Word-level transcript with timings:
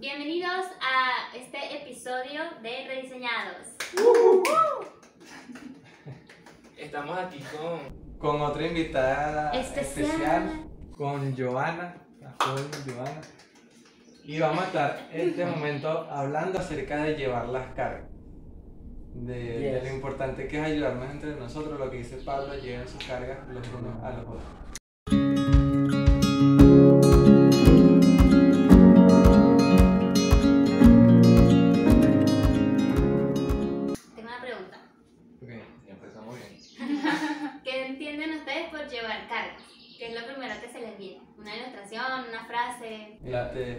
Bienvenidos 0.00 0.64
a 0.80 1.36
este 1.36 1.76
episodio 1.76 2.40
de 2.62 2.86
Rediseñados. 2.88 3.66
Estamos 6.78 7.18
aquí 7.18 7.38
con. 7.54 8.00
Con 8.18 8.40
otra 8.40 8.66
invitada 8.66 9.50
Especial. 9.52 10.06
especial, 10.06 10.64
con 10.96 11.36
Joana, 11.36 11.96
la 12.18 12.34
joven 12.42 12.64
Joana. 12.86 13.20
Y 14.24 14.38
vamos 14.40 14.62
a 14.62 14.66
estar 14.68 15.08
en 15.12 15.28
este 15.28 15.44
momento 15.44 15.90
hablando 16.10 16.58
acerca 16.60 17.02
de 17.02 17.16
llevar 17.16 17.50
las 17.50 17.74
cargas. 17.74 18.08
De, 19.12 19.34
de 19.34 19.82
lo 19.82 19.94
importante 19.94 20.48
que 20.48 20.60
es 20.60 20.64
ayudarnos 20.64 21.10
entre 21.10 21.36
nosotros, 21.36 21.78
lo 21.78 21.90
que 21.90 21.98
dice 21.98 22.16
Pablo, 22.24 22.54
lleven 22.54 22.88
sus 22.88 23.04
cargas 23.04 23.46
los 23.48 23.68
unos 23.68 24.02
a 24.02 24.12
los 24.12 24.20
otros. 24.22 24.69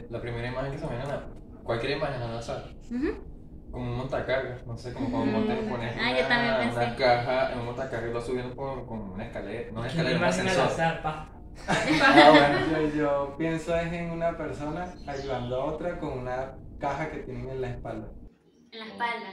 La, 0.10 0.22
primera 0.22 0.48
imagen 0.48 0.72
que 0.72 0.78
se 0.80 0.86
me 0.86 0.92
viene 0.98 1.04
a 1.06 1.16
la- 1.16 1.28
cualquier 1.64 1.98
imagen 1.98 2.22
al 2.22 2.38
azar, 2.38 2.64
como 3.72 3.86
un 3.92 3.98
montacargas, 3.98 4.66
no 4.68 4.76
sé, 4.78 4.94
como 4.94 5.10
cuando 5.12 5.28
Mm. 5.32 5.34
montas, 5.34 5.58
pones 5.70 5.96
Ah, 5.98 6.10
una, 6.10 6.96
caja 6.98 7.52
en 7.54 7.60
un 7.60 7.66
montacargas 7.66 8.10
y 8.10 8.14
lo 8.14 8.22
subiendo 8.22 8.56
por, 8.56 8.86
con 8.86 9.00
una 9.12 9.26
escalera, 9.26 9.72
no 9.72 9.80
una 9.80 9.88
escalera, 9.88 10.16
un 10.18 10.22
Imagen 10.24 10.42
al 10.42 10.48
ascensor. 10.48 10.66
azar, 10.74 11.02
pa. 11.02 11.30
Ah, 11.68 12.32
bueno. 12.32 12.90
Yo, 12.90 12.96
yo 12.98 13.36
pienso 13.38 13.76
es 13.78 13.92
en 13.94 14.12
una 14.12 14.38
persona 14.38 14.94
ayudando 15.08 15.62
a 15.62 15.66
otra 15.66 16.00
con 16.00 16.20
una 16.20 16.56
caja 16.80 17.10
que 17.12 17.18
tienen 17.20 17.50
en 17.50 17.62
la 17.62 17.70
espalda. 17.70 18.08
En 18.72 18.80
la 18.80 18.86
espalda. 18.88 19.30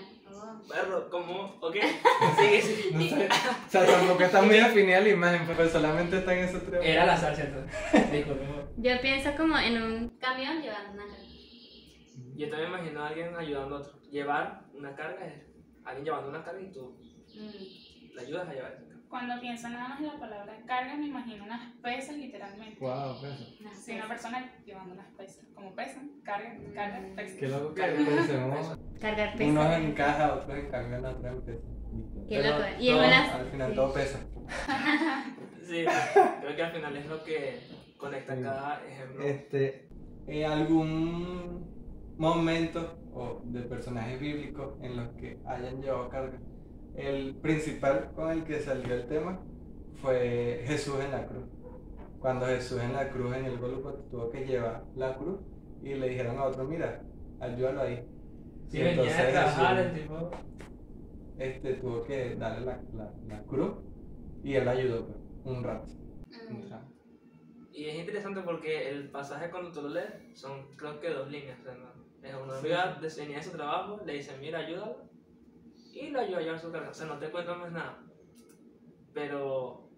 Perro, 0.69 1.09
¿cómo? 1.10 1.57
¿Ok? 1.60 1.76
Sigue, 2.38 2.62
sigue. 2.62 2.90
No 2.93 3.01
sé, 3.02 3.29
o 3.29 3.71
sea, 3.71 3.87
tampoco 3.87 4.23
está 4.23 4.43
muy 4.43 4.57
definida 4.57 5.01
la 5.01 5.09
imagen, 5.09 5.46
pero 5.46 5.68
solamente 5.68 6.18
están 6.18 6.38
esos 6.38 6.62
tres. 6.65 6.80
Era 6.85 7.12
azar, 7.15 7.35
¿cierto? 7.35 7.60
Disculpe. 8.12 8.45
Yo 8.77 9.01
pienso 9.01 9.30
como 9.37 9.59
en 9.59 9.82
un 9.82 10.09
camión 10.18 10.60
llevando 10.62 10.93
una 10.93 11.04
carga. 11.07 11.24
Yo 12.37 12.49
también 12.51 12.68
imagino 12.71 13.02
a 13.02 13.09
alguien 13.09 13.37
ayudando 13.37 13.77
a 13.77 13.80
otro. 13.80 14.01
Llevar 14.10 14.62
una 14.74 14.95
carga 14.95 15.27
es 15.27 15.35
alguien 15.85 16.04
llevando 16.04 16.29
una 16.30 16.45
carga 16.45 16.60
y 16.60 16.71
tú 16.73 16.96
Mm. 17.34 18.15
le 18.15 18.21
ayudas 18.23 18.49
a 18.49 18.52
llevar 18.55 18.73
esa 18.73 18.82
carga. 18.88 18.98
Cuando 19.09 19.40
pienso 19.40 19.68
nada 19.70 19.88
más 19.88 20.01
en 20.01 20.06
la 20.06 20.18
palabra 20.18 20.52
carga, 20.66 20.95
me 20.96 21.06
imagino 21.06 21.45
unas 21.45 21.73
pesas 21.82 22.16
literalmente. 22.16 22.78
Wow. 22.80 23.16
Una 23.60 23.74
Sí, 23.74 23.92
una 23.95 24.09
persona 24.09 24.52
llevando 24.66 24.95
unas 24.95 25.06
pesas. 25.16 25.46
Como 25.54 25.74
pesan, 25.74 26.10
carga, 26.23 26.54
carga, 26.74 27.00
pesa. 27.16 27.38
Qué 27.38 27.48
loco 27.48 27.74
que 27.74 27.82
pensemos. 27.82 28.78
Cargar 29.00 29.32
pesas. 29.37 29.48
Unos 29.50 29.73
en 29.76 29.92
caja, 29.92 30.34
otros 30.34 30.59
en 30.59 30.70
camión, 30.70 31.04
otros 31.04 31.24
en 31.32 31.42
peso. 31.42 31.62
Qué 32.28 32.37
Pero 32.37 32.59
loco. 32.59 32.65
Y 32.78 32.88
en. 32.90 32.98
Al 32.98 33.46
final 33.50 33.70
sí. 33.70 33.76
todo 33.76 33.92
pesa. 33.95 34.18
Sí, 35.62 35.84
creo 36.40 36.56
que 36.56 36.62
al 36.62 36.72
final 36.72 36.96
es 36.96 37.06
lo 37.06 37.24
que 37.24 37.60
conecta 37.96 38.37
Sí. 38.37 38.43
cada 38.43 38.87
ejemplo. 38.87 39.24
Este, 39.24 39.88
eh, 40.26 40.45
algún 40.45 41.66
momento 42.18 42.98
o 43.15 43.40
de 43.45 43.62
personajes 43.62 44.20
bíblicos 44.20 44.74
en 44.82 44.96
los 44.96 45.09
que 45.16 45.38
hayan 45.46 45.80
llevado 45.80 46.09
carga. 46.10 46.38
El 46.99 47.37
principal 47.37 48.10
con 48.15 48.30
el 48.30 48.45
que 48.45 48.60
salió 48.60 48.93
el 48.95 49.07
tema 49.07 49.41
fue 50.02 50.63
Jesús 50.66 50.96
en 51.01 51.13
la 51.13 51.27
cruz. 51.27 51.45
Cuando 52.18 52.46
Jesús 52.46 52.80
en 52.82 52.93
la 52.93 53.09
cruz 53.10 53.37
en 53.37 53.45
el 53.45 53.59
Gólgota 53.59 53.99
tuvo 54.10 54.30
que 54.30 54.45
llevar 54.45 54.85
la 54.96 55.16
cruz 55.16 55.40
y 55.82 55.95
le 55.95 56.09
dijeron 56.09 56.37
a 56.38 56.45
otro, 56.45 56.65
mira, 56.65 57.02
ayúdalo 57.40 57.82
ahí. 57.82 58.05
Sí, 58.66 58.79
Y 58.79 58.82
entonces 58.82 59.30
trabajar 59.32 59.77
Jesús, 59.77 59.93
el 59.95 60.02
tipo. 60.02 60.30
este, 61.38 61.74
tuvo 61.74 62.02
que 62.05 62.35
darle 62.35 62.66
la, 62.66 62.82
la- 62.95 63.15
la 63.29 63.43
cruz 63.45 63.77
y 64.43 64.55
él 64.55 64.66
ayudó 64.69 65.06
pues, 65.06 65.19
un 65.45 65.62
rato. 65.62 65.87
un 66.51 66.67
Mm. 66.67 66.71
rato. 66.71 66.93
Y 67.72 67.84
es 67.84 67.95
interesante 68.01 68.41
porque 68.41 68.89
el 68.91 69.11
pasaje 69.11 69.51
cuando 69.51 69.71
tú 69.71 69.83
lo 69.83 69.91
lees 69.91 70.12
son 70.34 70.67
creo 70.77 70.99
que 70.99 71.11
dos 71.11 71.31
líneas. 71.31 71.61
o 71.61 71.62
sea, 71.62 71.75
¿no? 71.75 71.89
Es 72.21 72.34
una 72.34 72.59
amiga 72.59 73.43
su 73.43 73.51
trabajo, 73.53 74.01
le 74.05 74.15
dice, 74.15 74.37
mira, 74.41 74.59
ayúdalo. 74.59 75.08
Y 76.00 76.10
lo 76.10 76.20
ayuda 76.20 76.38
a 76.38 76.42
llevar 76.42 76.59
su 76.60 76.70
carga. 76.70 76.91
O 76.91 76.94
sea, 76.94 77.06
no 77.06 77.19
te 77.19 77.31
cuento 77.31 77.54
más 77.56 77.72
nada. 77.72 77.98
Pero 79.12 79.88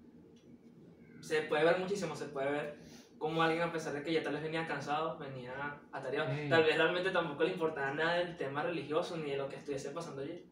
se 1.21 1.43
puede 1.43 1.65
ver 1.65 1.79
muchísimo, 1.79 2.17
se 2.17 2.27
puede 2.27 2.51
ver 2.51 2.79
cómo 3.19 3.43
alguien 3.43 3.63
a 3.63 3.73
pesar 3.73 3.93
de 3.93 4.03
que 4.03 4.13
ya 4.13 4.23
tal 4.23 4.33
vez 4.35 4.43
venía 4.43 4.67
cansado, 4.67 5.19
venía 5.19 5.81
atareado. 5.93 6.31
Tal 6.49 6.65
vez 6.65 6.77
realmente 6.77 7.11
tampoco 7.11 7.45
le 7.45 7.53
importaba 7.53 7.93
nada 7.93 8.15
del 8.15 8.37
tema 8.37 8.63
religioso 8.63 9.17
ni 9.17 9.31
de 9.31 9.37
lo 9.37 9.49
que 9.49 9.57
estuviese 9.57 9.91
pasando 9.91 10.23
allí. 10.23 10.49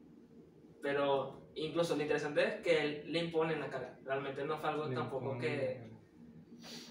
Pero 0.83 1.49
incluso 1.55 1.97
lo 1.97 2.03
interesante 2.03 2.47
es 2.47 2.55
que 2.63 2.81
él 2.85 3.13
le 3.13 3.21
impone 3.21 3.57
la 3.59 3.71
carga. 3.71 3.99
Realmente 4.05 4.45
no 4.45 4.59
fue 4.59 4.69
algo 4.71 4.87
Le 4.87 4.95
tampoco 4.95 5.35
impone- 5.35 5.41
que 5.41 5.91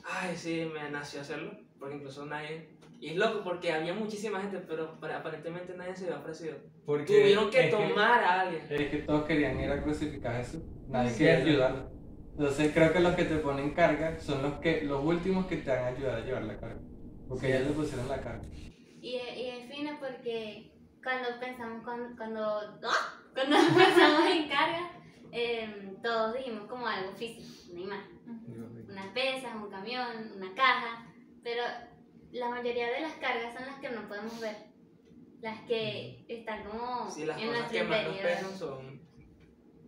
ay, 0.05 0.35
sí, 0.35 0.69
me 0.73 0.89
nació 0.89 1.21
hacerlo, 1.21 1.51
porque 1.77 1.95
incluso 1.95 2.25
nadie... 2.25 2.76
Y 2.99 3.09
es 3.09 3.15
loco 3.17 3.41
porque 3.43 3.71
había 3.71 3.93
muchísima 3.93 4.39
gente, 4.41 4.57
pero 4.67 4.97
aparentemente 5.15 5.75
nadie 5.77 5.95
se 5.95 6.05
había 6.05 6.17
ofrecido. 6.17 6.57
Porque 6.85 7.05
Tuvieron 7.21 7.49
que 7.51 7.63
tomar 7.65 8.23
a 8.23 8.41
alguien. 8.41 8.65
Es 8.69 8.89
que 8.89 8.97
todos 8.97 9.25
querían 9.25 9.59
ir 9.59 9.71
a 9.71 9.83
crucificar 9.83 10.35
a 10.35 10.37
Jesús. 10.39 10.63
Nadie 10.87 11.11
Sí, 11.11 11.17
quería 11.19 11.43
sí. 11.43 11.49
ayudarlo. 11.49 11.91
Entonces 12.31 12.71
creo 12.73 12.93
que 12.93 12.99
los 12.99 13.15
que 13.15 13.25
te 13.25 13.37
ponen 13.37 13.73
carga 13.73 14.19
son 14.19 14.41
los 14.41 14.53
que 14.59 14.83
los 14.83 15.03
últimos 15.03 15.45
que 15.47 15.57
te 15.57 15.69
van 15.69 15.83
a 15.83 15.87
ayudar 15.87 16.15
a 16.15 16.25
llevar 16.25 16.43
la 16.43 16.59
carga. 16.59 16.79
Porque 17.27 17.47
ellos 17.55 17.67
le 17.67 17.73
pusieron 17.73 18.07
la 18.07 18.21
carga. 18.21 18.43
Y, 19.01 19.09
y 19.15 19.49
es 19.49 19.69
fino 19.71 19.91
porque 19.99 20.71
cuando 21.03 21.39
pensamos, 21.39 21.83
cuando, 21.83 22.15
cuando, 22.15 22.43
¡ah! 22.83 23.21
cuando 23.33 23.55
pensamos 23.57 24.25
en 24.31 24.49
carga, 24.49 24.91
em, 25.31 26.01
todos 26.01 26.33
dijimos 26.35 26.67
como 26.67 26.87
algo 26.87 27.11
físico, 27.13 27.71
una 27.73 27.81
imagen. 27.81 28.17
Unas 28.89 29.07
pesas, 29.13 29.55
un 29.55 29.69
camión, 29.69 30.31
una 30.35 30.53
caja, 30.55 31.05
pero 31.43 31.63
la 32.31 32.49
mayoría 32.49 32.91
de 32.91 33.01
las 33.01 33.13
cargas 33.13 33.53
son 33.53 33.65
las 33.65 33.79
que 33.79 33.89
no 33.89 34.07
podemos 34.07 34.39
ver. 34.39 34.55
Las 35.41 35.61
que 35.61 36.25
están 36.27 36.63
como 36.63 37.09
Sí, 37.11 37.25
las 37.25 37.39
en 37.39 37.47
cosas 37.47 37.59
nuestro 37.71 37.79
que 37.79 37.83
más 37.85 38.07
nos 38.07 38.17
pesan 38.17 38.57
son... 38.57 39.07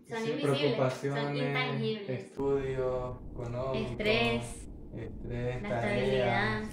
Son 0.09 0.17
Sí, 0.23 0.31
invisibles, 0.31 0.41
son 0.41 0.57
preocupaciones, 0.59 1.35
intangibles. 1.47 2.09
estudios 2.09 3.17
económicos, 3.31 3.91
Estrés, 3.91 4.67
estrés, 4.95 5.61
la 5.61 5.69
estabilidad 5.69 6.63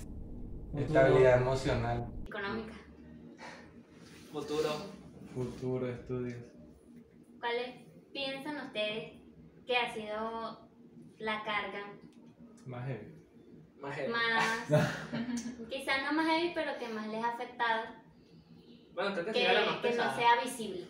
estabilidad 0.75 1.41
emocional, 1.43 2.07
económica. 2.27 2.73
Futuro. 4.33 4.69
futuro, 5.35 5.87
estudios. 5.89 6.39
¿Cuáles 7.39 7.75
piensan 8.13 8.57
ustedes 8.67 9.21
que 9.67 9.77
ha 9.77 9.93
sido 9.93 10.71
la 11.19 11.45
carga 11.45 11.93
Más 12.67 12.87
heavy. 12.87 13.16
Más 13.87 13.97
heavy. 13.97 14.13
más, 14.13 14.69
quizás 15.71 16.03
no 16.05 16.13
más 16.13 16.27
heavy, 16.27 16.53
pero 16.55 16.77
que 16.79 16.89
más 16.89 17.07
les 17.07 17.23
ha 17.23 17.29
afectado, 17.29 17.85
Bueno, 18.95 19.13
creo 19.13 19.27
que, 19.27 19.33
que, 19.33 19.45
la 19.45 19.61
más 19.61 19.69
que 19.69 19.75
no 19.75 19.83
pesada. 19.83 20.17
sea 20.17 20.43
visible? 20.43 20.89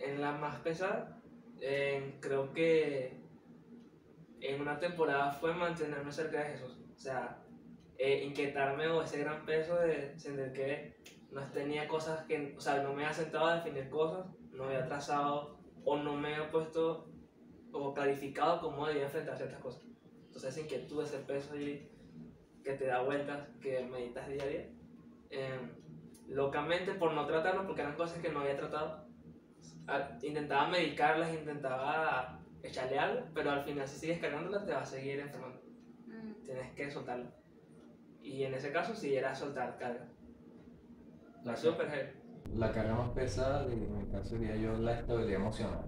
En 0.00 0.20
la 0.20 0.32
más 0.32 0.56
pesada, 0.60 1.20
eh, 1.60 2.16
creo 2.20 2.52
que 2.52 3.20
en 4.40 4.60
una 4.60 4.78
temporada 4.78 5.30
fue 5.30 5.54
mantenerme 5.54 6.10
cerca 6.10 6.38
de 6.40 6.50
Jesús. 6.52 6.78
O 6.94 6.98
sea, 6.98 7.38
eh, 7.98 8.24
inquietarme 8.24 8.88
o 8.88 9.02
ese 9.02 9.18
gran 9.20 9.44
peso 9.44 9.76
de 9.76 10.18
sentir 10.18 10.52
que 10.52 10.96
no 11.30 11.42
tenía 11.52 11.86
cosas 11.86 12.24
que, 12.26 12.54
o 12.56 12.60
sea, 12.60 12.82
no 12.82 12.92
me 12.94 13.04
había 13.04 13.12
sentado 13.14 13.46
a 13.46 13.56
definir 13.56 13.88
cosas, 13.90 14.26
no 14.52 14.64
había 14.64 14.86
trazado 14.86 15.58
o 15.84 15.96
no 15.98 16.14
me 16.14 16.34
había 16.34 16.50
puesto 16.50 17.09
o 17.72 17.94
clarificado 17.94 18.60
cómo 18.60 18.86
debía 18.86 19.04
enfrentar 19.04 19.36
ciertas 19.36 19.60
cosas. 19.60 19.84
Entonces, 20.26 20.50
esa 20.50 20.60
inquietud, 20.60 21.02
ese 21.04 21.18
peso 21.18 21.54
allí 21.54 21.88
que 22.62 22.72
te 22.74 22.86
da 22.86 23.02
vueltas, 23.02 23.48
que 23.60 23.82
meditas 23.84 24.28
día 24.28 24.42
a 24.42 24.46
día, 24.46 24.68
eh, 25.30 25.60
locamente 26.28 26.92
por 26.94 27.12
no 27.12 27.26
tratarlo, 27.26 27.66
porque 27.66 27.82
eran 27.82 27.96
cosas 27.96 28.18
que 28.20 28.30
no 28.30 28.40
había 28.40 28.56
tratado, 28.56 29.06
a- 29.86 30.18
intentaba 30.22 30.68
medicarlas, 30.68 31.32
intentaba 31.34 32.40
echarle 32.62 32.98
algo, 32.98 33.26
pero 33.34 33.50
al 33.50 33.62
final 33.62 33.88
si 33.88 33.98
sigues 33.98 34.18
cargándolas 34.20 34.66
te 34.66 34.72
va 34.72 34.82
a 34.82 34.86
seguir 34.86 35.18
enfermando. 35.20 35.60
Mm. 36.06 36.44
Tienes 36.44 36.72
que 36.74 36.90
soltarlo. 36.90 37.30
Y 38.22 38.44
en 38.44 38.54
ese 38.54 38.70
caso 38.70 38.94
sí 38.94 39.14
era 39.16 39.34
soltar 39.34 39.78
carga. 39.78 40.06
La, 41.42 41.56
heavy. 41.90 42.12
la 42.54 42.70
carga 42.70 42.94
más 42.94 43.10
pesada, 43.10 43.64
de- 43.66 43.72
en 43.74 43.96
mi 43.98 44.06
caso 44.12 44.30
sería 44.36 44.54
yo 44.56 44.74
la 44.76 44.92
estabilidad 45.00 45.40
emocional. 45.40 45.86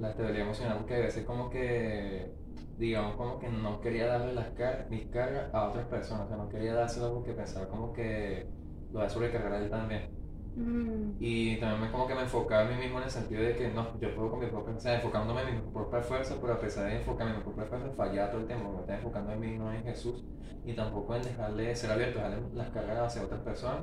La 0.00 0.10
estabilidad 0.10 0.46
emocional, 0.46 0.78
porque 0.78 0.94
a 0.94 1.00
veces 1.00 1.24
como 1.26 1.50
que, 1.50 2.32
digamos, 2.78 3.16
como 3.16 3.38
que 3.38 3.48
no 3.50 3.80
quería 3.80 4.06
darle 4.06 4.32
las 4.32 4.48
car 4.50 4.86
mis 4.88 5.06
cargas 5.08 5.52
a 5.52 5.68
otras 5.68 5.86
personas, 5.86 6.24
o 6.24 6.28
sea, 6.28 6.36
no 6.38 6.48
quería 6.48 6.72
dárselo 6.72 7.12
porque 7.14 7.32
pensaba 7.32 7.68
como 7.68 7.92
que 7.92 8.46
lo 8.92 9.00
voy 9.00 9.06
a 9.06 9.10
sobrecargar 9.10 9.52
a 9.52 9.58
él 9.58 9.68
también. 9.68 10.20
Mm. 10.56 11.16
Y 11.20 11.56
también 11.58 11.82
me, 11.82 11.90
como 11.90 12.06
que 12.06 12.14
me 12.14 12.22
enfocaba 12.22 12.62
a 12.62 12.70
mí 12.70 12.76
mismo 12.76 12.98
en 12.98 13.04
el 13.04 13.10
sentido 13.10 13.42
de 13.42 13.54
que 13.54 13.68
no, 13.68 14.00
yo 14.00 14.14
puedo 14.14 14.30
con 14.30 14.40
mi 14.40 14.46
propia, 14.46 14.74
o 14.74 14.80
sea, 14.80 14.94
enfocándome 14.94 15.42
en 15.42 15.54
mi 15.56 15.70
propia 15.70 16.00
fuerza, 16.00 16.36
pero 16.40 16.54
a 16.54 16.58
pesar 16.58 16.86
de 16.86 16.96
enfocarme 16.96 17.32
en 17.32 17.38
mi 17.38 17.44
propia 17.44 17.64
fuerza, 17.64 17.90
fallaba 17.90 18.30
todo 18.30 18.40
el 18.40 18.46
tiempo, 18.46 18.72
me 18.72 18.80
estaba 18.80 18.98
enfocando 18.98 19.32
en 19.32 19.40
mí, 19.40 19.58
no 19.58 19.72
en 19.72 19.82
Jesús, 19.84 20.24
y 20.64 20.72
tampoco 20.72 21.14
en 21.14 21.22
dejarle 21.22 21.76
ser 21.76 21.90
abierto, 21.90 22.18
dejarle 22.18 22.38
las 22.54 22.70
cargas 22.70 22.98
hacia 22.98 23.22
otras 23.22 23.40
personas. 23.42 23.82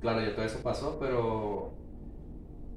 Claro, 0.00 0.20
yo 0.20 0.34
todo 0.34 0.44
eso 0.44 0.62
pasó, 0.62 0.98
pero 1.00 1.72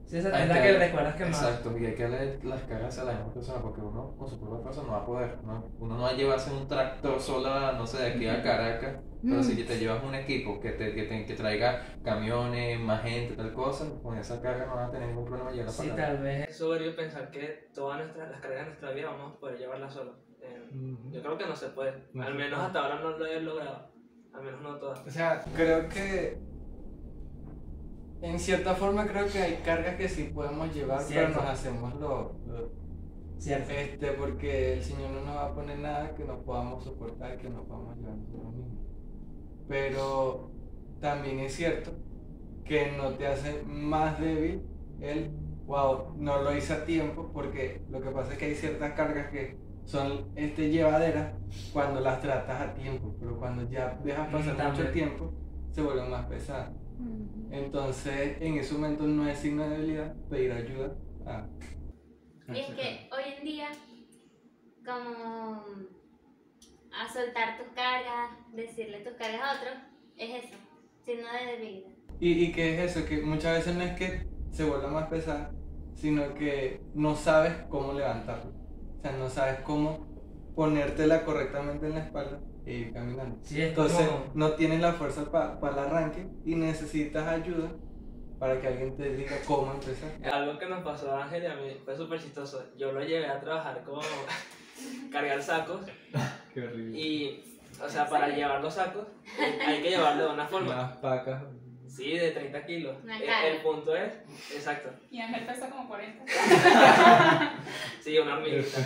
Sí, 0.07 0.17
esa 0.19 0.29
es 0.41 0.47
la 0.47 0.55
que- 0.55 0.61
que 0.61 0.79
recuerdas 0.79 1.15
que 1.15 1.25
más. 1.25 1.43
Exacto, 1.43 1.77
y 1.77 1.85
hay 1.85 1.93
que 1.95 2.03
darle 2.03 2.39
las 2.43 2.61
cargas 2.63 2.97
a 2.99 3.03
las 3.03 3.17
demás 3.17 3.33
personas 3.33 3.61
porque 3.61 3.81
uno 3.81 4.15
con 4.17 4.27
su 4.29 4.39
propia 4.39 4.59
fuerza 4.63 4.81
no 4.83 4.91
va 4.93 4.97
a 4.99 5.05
poder, 5.05 5.37
¿no? 5.43 5.65
Uno 5.79 5.95
no 5.97 6.03
va 6.03 6.09
a 6.09 6.13
llevarse 6.13 6.49
un 6.53 6.65
tractor 6.67 7.19
sola, 7.19 7.73
no 7.73 7.85
sé, 7.85 8.01
de 8.01 8.07
aquí 8.13 8.27
a 8.27 8.41
Caracas, 8.41 8.95
pero 9.21 9.43
si 9.43 9.61
te 9.65 9.77
llevas 9.77 10.01
un 10.03 10.15
equipo 10.15 10.61
que 10.61 10.71
te, 10.71 10.93
que 10.95 11.03
te- 11.03 11.25
que 11.25 11.33
traiga 11.33 11.81
camiones, 12.05 12.79
más 12.79 13.03
gente, 13.03 13.35
tal 13.35 13.51
cosa, 13.51 13.85
con 14.01 14.17
esa 14.17 14.41
carga 14.41 14.65
no 14.65 14.75
vas 14.75 14.87
a 14.87 14.91
tener 14.91 15.09
ningún 15.09 15.25
problema 15.25 15.51
llegar 15.51 15.67
a 15.67 15.71
Sí, 15.71 15.91
tal 15.93 16.19
vez 16.19 16.47
es 16.49 16.57
soberbio 16.57 16.95
pensar 16.95 17.29
que 17.29 17.67
todas 17.73 17.97
nuestras, 17.99 18.31
las 18.31 18.39
cargas 18.39 18.59
de 18.61 18.65
nuestra 18.67 18.91
vida 18.91 19.09
vamos 19.11 19.35
a 19.35 19.39
poder 19.39 19.57
llevarlas 19.59 19.93
solo. 19.93 20.15
Eh, 20.41 20.69
Ujú. 20.71 21.11
yo 21.11 21.21
creo 21.21 21.37
que 21.37 21.45
no 21.47 21.55
se 21.55 21.67
puede. 21.69 21.93
No 22.13 22.23
Al 22.23 22.33
menos 22.35 22.59
hasta 22.61 22.79
ahora 22.79 22.99
no 23.01 23.09
lo 23.17 23.25
he 23.25 23.41
logrado. 23.41 23.91
Al 24.33 24.41
menos 24.43 24.61
no 24.61 24.75
todas. 24.77 25.05
O 25.05 25.09
sea, 25.11 25.43
creo 25.55 25.89
que 25.89 26.37
en 28.21 28.39
cierta 28.39 28.75
forma 28.75 29.05
creo 29.07 29.27
que 29.27 29.39
hay 29.39 29.53
cargas 29.63 29.95
que 29.95 30.09
sí 30.09 30.31
podemos 30.33 30.73
llevar, 30.73 31.01
Cierto. 31.01 31.33
pero 31.33 31.41
nos 31.43 31.51
hacemos 31.53 31.93
lo, 31.95 32.35
lo- 32.47 32.71
Cierto. 33.37 33.69
este 33.71 34.07
porque 34.13 34.73
el 34.73 34.83
Señor 34.83 35.11
no 35.11 35.21
nos 35.21 35.35
va 35.35 35.45
a 35.47 35.53
poner 35.53 35.77
nada 35.79 36.15
que 36.15 36.23
no 36.25 36.41
podamos 36.41 36.83
soportar, 36.83 37.37
que 37.37 37.49
no 37.49 37.63
podamos 37.63 37.95
llevar 37.97 38.15
nosotros 38.17 38.53
mismos. 38.55 38.77
Pero 39.67 40.51
también 40.99 41.39
es 41.39 41.53
cierto 41.55 41.91
que 42.65 42.91
no 42.93 43.11
te 43.11 43.27
hace 43.27 43.63
más 43.63 44.19
débil 44.19 44.63
el 44.99 45.31
wow, 45.65 46.13
no 46.17 46.41
lo 46.41 46.55
hice 46.55 46.73
a 46.73 46.85
tiempo, 46.85 47.29
porque 47.33 47.81
lo 47.89 48.01
que 48.01 48.09
pasa 48.09 48.31
es 48.33 48.37
que 48.39 48.45
hay 48.45 48.55
ciertas 48.55 48.93
cargas 48.93 49.29
que 49.29 49.57
son 49.83 50.29
este 50.35 50.69
llevaderas 50.69 51.33
cuando 51.73 51.99
las 51.99 52.21
tratas 52.21 52.61
a 52.61 52.73
tiempo, 52.73 53.15
pero 53.19 53.37
cuando 53.37 53.69
ya 53.69 53.99
dejas 54.03 54.29
pasar 54.31 54.71
mucho 54.71 54.89
tiempo 54.91 55.31
se 55.71 55.81
vuelven 55.81 56.09
más 56.09 56.25
pesadas. 56.25 56.71
Entonces, 57.51 58.37
en 58.41 58.57
ese 58.57 58.73
momento 58.73 59.03
no 59.03 59.27
es 59.27 59.39
signo 59.39 59.63
de 59.63 59.69
debilidad 59.69 60.15
pedir 60.29 60.51
ayuda 60.51 60.95
a. 61.25 61.47
Y 62.53 62.59
es 62.59 62.67
que 62.67 63.09
hoy 63.11 63.33
en 63.37 63.43
día, 63.43 63.67
como 64.85 65.63
a 66.91 67.13
soltar 67.13 67.57
tus 67.57 67.67
cargas, 67.73 68.31
decirle 68.53 68.99
tus 68.99 69.13
cargas 69.13 69.41
a 69.41 69.55
otros, 69.57 69.73
es 70.17 70.45
eso, 70.45 70.57
signo 71.05 71.27
de 71.31 71.57
debilidad. 71.57 71.91
¿Y, 72.19 72.45
y 72.45 72.51
qué 72.51 72.83
es 72.83 72.95
eso? 72.95 73.07
Que 73.07 73.21
muchas 73.21 73.57
veces 73.57 73.75
no 73.75 73.83
es 73.83 73.97
que 73.97 74.27
se 74.51 74.63
vuelva 74.63 74.89
más 74.89 75.07
pesada, 75.07 75.51
sino 75.95 76.33
que 76.33 76.81
no 76.93 77.15
sabes 77.15 77.53
cómo 77.69 77.93
levantarlo. 77.93 78.51
O 78.97 79.01
sea, 79.01 79.11
no 79.11 79.29
sabes 79.29 79.59
cómo 79.61 80.07
ponértela 80.55 81.23
correctamente 81.23 81.85
en 81.85 81.93
la 81.93 82.05
espalda 82.05 82.41
e 82.67 82.73
ir 82.73 82.93
caminando. 82.93 83.37
Sí, 83.43 83.61
es 83.61 83.69
Entonces, 83.69 84.07
como- 84.07 84.25
no 84.33 84.51
tienes 84.51 84.81
la 84.81 84.93
fuerza 84.93 85.29
para 85.31 85.57
el 85.73 85.79
arranque 85.79 86.27
y 86.45 86.55
necesitas 86.55 87.27
ayuda 87.27 87.69
para 88.39 88.59
que 88.59 88.67
alguien 88.67 88.95
te 88.95 89.09
diga 89.15 89.35
cómo 89.47 89.71
empezar. 89.73 90.11
Algo 90.31 90.59
que 90.59 90.65
nos 90.67 90.83
pasó 90.83 91.11
a 91.15 91.23
Ángel 91.23 91.43
y 91.43 91.45
a 91.47 91.55
mí 91.55 91.77
fue 91.83 91.95
súper 91.95 92.21
chistoso. 92.21 92.63
Yo 92.77 92.91
lo 92.91 93.01
llevé 93.01 93.25
a 93.27 93.39
trabajar 93.39 93.81
como 93.83 94.01
cargar 95.11 95.41
sacos 95.41 95.81
Qué 96.53 96.61
horrible. 96.63 96.99
y, 96.99 97.59
o 97.83 97.89
sea, 97.89 98.07
para 98.07 98.27
llevar 98.29 98.61
los 98.61 98.73
sacos 98.73 99.07
eh, 99.39 99.59
hay 99.65 99.81
que 99.81 99.89
llevarlo 99.89 100.27
de 100.27 100.33
una 100.33 100.45
forma. 100.45 100.75
Las 100.75 100.97
pacas. 100.97 101.43
Sí, 101.87 102.17
de 102.17 102.31
30 102.31 102.65
kilos. 102.65 102.97
El, 103.05 103.23
el 103.55 103.61
punto 103.61 103.95
es, 103.95 104.13
exacto, 104.53 104.89
Y 105.09 105.19
Ángel 105.21 105.45
pesa 105.45 105.69
como 105.69 105.87
40. 105.87 106.23
sí, 108.01 108.17
una 108.19 108.35
hormiguita. 108.37 108.79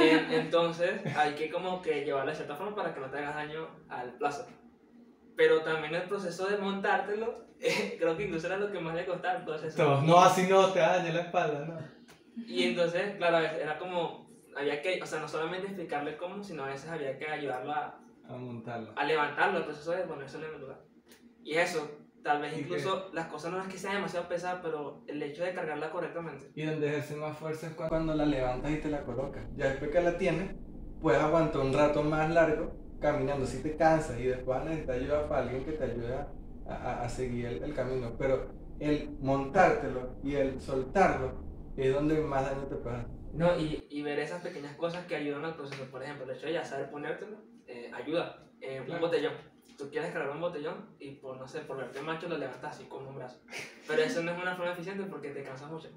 En- 0.00 0.32
entonces 0.32 1.00
hay 1.16 1.34
que 1.34 1.50
como 1.50 1.80
que 1.82 2.04
llevarlo 2.04 2.30
de 2.30 2.36
cierta 2.36 2.56
forma 2.56 2.74
para 2.74 2.94
que 2.94 3.00
no 3.00 3.10
te 3.10 3.18
hagas 3.18 3.34
daño 3.36 3.68
al 3.88 4.12
plazo. 4.14 4.46
Pero 5.36 5.62
también 5.62 5.94
el 5.94 6.02
proceso 6.02 6.46
de 6.46 6.58
montártelo, 6.58 7.46
eh, 7.60 7.96
creo 7.98 8.16
que 8.16 8.24
incluso 8.24 8.46
era 8.46 8.56
lo 8.56 8.70
que 8.72 8.80
más 8.80 8.94
le 8.94 9.06
costaba 9.06 9.38
el 9.38 9.44
proceso. 9.44 10.00
No, 10.02 10.20
así 10.20 10.46
no 10.48 10.70
te 10.72 10.78
daña 10.80 11.12
la 11.12 11.20
espalda, 11.22 11.64
¿no? 11.64 11.96
Y 12.46 12.64
entonces, 12.64 13.16
claro, 13.16 13.38
era 13.38 13.78
como, 13.78 14.30
había 14.56 14.82
que, 14.82 15.00
o 15.02 15.06
sea, 15.06 15.20
no 15.20 15.28
solamente 15.28 15.66
explicarle 15.68 16.16
cómo, 16.16 16.42
sino 16.42 16.64
a 16.64 16.68
veces 16.68 16.90
había 16.90 17.16
que 17.18 17.26
ayudarlo 17.28 17.72
a, 17.72 17.98
A 18.28 18.32
montarlo. 18.32 18.92
a 18.94 19.04
levantarlo, 19.04 19.58
el 19.58 19.64
proceso 19.64 19.92
de 19.92 20.02
ponerse 20.04 20.36
en 20.38 20.44
el 20.44 20.60
lugar. 20.60 20.80
Y 21.42 21.54
eso, 21.54 21.90
tal 22.26 22.42
vez 22.42 22.56
¿Y 22.56 22.60
incluso 22.60 23.08
las 23.14 23.28
cosas 23.28 23.52
no 23.52 23.62
es 23.62 23.68
que 23.68 23.78
sean 23.78 23.94
demasiado 23.94 24.28
pesadas, 24.28 24.60
pero 24.62 25.02
el 25.06 25.22
hecho 25.22 25.44
de 25.44 25.54
cargarla 25.54 25.90
correctamente. 25.90 26.50
Y 26.54 26.64
donde 26.64 26.88
ejerce 26.88 27.16
más 27.16 27.38
fuerza 27.38 27.68
es 27.68 27.74
cu- 27.74 27.88
cuando 27.88 28.14
la 28.14 28.26
levantas 28.26 28.70
y 28.72 28.76
te 28.78 28.90
la 28.90 29.02
colocas. 29.04 29.44
Ya 29.56 29.68
después 29.68 29.90
que 29.90 30.02
la 30.02 30.18
tienes, 30.18 30.54
puedes 31.00 31.20
aguantar 31.22 31.60
un 31.62 31.72
rato 31.72 32.02
más 32.02 32.28
largo 32.30 32.74
caminando. 33.00 33.46
Si 33.46 33.62
te 33.62 33.76
cansas 33.76 34.18
y 34.18 34.24
después 34.24 34.62
necesitas 34.64 34.96
ayuda 34.96 35.28
para 35.28 35.42
alguien 35.42 35.64
que 35.64 35.72
te 35.72 35.84
ayude 35.84 36.14
a, 36.14 36.28
a- 36.68 37.02
a 37.04 37.08
seguir 37.08 37.46
el, 37.46 37.62
el 37.62 37.74
camino. 37.74 38.16
Pero 38.18 38.50
el 38.80 39.16
montártelo 39.20 40.18
y 40.22 40.34
el 40.34 40.60
soltarlo 40.60 41.44
es 41.76 41.94
donde 41.94 42.20
más 42.20 42.44
daño 42.44 42.66
te 42.66 42.76
puede 42.76 42.96
hacer. 42.96 43.10
No, 43.32 43.58
y, 43.58 43.86
y 43.90 44.02
ver 44.02 44.18
esas 44.18 44.42
pequeñas 44.42 44.76
cosas 44.76 45.04
que 45.06 45.14
ayudan 45.16 45.44
al 45.44 45.54
proceso. 45.56 45.84
Por 45.90 46.02
ejemplo, 46.02 46.24
el 46.24 46.36
hecho 46.36 46.46
de 46.46 46.54
ya 46.54 46.64
saber 46.64 46.90
ponértelo, 46.90 47.36
eh, 47.66 47.90
ayuda. 47.94 48.42
Eh, 48.60 48.80
Un 48.80 48.86
Claro. 48.86 49.00
botellón. 49.02 49.34
Tú 49.76 49.90
quieres 49.90 50.10
cargar 50.12 50.30
un 50.34 50.40
botellón 50.40 50.86
y 50.98 51.10
por, 51.16 51.36
no 51.38 51.46
sé, 51.46 51.60
por 51.60 51.76
verte 51.76 52.00
macho 52.00 52.28
lo 52.28 52.38
levantas 52.38 52.74
así 52.76 52.84
con 52.86 53.06
un 53.06 53.14
brazo. 53.16 53.40
Pero 53.86 54.02
eso 54.02 54.22
no 54.22 54.32
es 54.32 54.38
una 54.42 54.56
forma 54.56 54.72
eficiente 54.72 55.04
porque 55.04 55.30
te 55.30 55.42
cansas 55.42 55.70
mucho. 55.70 55.88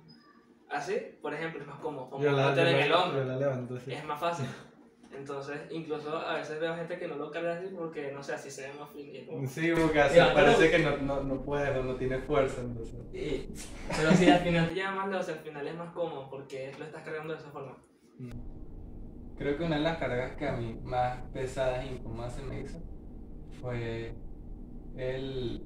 Así, 0.70 0.98
por 1.22 1.34
ejemplo, 1.34 1.62
es 1.62 1.68
más 1.68 1.80
cómodo. 1.80 2.10
Como 2.10 2.24
ponértelo 2.24 2.70
en 2.70 2.76
el 2.78 2.94
hombro. 2.94 3.24
la 3.24 3.38
levanto 3.38 3.76
así. 3.76 3.94
es 3.94 4.04
más 4.06 4.20
fácil. 4.20 4.46
Entonces, 5.12 5.60
incluso 5.72 6.16
a 6.16 6.36
veces 6.36 6.60
veo 6.60 6.76
gente 6.76 7.00
que 7.00 7.08
no 7.08 7.16
lo 7.16 7.32
carga 7.32 7.54
así 7.54 7.68
porque, 7.76 8.12
no 8.12 8.22
sé, 8.22 8.34
así 8.34 8.52
se 8.52 8.68
ve 8.68 8.74
más 8.80 8.90
y 8.96 9.26
como- 9.26 9.48
Sí, 9.48 9.72
porque 9.76 10.00
así 10.02 10.20
parece 10.34 10.70
que 10.70 10.80
no, 10.80 10.98
no, 10.98 11.24
no 11.24 11.42
puedes 11.42 11.76
o 11.76 11.84
no 11.84 11.96
tiene 11.96 12.20
fuerza. 12.20 12.62
Entonces. 12.62 13.00
Y- 13.14 13.50
pero 13.98 14.12
si 14.12 14.30
al 14.30 14.40
final 14.42 14.70
te 14.70 14.76
lleva 14.76 14.92
más 14.92 15.10
lejos, 15.10 15.30
al 15.30 15.40
final 15.40 15.68
es 15.68 15.76
más 15.76 15.94
cómodo 15.94 16.30
porque 16.30 16.72
lo 16.78 16.86
estás 16.86 17.02
cargando 17.04 17.34
de 17.34 17.40
esa 17.40 17.50
forma. 17.50 17.76
Creo 19.38 19.58
que 19.58 19.64
una 19.64 19.78
de 19.78 19.82
las 19.84 19.98
cargas 19.98 20.36
que 20.36 20.48
a 20.48 20.52
mí 20.52 20.80
más 20.84 21.18
pesadas 21.34 21.86
e 21.86 21.94
incómodas 21.94 22.36
se 22.36 22.44
me 22.44 22.62
hizo 22.62 22.78
fue 23.62 24.14
el 24.96 25.64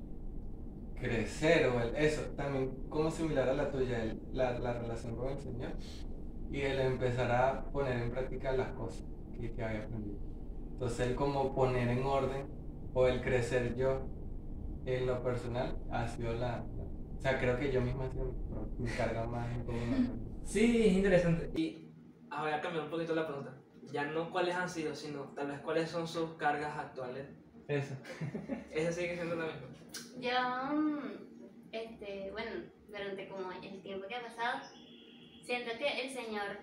crecer 0.96 1.68
o 1.68 1.82
el 1.82 1.96
eso, 1.96 2.22
también 2.36 2.72
como 2.90 3.12
similar 3.12 3.50
a 3.50 3.54
la 3.54 3.72
tuya, 3.72 4.04
el- 4.04 4.22
la, 4.32 4.58
la 4.60 4.74
relación 4.74 5.16
con 5.16 5.30
el 5.32 5.40
Señor 5.40 5.72
y 6.52 6.62
el 6.62 6.80
empezar 6.80 7.32
a 7.32 7.66
poner 7.72 7.98
en 8.02 8.12
práctica 8.12 8.52
las 8.54 8.70
cosas 8.74 9.04
que, 9.34 9.52
que 9.54 9.64
había 9.64 9.84
aprendido. 9.84 10.18
Entonces 10.74 11.08
el 11.08 11.16
como 11.16 11.54
poner 11.54 11.88
en 11.90 12.04
orden 12.06 12.48
o 12.94 13.08
el 13.08 13.22
crecer 13.22 13.76
yo 13.76 14.02
en 14.86 15.06
lo 15.08 15.22
personal 15.24 15.78
ha 15.92 16.08
sido 16.08 16.34
la... 16.34 16.58
la- 16.78 16.84
o 17.18 17.22
sea, 17.24 17.40
creo 17.40 17.58
que 17.58 17.72
yo 17.72 17.80
misma 17.80 18.10
mi 18.78 18.90
carga 18.90 19.26
más 19.26 19.48
incómoda. 19.58 19.98
Sí, 20.44 20.88
es 20.88 20.94
interesante. 20.94 21.50
Y 21.60 21.90
ah, 22.30 22.42
voy 22.44 22.52
a 22.52 22.60
cambiar 22.60 22.84
un 22.86 22.92
poquito 22.92 23.16
la 23.16 23.26
pregunta. 23.26 23.58
Ya 23.94 24.04
no 24.12 24.30
cuáles 24.30 24.56
han 24.56 24.68
sido, 24.68 24.94
sino 24.94 25.34
tal 25.34 25.48
vez 25.48 25.60
cuáles 25.62 25.90
son 25.90 26.06
sus 26.06 26.34
cargas 26.34 26.78
actuales. 26.78 27.26
Eso. 27.68 27.96
Esa 28.72 28.92
sigue 28.92 29.16
siendo 29.16 29.36
la 29.36 29.46
misma. 29.46 29.68
Yo, 30.20 30.76
mm, 30.76 31.70
este, 31.72 32.32
bueno, 32.32 32.52
durante 32.88 33.28
como 33.30 33.52
el 33.52 33.82
tiempo 33.82 34.08
que 34.08 34.16
ha 34.16 34.24
pasado, 34.24 34.62
siento 35.44 35.72
que 35.78 36.02
el 36.02 36.10
Señor 36.14 36.60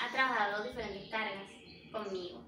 ha 0.00 0.12
trabajado 0.12 0.64
diferentes 0.64 1.08
cargas 1.10 1.50
conmigo. 1.92 2.44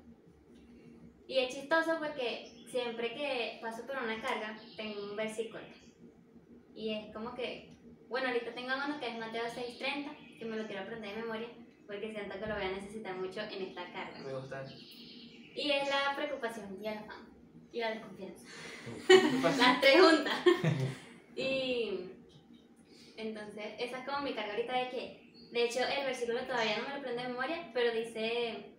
Y 1.27 1.39
es 1.39 1.55
chistoso 1.55 1.99
porque 1.99 2.65
siempre 2.71 3.15
que 3.15 3.59
paso 3.63 3.87
por 3.87 3.97
una 3.97 4.21
carga, 4.21 4.59
tengo 4.77 5.11
un 5.11 5.17
versículo. 5.17 5.63
Y 6.75 6.95
es 6.95 7.15
como 7.15 7.35
que, 7.35 7.77
bueno, 8.09 8.29
ahorita 8.29 8.55
tengo 8.55 8.71
uno 8.75 8.99
que 8.99 9.09
es 9.09 9.19
Mateo 9.19 9.45
6:30, 9.45 10.39
que 10.39 10.45
me 10.45 10.57
lo 10.57 10.67
quiero 10.67 10.83
aprender 10.83 11.15
de 11.15 11.23
memoria, 11.23 11.49
porque 11.87 12.11
siento 12.11 12.39
que 12.39 12.47
lo 12.47 12.55
voy 12.55 12.65
a 12.65 12.73
necesitar 12.73 13.17
mucho 13.17 13.41
en 13.41 13.63
esta 13.63 13.93
carga. 13.93 14.19
Me 14.19 14.35
gusta. 14.35 14.65
Y 15.55 15.71
es 15.71 15.89
la 15.89 16.17
preocupación 16.17 16.79
y 16.81 16.87
el 16.87 16.99
afán 16.99 17.30
y 17.73 17.79
la 17.81 17.91
desconfianza. 17.91 18.45
Las 19.59 19.81
tres 19.81 20.01
juntas. 20.01 20.39
y 21.37 22.11
entonces, 23.17 23.67
esa 23.79 23.99
es 23.99 24.09
como 24.09 24.23
mi 24.23 24.35
carga 24.35 24.55
ahorita 24.55 24.77
de 24.77 24.89
que, 24.89 25.33
de 25.53 25.65
hecho, 25.65 25.81
el 25.81 26.07
versículo 26.07 26.41
todavía 26.43 26.79
no 26.79 26.89
me 26.89 26.97
lo 26.97 27.03
prendo 27.03 27.23
de 27.23 27.29
memoria, 27.29 27.71
pero 27.75 27.93
dice, 27.93 28.73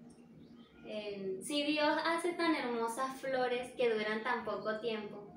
eh, 0.86 1.40
si 1.44 1.64
Dios 1.64 1.96
hace 2.06 2.34
tan 2.34 2.56
hermosas 2.56 3.20
flores 3.20 3.72
que 3.74 3.94
duran 3.94 4.24
tan 4.24 4.44
poco 4.44 4.80
tiempo, 4.80 5.28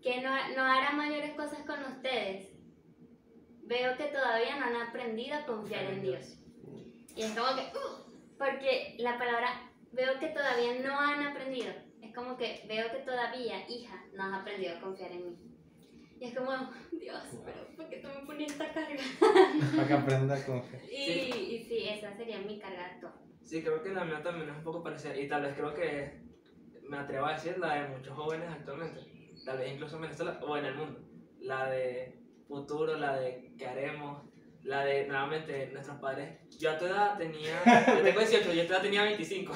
que 0.00 0.20
no, 0.20 0.30
no 0.56 0.62
hará 0.62 0.92
mayores 0.92 1.32
cosas 1.34 1.60
con 1.66 1.82
ustedes, 1.84 2.48
veo 3.62 3.96
que 3.96 4.04
todavía 4.04 4.56
no 4.56 4.66
han 4.66 4.88
aprendido 4.88 5.36
a 5.36 5.46
confiar 5.46 5.84
en 5.84 6.02
Dios. 6.02 6.38
Y 7.16 7.22
es 7.22 7.30
como 7.32 7.54
que, 7.54 7.62
uh, 7.62 8.38
porque 8.38 8.96
la 8.98 9.18
palabra 9.18 9.70
veo 9.92 10.18
que 10.18 10.28
todavía 10.28 10.74
no 10.80 10.98
han 10.98 11.26
aprendido. 11.26 11.72
Es 12.12 12.18
como 12.18 12.36
que 12.36 12.62
veo 12.68 12.90
que 12.92 12.98
todavía, 12.98 13.66
hija, 13.70 14.04
no 14.12 14.24
has 14.24 14.42
aprendido 14.42 14.76
a 14.76 14.80
confiar 14.82 15.12
en 15.12 15.30
mí. 15.30 15.36
Y 16.20 16.26
es 16.26 16.36
como, 16.36 16.50
Dios, 16.92 17.22
pero 17.42 17.66
¿por 17.74 17.88
qué 17.88 18.00
tú 18.00 18.08
me 18.08 18.26
pones 18.26 18.52
esta 18.52 18.70
carga? 18.70 19.02
Para 19.76 19.88
que 19.88 19.94
aprenda 19.94 20.34
a 20.34 20.44
confiar. 20.44 20.82
Y 20.84 21.06
Sí. 21.06 21.32
sí. 21.32 21.40
y 21.40 21.64
sí, 21.64 21.88
esa 21.88 22.14
sería 22.14 22.38
mi 22.40 22.58
carga 22.58 22.84
actual. 22.84 23.14
Sí, 23.40 23.62
creo 23.62 23.82
que 23.82 23.94
la 23.94 24.04
mía 24.04 24.22
también 24.22 24.50
es 24.50 24.56
un 24.58 24.62
poco 24.62 24.82
parecida 24.82 25.16
y 25.16 25.26
tal 25.26 25.40
vez 25.40 25.54
creo 25.54 25.72
que 25.72 26.20
me 26.86 26.98
atrevo 26.98 27.24
a 27.24 27.32
decir 27.32 27.56
la 27.56 27.76
de 27.76 27.88
muchos 27.96 28.14
jóvenes 28.14 28.50
actualmente, 28.50 29.00
tal 29.46 29.56
vez 29.56 29.72
incluso 29.72 29.96
en 29.96 30.02
Venezuela 30.02 30.38
o 30.46 30.56
en 30.58 30.64
el 30.66 30.74
mundo, 30.74 31.00
la 31.40 31.70
de 31.70 32.14
futuro, 32.46 32.94
la 32.98 33.16
de 33.16 33.54
qué 33.56 33.66
haremos, 33.66 34.22
la 34.64 34.84
de 34.84 35.06
nuevamente 35.06 35.70
nuestros 35.72 35.98
padres. 35.98 36.38
Yo 36.58 36.70
a 36.70 36.78
tu 36.78 36.86
edad 36.86 37.18
tenía, 37.18 37.62
yo 37.96 38.02
tengo 38.02 38.20
18, 38.20 38.52
yo 38.52 38.62
a 38.62 38.66
tu 38.66 38.72
edad 38.72 38.82
tenía 38.82 39.02
25 39.02 39.52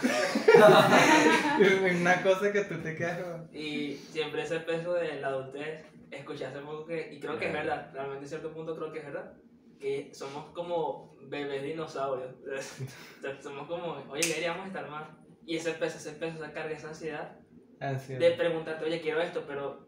Una 1.91 2.23
cosa 2.23 2.53
que 2.53 2.65
tú 2.65 2.79
te 2.83 2.97
quedas 2.97 3.53
y 3.53 3.95
siempre 3.95 4.43
ese 4.43 4.61
peso 4.61 4.95
de 4.95 5.21
la 5.21 5.29
adultez, 5.29 5.85
escuché 6.11 6.47
hace 6.47 6.59
poco 6.61 6.87
que, 6.87 7.13
y 7.13 7.21
creo 7.21 7.39
que 7.39 7.47
es 7.47 7.53
verdad, 7.53 7.91
realmente 7.93 8.25
en 8.25 8.29
cierto 8.29 8.53
punto 8.53 8.75
creo 8.77 8.93
que 8.93 8.99
es 8.99 9.07
verdad, 9.07 9.35
que 9.79 10.11
somos 10.13 10.51
como 10.53 11.17
bebés 11.29 11.63
dinosaurios, 11.63 12.35
somos 13.41 13.67
como, 13.67 14.05
oye, 14.11 14.27
deberíamos 14.29 14.67
estar 14.67 14.89
más. 14.89 15.09
Y 15.45 15.57
ese 15.57 15.73
peso, 15.73 15.99
ese 15.99 16.13
peso, 16.13 16.37
esa 16.37 16.53
carga, 16.53 16.77
esa 16.77 16.89
ansiedad 16.89 17.39
ansiedad. 17.79 18.21
de 18.21 18.31
preguntarte, 18.33 18.85
oye, 18.85 19.01
quiero 19.01 19.21
esto, 19.21 19.45
pero 19.47 19.87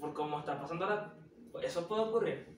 por 0.00 0.12
cómo 0.14 0.40
está 0.40 0.60
pasando 0.60 0.84
ahora, 0.84 1.14
eso 1.62 1.86
puede 1.86 2.02
ocurrir. 2.02 2.53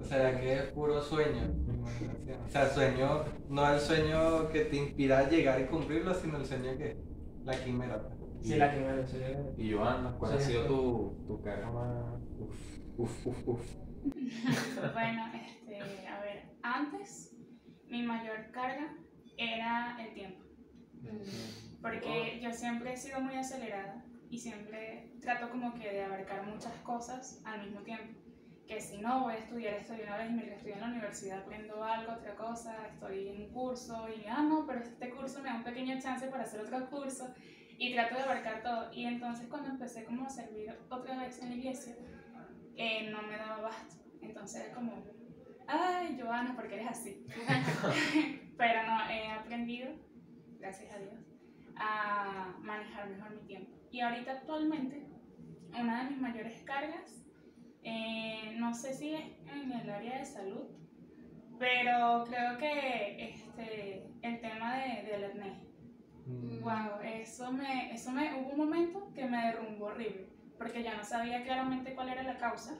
O 0.00 0.04
sea, 0.04 0.40
que 0.40 0.52
es 0.54 0.62
puro 0.72 1.00
sueño, 1.00 1.42
imaginación. 1.66 2.42
O 2.46 2.48
sea, 2.50 2.68
sueño, 2.68 3.24
no 3.48 3.72
el 3.72 3.78
sueño 3.80 4.48
que 4.48 4.64
te 4.64 4.76
inspira 4.76 5.18
a 5.20 5.28
llegar 5.28 5.60
y 5.60 5.66
cumplirlo, 5.66 6.14
sino 6.14 6.38
el 6.38 6.46
sueño 6.46 6.76
que 6.76 6.96
la 7.44 7.52
quimera. 7.62 8.02
pues. 8.02 8.20
Sí, 8.42 8.56
la 8.56 8.72
primera, 8.72 9.06
sí. 9.06 9.18
Y 9.56 9.72
Joana, 9.72 10.16
¿cuál 10.18 10.32
ha 10.32 10.40
sido 10.40 10.66
tu, 10.66 11.24
tu 11.26 11.42
carga 11.42 11.70
más. 11.70 12.20
Uf, 12.38 12.78
uf, 12.98 13.26
uf, 13.26 13.48
uf? 13.48 13.60
Bueno, 14.92 15.30
este, 15.32 16.08
a 16.08 16.20
ver, 16.20 16.56
antes 16.62 17.36
mi 17.86 18.02
mayor 18.02 18.50
carga 18.50 18.96
era 19.36 19.96
el 20.04 20.12
tiempo, 20.14 20.44
porque 21.80 22.40
yo 22.42 22.52
siempre 22.52 22.94
he 22.94 22.96
sido 22.96 23.20
muy 23.20 23.36
acelerada 23.36 24.04
y 24.28 24.38
siempre 24.38 25.14
trato 25.20 25.50
como 25.50 25.74
que 25.74 25.92
de 25.92 26.02
abarcar 26.02 26.44
muchas 26.46 26.72
cosas 26.82 27.40
al 27.44 27.62
mismo 27.64 27.80
tiempo. 27.82 28.18
Que 28.72 28.80
si 28.80 28.96
no 29.02 29.24
voy 29.24 29.34
a 29.34 29.36
estudiar 29.36 29.74
esto 29.74 29.92
de 29.92 30.04
una 30.04 30.16
vez 30.16 30.30
mientras 30.30 30.56
estoy 30.56 30.72
en 30.72 30.80
la 30.80 30.86
universidad 30.86 31.40
aprendo 31.40 31.84
algo, 31.84 32.12
otra 32.12 32.34
cosa, 32.34 32.74
estoy 32.86 33.28
en 33.28 33.42
un 33.42 33.48
curso 33.50 34.08
y 34.08 34.24
ah 34.26 34.42
no, 34.42 34.64
pero 34.66 34.80
este 34.80 35.10
curso 35.10 35.42
me 35.42 35.50
da 35.50 35.56
un 35.56 35.62
pequeño 35.62 36.00
chance 36.00 36.26
para 36.28 36.44
hacer 36.44 36.62
otro 36.62 36.88
curso 36.88 37.34
y 37.76 37.92
trato 37.92 38.14
de 38.14 38.22
abarcar 38.22 38.62
todo. 38.62 38.90
Y 38.94 39.04
entonces 39.04 39.46
cuando 39.48 39.68
empecé 39.68 40.04
como 40.04 40.24
a 40.24 40.30
servir 40.30 40.74
otra 40.88 41.18
vez 41.18 41.42
en 41.42 41.50
la 41.50 41.54
iglesia, 41.56 41.96
eh, 42.74 43.10
no 43.10 43.20
me 43.20 43.36
daba 43.36 43.56
abasto. 43.56 43.96
Entonces 44.22 44.64
era 44.64 44.74
como, 44.74 45.04
ay, 45.66 46.18
Joana, 46.18 46.56
¿por 46.56 46.66
qué 46.66 46.76
eres 46.76 46.88
así? 46.88 47.26
Pero 48.56 48.86
no, 48.86 49.10
he 49.10 49.32
aprendido, 49.32 49.90
gracias 50.58 50.90
a 50.94 50.98
Dios, 50.98 51.26
a 51.76 52.56
manejar 52.62 53.10
mejor 53.10 53.34
mi 53.34 53.46
tiempo. 53.46 53.70
Y 53.90 54.00
ahorita 54.00 54.32
actualmente, 54.32 55.06
una 55.78 56.04
de 56.04 56.10
mis 56.12 56.20
mayores 56.22 56.62
cargas, 56.62 57.21
eh, 57.82 58.54
no 58.58 58.74
sé 58.74 58.94
si 58.94 59.14
es 59.14 59.24
en 59.46 59.72
el 59.72 59.90
área 59.90 60.18
de 60.18 60.24
salud, 60.24 60.68
pero 61.58 62.24
creo 62.28 62.58
que 62.58 63.30
este, 63.30 64.06
el 64.22 64.40
tema 64.40 64.76
de, 64.76 65.02
del 65.02 65.24
acné. 65.24 65.66
Mm. 66.26 66.60
Wow, 66.60 67.00
eso 67.02 67.52
me, 67.52 67.92
eso 67.92 68.12
me, 68.12 68.34
hubo 68.34 68.50
un 68.50 68.58
momento 68.58 69.12
que 69.14 69.26
me 69.26 69.46
derrumbó 69.46 69.86
horrible, 69.86 70.28
porque 70.58 70.82
ya 70.82 70.96
no 70.96 71.04
sabía 71.04 71.42
claramente 71.42 71.94
cuál 71.94 72.10
era 72.10 72.22
la 72.22 72.38
causa, 72.38 72.78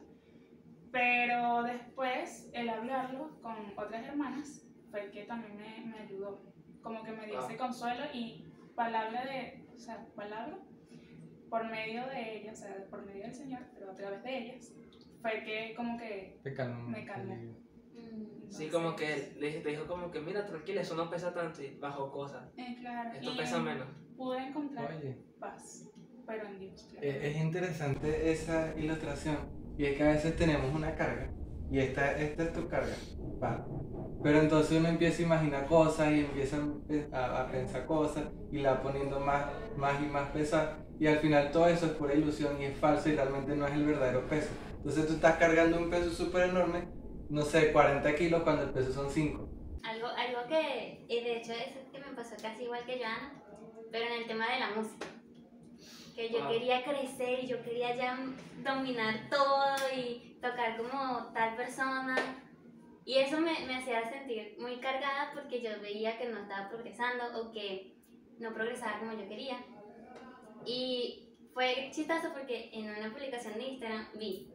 pero 0.93 1.63
después 1.65 2.49
el 2.53 2.69
hablarlo 2.69 3.41
con 3.41 3.57
otras 3.77 4.05
hermanas 4.05 4.67
fue 4.91 5.05
el 5.05 5.11
que 5.11 5.25
también 5.25 5.57
me, 5.57 5.85
me 5.87 5.99
ayudó, 5.99 6.43
como 6.83 7.03
que 7.03 7.13
me 7.13 7.27
dio 7.27 7.41
ese 7.45 7.57
consuelo 7.57 8.05
y 8.13 8.45
palabra 8.77 9.25
de, 9.25 9.67
o 9.75 9.79
sea, 9.79 10.07
palabra 10.15 10.59
por 11.53 11.69
medio 11.69 12.07
de 12.07 12.39
ellas, 12.39 12.61
o 12.61 12.63
sea, 12.63 12.87
por 12.89 13.05
medio 13.05 13.25
del 13.25 13.35
Señor, 13.35 13.61
pero 13.75 13.91
a 13.91 13.95
través 13.95 14.23
de 14.23 14.39
ellas, 14.39 14.73
fue 15.23 15.45
que 15.45 15.75
como 15.76 15.97
que, 15.99 16.41
Te 16.43 16.52
calmó. 16.55 16.88
Me 16.88 17.05
calmó. 17.07 17.35
Mm. 17.37 18.50
Sí, 18.50 18.69
como 18.69 18.95
que 18.97 19.12
entonces, 19.14 19.37
le 19.38 19.61
te 19.61 19.69
dijo 19.71 19.87
como 19.87 20.11
que, 20.11 20.21
mira, 20.21 20.45
tranquila, 20.47 20.83
eso 20.83 20.95
no 20.95 21.09
pesa 21.09 21.33
tanto 21.33 21.62
y 21.62 21.79
bajo 21.79 22.11
cosas. 22.12 22.50
eh, 22.57 22.76
claro, 22.81 23.11
Esto 23.14 23.33
y 23.33 23.37
pesa 23.38 23.59
menos. 23.61 23.87
pude 24.17 24.38
encontrar 24.49 24.93
Oye, 24.95 25.17
paz, 25.41 25.88
pero 26.26 26.47
en 26.49 26.59
Dios. 26.59 26.87
claro. 26.91 27.07
eh, 27.07 27.31
es 27.31 27.37
interesante 27.37 28.31
esa 28.31 28.75
ilustración. 28.76 29.37
Y 29.79 29.87
es 29.87 29.97
que 29.97 30.02
a 30.02 30.09
veces 30.12 30.37
tenemos 30.37 30.75
una 30.75 30.95
carga. 30.95 31.31
Y 31.71 31.79
esta, 31.79 32.19
esta 32.19 32.43
es 32.43 32.52
tu 32.52 32.69
carga. 32.69 32.95
va. 33.43 33.67
Pero 34.23 34.41
entonces 34.41 34.79
uno 34.79 34.88
empieza 34.88 35.23
a 35.23 35.26
imaginar 35.26 35.67
cosas 35.67 36.12
y 36.12 36.21
empieza 36.21 36.59
a, 37.12 37.41
a 37.43 37.50
pensar 37.50 37.87
cosas 37.87 38.25
y 38.52 38.59
la 38.59 38.75
va 38.75 38.83
poniendo 38.83 39.19
más, 39.19 39.47
más 39.76 40.00
y 40.00 40.07
más 40.07 40.29
pesada. 40.31 40.79
Y 41.00 41.07
al 41.07 41.19
final 41.19 41.50
todo 41.50 41.67
eso 41.69 41.87
es 41.87 41.93
pura 41.93 42.14
ilusión 42.14 42.61
y 42.61 42.67
es 42.67 42.76
falso 42.76 43.09
y 43.09 43.17
realmente 43.17 43.57
no 43.57 43.67
es 43.67 43.73
el 43.73 43.87
verdadero 43.87 44.25
peso. 44.29 44.50
Entonces 44.85 45.07
tú 45.07 45.12
estás 45.15 45.37
cargando 45.37 45.79
un 45.79 45.89
peso 45.91 46.11
súper 46.11 46.49
enorme, 46.51 46.89
no 47.31 47.43
sé, 47.43 47.73
40 47.73 48.15
kilos 48.17 48.43
cuando 48.43 48.65
el 48.65 48.71
peso 48.71 48.93
son 48.93 49.09
5. 49.11 49.49
Algo, 49.85 50.09
algo 50.09 50.49
que, 50.49 51.05
y 51.09 51.21
de 51.21 51.37
hecho 51.37 51.53
es 51.53 51.75
que 51.93 51.99
me 52.01 52.17
pasó 52.17 52.35
casi 52.43 52.65
igual 52.65 52.85
que 52.85 52.99
Joana, 52.99 53.41
pero 53.93 54.07
en 54.07 54.12
el 54.15 54.27
tema 54.27 54.53
de 54.53 54.59
la 54.61 54.71
música. 54.71 55.07
Que 56.17 56.31
yo 56.31 56.41
Wow. 56.41 56.49
quería 56.53 56.85
crecer 56.85 57.45
y 57.45 57.47
yo 57.47 57.62
quería 57.62 57.95
ya 57.97 58.19
dominar 58.65 59.29
todo 59.31 59.77
y 59.97 60.39
tocar 60.43 60.77
como 60.77 61.33
tal 61.33 61.57
persona. 61.57 62.17
Y 63.05 63.19
eso 63.19 63.41
me, 63.41 63.53
me 63.67 63.77
hacía 63.77 64.09
sentir 64.11 64.57
muy 64.59 64.77
cargada 64.79 65.31
porque 65.33 65.62
yo 65.62 65.71
veía 65.81 66.19
que 66.19 66.29
no 66.29 66.41
estaba 66.41 66.69
progresando 66.69 67.41
o 67.41 67.53
que 67.53 67.97
no 68.39 68.53
progresaba 68.53 68.99
como 68.99 69.12
yo 69.12 69.29
quería. 69.29 69.57
Y 70.67 71.31
fue 71.55 71.91
chistoso 71.93 72.33
porque 72.33 72.71
en 72.73 72.91
una 72.91 73.11
publicación 73.11 73.55
de 73.55 73.69
Instagram 73.69 74.07
vi 74.19 74.52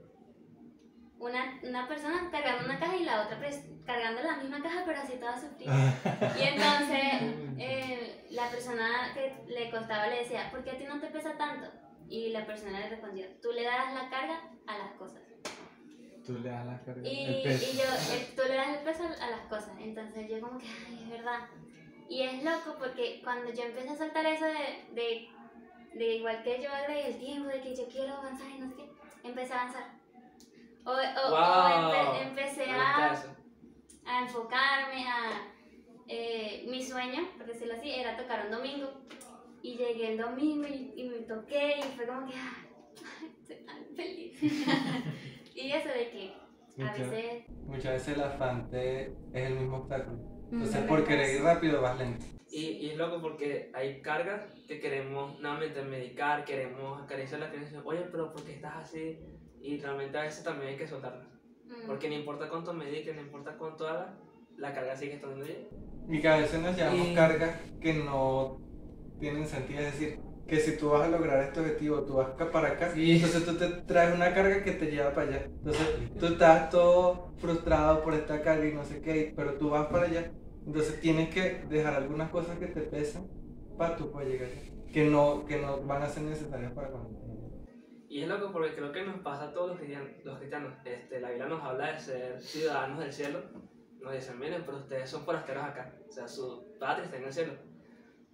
una, 1.19 1.59
una 1.63 1.87
persona 1.87 2.29
cargando 2.31 2.65
una 2.65 2.79
caja 2.79 2.95
y 2.95 3.03
la 3.03 3.21
otra 3.23 3.39
pres- 3.39 3.83
cargando 3.85 4.21
la 4.21 4.37
misma 4.37 4.61
caja 4.61 4.83
pero 4.85 4.99
así 4.99 5.13
toda 5.17 5.39
sufrida. 5.39 5.73
Y 6.39 6.43
entonces 6.43 7.35
eh, 7.57 8.27
la 8.31 8.49
persona 8.49 9.11
que 9.13 9.33
le 9.47 9.69
costaba 9.71 10.07
le 10.07 10.19
decía, 10.19 10.49
¿por 10.51 10.63
qué 10.63 10.71
a 10.71 10.77
ti 10.77 10.83
no 10.85 10.99
te 10.99 11.07
pesa 11.07 11.35
tanto? 11.37 11.67
Y 12.09 12.29
la 12.29 12.45
persona 12.45 12.79
le 12.79 12.89
respondió, 12.89 13.25
tú 13.41 13.51
le 13.51 13.63
das 13.63 13.93
la 13.93 14.09
carga 14.09 14.41
a 14.67 14.77
las 14.77 14.91
cosas. 14.93 15.21
Tú 16.25 16.39
le 16.39 16.49
das 16.49 16.65
la 16.65 16.79
carga. 16.81 17.07
Y, 17.07 17.25
el 17.25 17.43
peso. 17.43 17.65
y 17.71 17.77
yo, 17.77 17.83
eh, 18.15 18.33
tú 18.35 18.41
le 18.47 18.55
das 18.55 18.69
el 18.77 18.83
peso 18.83 19.03
a 19.03 19.29
las 19.29 19.41
cosas. 19.49 19.71
Entonces 19.79 20.29
yo 20.29 20.39
como 20.41 20.57
que, 20.59 20.67
ay, 20.67 20.99
es 21.03 21.09
verdad. 21.09 21.47
Y 22.09 22.23
es 22.23 22.43
loco 22.43 22.75
porque 22.79 23.21
cuando 23.23 23.51
yo 23.53 23.63
empecé 23.63 23.89
a 23.89 23.95
soltar 23.97 24.25
eso 24.25 24.45
de, 24.45 24.85
de, 24.93 25.29
de 25.97 26.15
igual 26.15 26.43
que 26.43 26.61
yo 26.61 26.71
agregué 26.71 27.07
el 27.07 27.19
tiempo, 27.19 27.49
de 27.49 27.61
que 27.61 27.75
yo 27.75 27.87
quiero 27.89 28.13
avanzar 28.15 28.49
y 28.49 28.59
no 28.59 28.69
sé 28.69 28.75
qué, 28.75 28.89
empecé 29.27 29.53
a 29.53 29.61
avanzar. 29.61 29.96
O, 30.87 30.91
o- 30.91 31.27
o 31.27 31.29
¡Wow! 31.31 31.91
empe- 31.91 32.21
empecé 32.27 32.71
a, 32.71 33.11
a 34.05 34.21
enfocarme 34.21 35.05
a... 35.07 35.51
eh, 36.07 36.65
mi 36.69 36.81
sueño, 36.81 37.27
por 37.37 37.45
decirlo 37.47 37.73
así, 37.73 37.91
era 37.91 38.15
tocar 38.15 38.45
un 38.45 38.51
domingo. 38.51 38.89
Y 39.61 39.75
llegué 39.75 40.13
el 40.13 40.17
domingo 40.17 40.65
y, 40.67 40.93
y 40.95 41.09
me 41.09 41.17
toqué 41.33 41.79
y 41.79 41.83
fue 41.95 42.07
como 42.07 42.25
que, 42.27 42.35
ay, 42.35 43.35
estoy 43.41 43.65
tan 43.65 43.83
feliz. 43.95 44.41
y 45.55 45.71
eso 45.71 45.89
de 45.89 46.09
que 46.11 46.33
a 46.33 46.85
Muchas- 46.85 46.99
veces... 47.11 47.43
Muchas 47.65 47.93
veces 47.93 48.15
el 48.15 48.23
afán 48.23 48.69
te- 48.69 49.07
es 49.07 49.13
el 49.33 49.55
mismo 49.55 49.77
obstáculo. 49.77 50.19
Entonces, 50.51 50.85
Mm. 50.85 50.87
por 50.87 51.03
querer 51.05 51.35
ir 51.35 51.41
rápido, 51.43 51.81
vas 51.81 51.97
lento. 51.97 52.25
Y, 52.49 52.61
y 52.65 52.89
es 52.91 52.97
loco 52.97 53.21
porque 53.21 53.69
hay 53.73 54.01
cargas 54.01 54.41
que 54.69 54.79
queremos 54.79 55.37
nuevamente 55.41 55.81
medicar, 55.81 56.45
queremos 56.45 57.03
acariciar 57.03 57.41
la 57.41 57.49
creencia, 57.49 57.81
oye, 57.83 58.07
pero 58.09 58.31
¿por 58.31 58.41
qué 58.45 58.53
estás 58.53 58.77
así? 58.85 59.19
Y 59.67 59.77
realmente 59.79 60.17
a 60.17 60.23
veces 60.23 60.43
también 60.43 60.69
hay 60.71 60.77
que 60.77 60.87
soltarlas. 60.87 61.27
mm, 61.65 61.87
Porque 61.87 62.07
no 62.07 62.15
importa 62.15 62.47
cuánto 62.49 62.73
mediques, 62.73 63.13
no 63.15 63.21
importa 63.21 63.57
cuánto 63.57 63.87
hagas, 63.87 64.07
la 64.57 64.73
carga 64.73 64.95
sigue 64.95 65.15
estando 65.15 65.43
ahí. 65.43 65.67
Y 66.09 66.21
que 66.21 66.27
a 66.29 66.37
veces 66.37 66.61
nos 66.61 66.75
llevamos 66.77 67.07
Y- 67.09 67.13
cargas 67.13 67.51
que 67.81 67.93
no 67.95 68.61
tienen 69.19 69.45
sentido. 69.45 69.81
Es 69.81 69.91
decir, 69.93 70.19
que 70.47 70.57
si 70.61 70.77
tú 70.77 70.89
vas 70.91 71.01
a 71.01 71.09
lograr 71.09 71.43
este 71.43 71.59
objetivo, 71.59 72.03
tú 72.03 72.13
vas 72.13 72.29
acá 72.29 72.49
para 72.49 72.69
acá, 72.69 72.91
Sí. 72.93 73.15
entonces 73.17 73.43
tú 73.45 73.55
te 73.57 73.67
traes 73.85 74.15
una 74.15 74.33
carga 74.33 74.63
que 74.63 74.71
te 74.71 74.85
lleva 74.89 75.11
para 75.13 75.27
allá. 75.27 75.43
Entonces 75.45 75.87
tú 76.17 76.25
estás 76.27 76.69
todo 76.69 77.33
frustrado 77.37 78.01
por 78.03 78.13
esta 78.13 78.41
carga 78.41 78.65
y 78.65 78.73
no 78.73 78.85
sé 78.85 79.01
qué, 79.01 79.33
pero 79.35 79.55
tú 79.55 79.69
vas 79.71 79.87
para 79.87 80.05
allá. 80.05 80.31
Entonces 80.65 81.01
tienes 81.01 81.27
que 81.33 81.65
dejar 81.69 81.95
algunas 81.95 82.29
cosas 82.29 82.57
que 82.57 82.67
te 82.67 82.81
pesan 82.81 83.27
para 83.77 83.97
tú 83.97 84.09
poder 84.11 84.29
llegar 84.29 84.47
allá. 84.49 84.71
Que 84.93 85.03
no, 85.09 85.43
que 85.45 85.57
no 85.57 85.81
van 85.81 86.03
a 86.03 86.07
ser 86.07 86.23
necesarias 86.23 86.71
para 86.71 86.87
cuando. 86.87 87.09
Y 88.09 88.21
es 88.21 88.27
loco 88.27 88.51
porque 88.51 88.73
creo 88.73 88.91
que 88.91 89.03
nos 89.03 89.19
pasa 89.19 89.45
a 89.45 89.53
todos 89.53 89.69
los 89.69 89.77
cristianos. 89.77 90.09
Los 90.23 90.37
cristianos. 90.37 90.73
Este, 90.85 91.19
la 91.19 91.29
Biblia 91.29 91.47
nos 91.47 91.63
habla 91.63 91.91
de 91.91 91.99
ser 91.99 92.41
ciudadanos 92.41 92.99
del 92.99 93.11
cielo. 93.11 93.43
Nos 94.01 94.13
dicen, 94.13 94.39
miren, 94.39 94.63
pero 94.65 94.77
ustedes 94.77 95.09
son 95.09 95.23
forasteros 95.23 95.63
acá. 95.63 95.93
O 96.07 96.11
sea, 96.11 96.27
su 96.27 96.77
patria 96.79 97.05
está 97.05 97.17
en 97.17 97.23
el 97.25 97.33
cielo. 97.33 97.53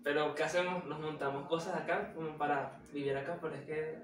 Pero 0.03 0.35
¿qué 0.35 0.43
hacemos? 0.43 0.85
Nos 0.85 0.99
montamos 0.99 1.47
cosas 1.47 1.75
acá 1.81 2.13
como 2.13 2.37
para 2.37 2.81
vivir 2.91 3.15
acá, 3.15 3.39
pero 3.41 3.55
es 3.55 3.61
que 3.61 3.97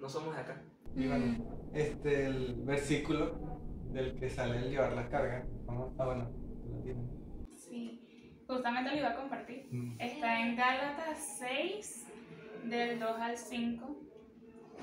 no 0.00 0.08
somos 0.08 0.34
de 0.34 0.40
acá. 0.40 0.62
Y 0.96 1.06
bueno, 1.06 1.70
este, 1.74 2.26
el 2.26 2.62
versículo 2.64 3.60
del 3.92 4.18
que 4.18 4.28
sale 4.28 4.58
el 4.58 4.70
llevar 4.70 4.92
las 4.92 5.08
cargas. 5.08 5.46
Vamos, 5.66 5.92
ah, 5.98 6.06
bueno, 6.06 6.30
lo 6.68 6.82
tienes. 6.82 7.10
Sí, 7.52 8.00
justamente 8.46 8.90
lo 8.92 8.96
iba 8.96 9.10
a 9.10 9.16
compartir. 9.16 9.68
Mm. 9.70 10.00
Está 10.00 10.40
en 10.40 10.56
Gálatas 10.56 11.36
6, 11.40 12.06
del 12.64 12.98
2 12.98 13.10
al 13.20 13.36
5. 13.36 13.99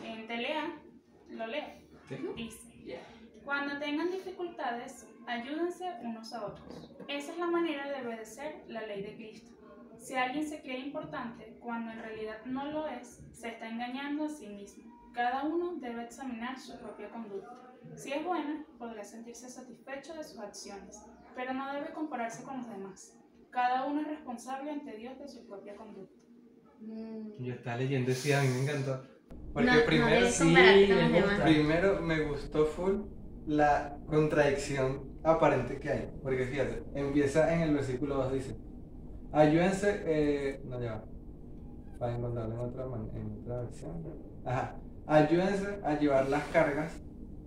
En 0.04 0.28
Telea, 0.28 0.82
lo 1.30 1.48
leo. 1.48 1.66
Sí. 2.08 2.18
Dice, 2.36 3.02
cuando 3.44 3.80
tengan 3.80 4.12
dificultades, 4.12 5.08
ayúdense 5.26 5.86
unos 6.04 6.34
a 6.34 6.46
otros. 6.48 6.94
Esa 7.08 7.32
es 7.32 7.38
la 7.38 7.48
manera 7.48 7.90
de 7.90 8.06
obedecer 8.06 8.64
la 8.68 8.86
ley 8.86 9.02
de 9.02 9.16
Cristo. 9.16 9.58
Si 9.98 10.16
alguien 10.16 10.48
se 10.48 10.62
cree 10.62 10.80
importante 10.80 11.58
cuando 11.60 11.92
en 11.92 12.00
realidad 12.00 12.46
no 12.46 12.66
lo 12.72 12.88
es, 12.88 13.22
se 13.32 13.50
está 13.50 13.70
engañando 13.70 14.26
a 14.26 14.30
sí 14.30 14.48
mismo. 14.48 15.12
Cada 15.14 15.44
uno 15.44 15.76
debe 15.76 16.04
examinar 16.04 16.60
su 16.60 16.78
propia 16.78 17.10
conducta. 17.10 17.74
Si 17.96 18.14
es 18.14 18.24
buena, 18.24 18.66
podrá 18.78 19.04
sentirse 19.04 19.50
satisfecho 19.50 20.14
de 20.14 20.24
sus 20.24 20.40
acciones, 20.40 21.02
pero 21.36 21.54
no 21.54 21.74
debe 21.74 21.94
compararse 21.94 22.44
con 22.44 22.58
los 22.58 22.70
demás. 22.70 23.18
Cada 23.50 23.86
uno 23.86 24.02
es 24.02 24.08
responsable 24.08 24.72
ante 24.72 24.96
Dios 24.98 25.18
de 25.18 25.28
su 25.28 25.48
propia 25.48 25.76
conducta. 25.76 26.22
Mm. 26.80 27.44
Yo 27.44 27.54
estaba 27.54 27.78
leyendo 27.78 28.12
y 28.12 28.14
sí, 28.14 28.32
a 28.32 28.42
mí 28.42 28.50
me 28.50 28.64
encantó. 28.64 29.17
Porque 29.54 29.70
No, 29.70 29.76
no 29.76 29.86
primero, 29.86 30.16
debes 30.16 30.36
sí, 30.36 30.44
me 30.46 31.22
gusta. 31.22 31.44
primero 31.44 32.02
me 32.02 32.20
gustó 32.22 32.66
full 32.66 33.02
la 33.48 33.98
contradicción 34.08 35.04
aparente 35.24 35.80
que 35.80 35.90
hay. 35.90 36.12
Porque 36.22 36.46
fíjate, 36.46 36.84
empieza 36.94 37.54
en 37.54 37.62
el 37.62 37.74
versículo 37.74 38.16
2, 38.16 38.34
dice, 38.34 38.58
ayúdense, 39.32 40.04
eh, 40.06 40.62
no 40.66 40.80
ya 40.82 41.04
para 42.00 42.16
encontrarlo 42.16 42.54
en 42.54 42.62
otra, 42.62 42.84
en 42.84 43.40
otra 43.42 43.62
versión. 43.64 44.04
Ajá, 44.46 44.76
ayúdense 45.08 45.80
a 45.84 45.98
llevar 45.98 46.30
las 46.30 46.44
cargas, 46.50 47.02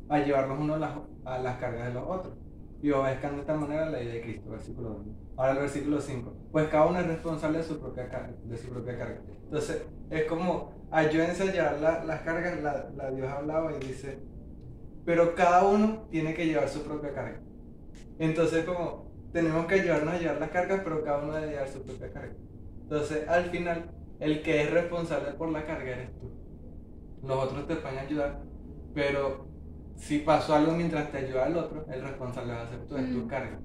a 0.08 0.18
llevarlos 0.18 0.58
unos 0.58 0.76
a 0.76 0.80
las, 0.80 0.90
a 1.24 1.38
las 1.38 1.56
cargas 1.58 1.88
de 1.88 1.94
los 1.94 2.04
otros. 2.08 2.34
Y 2.82 2.90
obedezcan 2.90 3.34
de 3.34 3.40
esta 3.42 3.54
manera 3.54 3.84
la 3.90 3.98
ley 3.98 4.06
de 4.08 4.22
Cristo, 4.22 4.50
versículo 4.50 4.88
2. 4.90 5.06
Ahora 5.36 5.52
el 5.52 5.58
versículo 5.58 6.00
5. 6.00 6.34
Pues 6.50 6.68
cada 6.68 6.86
uno 6.86 6.98
es 6.98 7.06
responsable 7.06 7.58
de 7.58 7.64
su 7.64 7.78
propia 7.78 8.08
carga. 8.08 8.34
De 8.42 8.56
su 8.56 8.68
propia 8.70 8.98
carga. 8.98 9.20
Entonces, 9.44 9.86
es 10.08 10.24
como, 10.24 10.72
ayúdense 10.90 11.42
a 11.44 11.52
llevar 11.52 11.80
la- 11.80 12.04
las 12.04 12.20
cargas, 12.22 12.60
la, 12.62 12.90
la 12.96 13.10
Dios 13.10 13.28
hablaba 13.28 13.72
y 13.76 13.80
dice, 13.86 14.18
pero 15.04 15.34
cada 15.34 15.64
uno 15.66 16.06
tiene 16.10 16.34
que 16.34 16.46
llevar 16.46 16.68
su 16.68 16.82
propia 16.82 17.12
carga. 17.12 17.40
Entonces, 18.18 18.64
como, 18.64 19.10
tenemos 19.32 19.66
que 19.66 19.74
ayudarnos 19.76 20.14
a 20.14 20.18
llevar 20.18 20.38
las 20.40 20.50
cargas, 20.50 20.80
pero 20.84 21.02
cada 21.04 21.18
uno 21.22 21.32
debe 21.34 21.52
llevar 21.52 21.68
su 21.68 21.82
propia 21.82 22.12
carga. 22.12 22.34
Entonces, 22.82 23.28
al 23.28 23.44
final, 23.46 23.90
el 24.18 24.42
que 24.42 24.62
es 24.62 24.70
responsable 24.70 25.32
por 25.32 25.50
la 25.50 25.64
carga 25.64 25.90
eres 25.90 26.18
tú. 26.18 26.30
Los 27.22 27.44
otros 27.44 27.66
te 27.66 27.76
pueden 27.76 27.98
ayudar, 27.98 28.42
pero 28.94 29.46
si 29.96 30.18
pasó 30.20 30.54
algo 30.54 30.72
mientras 30.72 31.10
te 31.12 31.18
ayuda 31.18 31.46
el 31.46 31.56
otro, 31.56 31.84
el 31.90 32.02
responsable 32.02 32.52
va 32.54 32.62
a 32.62 32.68
ser 32.68 32.86
tú, 32.86 32.96
es 32.96 33.10
tu 33.12 33.18
Mm. 33.18 33.28
carga. 33.28 33.58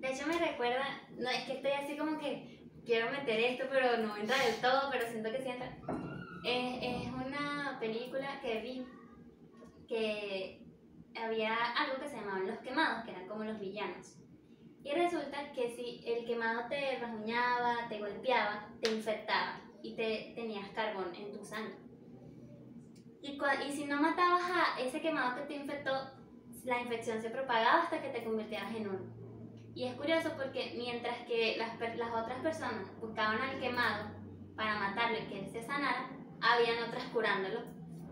De 0.00 0.12
hecho 0.12 0.26
me 0.26 0.38
recuerda, 0.38 0.84
no 1.18 1.30
es 1.30 1.44
que 1.46 1.54
estoy 1.54 1.70
así 1.72 1.96
como 1.96 2.18
que 2.18 2.68
quiero 2.84 3.10
meter 3.10 3.40
esto, 3.40 3.64
pero 3.70 3.96
no 4.06 4.16
entra 4.16 4.36
del 4.44 4.60
todo, 4.60 4.90
pero 4.92 5.06
siento 5.10 5.30
que 5.32 5.42
sí 5.42 5.48
entra. 5.48 5.78
Es, 6.44 7.06
es 7.06 7.12
una 7.12 7.78
película 7.80 8.40
que 8.40 8.60
vi 8.60 8.86
que 9.88 10.60
había 11.16 11.54
algo 11.72 12.00
que 12.00 12.08
se 12.08 12.16
llamaban 12.16 12.46
los 12.46 12.58
quemados, 12.58 13.04
que 13.04 13.12
eran 13.12 13.28
como 13.28 13.44
los 13.44 13.58
villanos. 13.58 14.16
Y 14.82 14.92
resulta 14.92 15.52
que 15.52 15.70
si 15.74 16.02
el 16.06 16.26
quemado 16.26 16.68
te 16.68 16.98
rasguñaba, 16.98 17.88
te 17.88 17.98
golpeaba, 17.98 18.68
te 18.82 18.92
infectaba 18.92 19.60
y 19.82 19.94
te 19.96 20.32
tenías 20.34 20.68
carbón 20.70 21.14
en 21.14 21.32
tu 21.32 21.44
sangre. 21.44 21.76
Y, 23.22 23.38
y 23.66 23.72
si 23.72 23.86
no 23.86 24.00
matabas 24.02 24.42
a 24.42 24.80
ese 24.80 25.00
quemado 25.00 25.36
que 25.36 25.46
te 25.46 25.56
infectó, 25.56 25.92
la 26.64 26.80
infección 26.80 27.22
se 27.22 27.30
propagaba 27.30 27.84
hasta 27.84 28.02
que 28.02 28.10
te 28.10 28.24
convirtieras 28.24 28.74
en 28.74 28.88
uno. 28.88 29.24
Y 29.74 29.86
es 29.86 29.94
curioso 29.94 30.30
porque 30.36 30.74
mientras 30.76 31.16
que 31.26 31.56
las, 31.56 31.78
las 31.96 32.10
otras 32.10 32.40
personas 32.42 32.86
buscaban 33.00 33.40
al 33.40 33.60
quemado 33.60 34.10
para 34.54 34.78
matarlo 34.78 35.18
y 35.18 35.26
que 35.26 35.40
él 35.40 35.50
se 35.50 35.62
sanara, 35.62 36.10
habían 36.40 36.88
otras 36.88 37.04
curándolo 37.12 37.60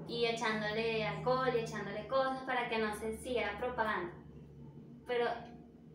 y 0.09 0.26
echándole 0.26 1.07
alcohol 1.07 1.49
y 1.55 1.61
echándole 1.61 2.07
cosas 2.09 2.43
para 2.43 2.68
que 2.68 2.79
no 2.79 2.94
se 2.96 3.16
siguiera 3.18 3.59
propagando. 3.59 4.12
Pero 5.07 5.27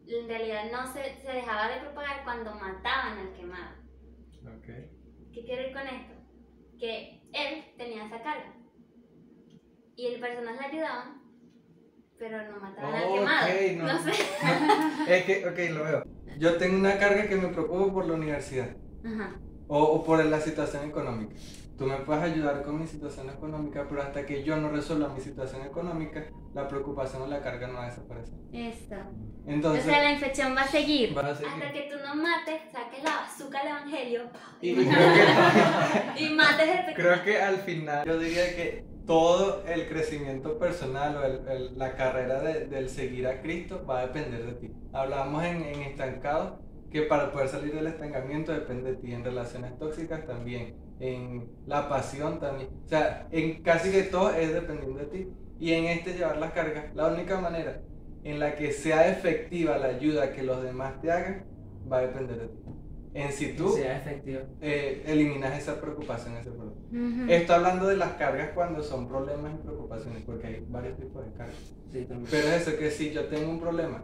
en 0.07 0.27
realidad 0.27 0.63
no 0.71 0.91
se, 0.91 1.21
se 1.21 1.31
dejaba 1.31 1.67
de 1.69 1.81
propagar 1.81 2.23
cuando 2.23 2.53
mataban 2.55 3.17
al 3.19 3.33
quemado. 3.33 3.75
¿Qué 5.33 5.43
quiero 5.45 5.67
ir 5.67 5.73
con 5.73 5.87
esto? 5.87 6.13
Que 6.79 7.21
él 7.33 7.65
tenía 7.77 8.05
esa 8.05 8.21
carga. 8.21 8.53
Y 9.95 10.07
el 10.07 10.19
personas 10.19 10.57
le 10.59 10.65
ayudaban, 10.65 11.21
pero 12.17 12.51
no 12.51 12.59
mataban 12.59 12.93
al 12.95 13.03
Ok, 13.03 13.13
quemado. 13.15 13.47
no. 13.77 13.93
no 13.93 14.03
sé. 14.03 14.11
Es 15.07 15.25
que, 15.25 15.47
ok, 15.47 15.75
lo 15.75 15.83
veo. 15.83 16.03
Yo 16.37 16.57
tengo 16.57 16.77
una 16.77 16.97
carga 16.99 17.27
que 17.27 17.35
me 17.35 17.47
preocupa 17.49 17.93
por 17.93 18.05
la 18.07 18.13
universidad 18.13 18.75
Ajá. 19.03 19.39
o, 19.67 19.83
o 19.83 20.03
por 20.03 20.23
la 20.23 20.39
situación 20.39 20.89
económica. 20.89 21.35
Tú 21.77 21.85
me 21.85 21.95
puedes 21.97 22.23
ayudar 22.23 22.63
con 22.63 22.79
mi 22.79 22.87
situación 22.87 23.29
económica, 23.29 23.85
pero 23.87 24.01
hasta 24.01 24.25
que 24.25 24.43
yo 24.43 24.57
no 24.57 24.69
resuelva 24.69 25.09
mi 25.09 25.21
situación 25.21 25.61
económica, 25.63 26.25
la 26.55 26.67
preocupación 26.67 27.21
o 27.21 27.27
la 27.27 27.39
carga 27.41 27.67
no 27.67 27.75
va 27.75 27.83
a 27.85 27.89
desaparecer. 27.89 28.33
Esto. 28.51 28.95
Entonces, 29.45 29.85
o 29.85 29.89
sea, 29.89 30.03
la 30.03 30.11
infección 30.11 30.55
va 30.55 30.61
a 30.61 30.67
seguir. 30.67 31.15
va 31.15 31.27
a 31.27 31.35
seguir. 31.35 31.51
Hasta 31.53 31.71
que 31.73 31.81
tú 31.91 31.95
no 32.03 32.15
mates, 32.15 32.61
saques 32.71 33.03
la 33.03 33.11
bazooka 33.17 33.59
al 33.59 33.67
evangelio 33.67 34.21
Y, 34.59 34.69
y 34.71 34.75
creo, 34.87 34.87
que, 34.87 36.23
y 36.23 36.29
mates 36.33 36.67
el 36.67 36.85
pecado. 36.85 36.95
creo 36.95 37.23
que 37.23 37.41
al 37.41 37.57
final 37.57 38.07
yo 38.07 38.17
diría 38.17 38.55
que 38.55 38.83
todo 39.05 39.63
el 39.67 39.87
crecimiento 39.87 40.57
personal 40.57 41.15
o 41.17 41.23
el- 41.23 41.47
el- 41.47 41.77
la 41.77 41.95
carrera 41.95 42.41
de- 42.41 42.65
del 42.65 42.89
seguir 42.89 43.27
a 43.27 43.41
Cristo 43.41 43.85
va 43.87 43.99
a 43.99 44.07
depender 44.07 44.45
de 44.45 44.53
ti. 44.53 44.71
Hablábamos 44.93 45.43
en, 45.45 45.61
en 45.63 45.81
estancados 45.83 46.59
que 46.91 47.03
para 47.03 47.31
poder 47.31 47.47
salir 47.49 47.73
del 47.75 47.85
estancamiento 47.87 48.51
depende 48.51 48.91
de 48.93 48.97
ti, 48.97 49.13
en 49.13 49.23
relaciones 49.23 49.77
tóxicas 49.77 50.25
también, 50.25 50.75
en 50.99 51.49
la 51.65 51.89
pasión 51.89 52.39
también. 52.39 52.69
O 52.85 52.87
sea, 52.87 53.27
en 53.31 53.61
casi 53.61 53.91
que 53.91 54.03
todo 54.03 54.33
es 54.33 54.53
dependiendo 54.53 54.99
de 54.99 55.05
ti. 55.05 55.27
Y 55.59 55.73
en 55.73 55.85
este 55.85 56.13
llevar 56.13 56.37
las 56.37 56.51
cargas, 56.53 56.93
la 56.95 57.07
única 57.07 57.39
manera 57.39 57.81
en 58.23 58.39
la 58.39 58.55
que 58.55 58.71
sea 58.71 59.09
efectiva 59.09 59.77
la 59.77 59.87
ayuda 59.87 60.33
que 60.33 60.43
los 60.43 60.61
demás 60.61 60.99
te 61.01 61.11
hagan 61.11 61.45
va 61.91 61.99
a 61.99 62.01
depender 62.01 62.39
de 62.39 62.47
ti. 62.47 62.57
En 63.13 63.31
si 63.31 63.53
tú 63.53 63.69
sea 63.69 63.97
efectivo. 63.97 64.41
eh, 64.61 65.03
eliminas 65.07 65.57
esa 65.57 65.81
preocupación, 65.81 66.35
ese 66.37 66.51
problema. 66.51 66.77
Ujú. 66.91 67.31
Esto 67.31 67.53
hablando 67.55 67.87
de 67.87 67.97
las 67.97 68.11
cargas 68.13 68.51
cuando 68.53 68.83
son 68.83 69.07
problemas 69.07 69.53
y 69.55 69.63
preocupaciones, 69.63 70.21
porque 70.23 70.47
hay 70.47 70.65
varios 70.67 70.97
tipos 70.97 71.25
de 71.25 71.31
cargas. 71.31 71.73
Sí. 71.91 72.05
Pero 72.07 72.47
es 72.49 72.67
eso, 72.67 72.77
que 72.77 72.91
si 72.91 73.11
yo 73.11 73.25
tengo 73.25 73.49
un 73.49 73.59
problema 73.59 74.03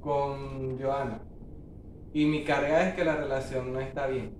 con 0.00 0.80
Joana 0.80 1.20
y 2.14 2.24
mi 2.24 2.44
carga 2.44 2.88
es 2.88 2.94
que 2.94 3.04
la 3.04 3.16
relación 3.16 3.72
no 3.74 3.80
está 3.80 4.06
bien, 4.06 4.32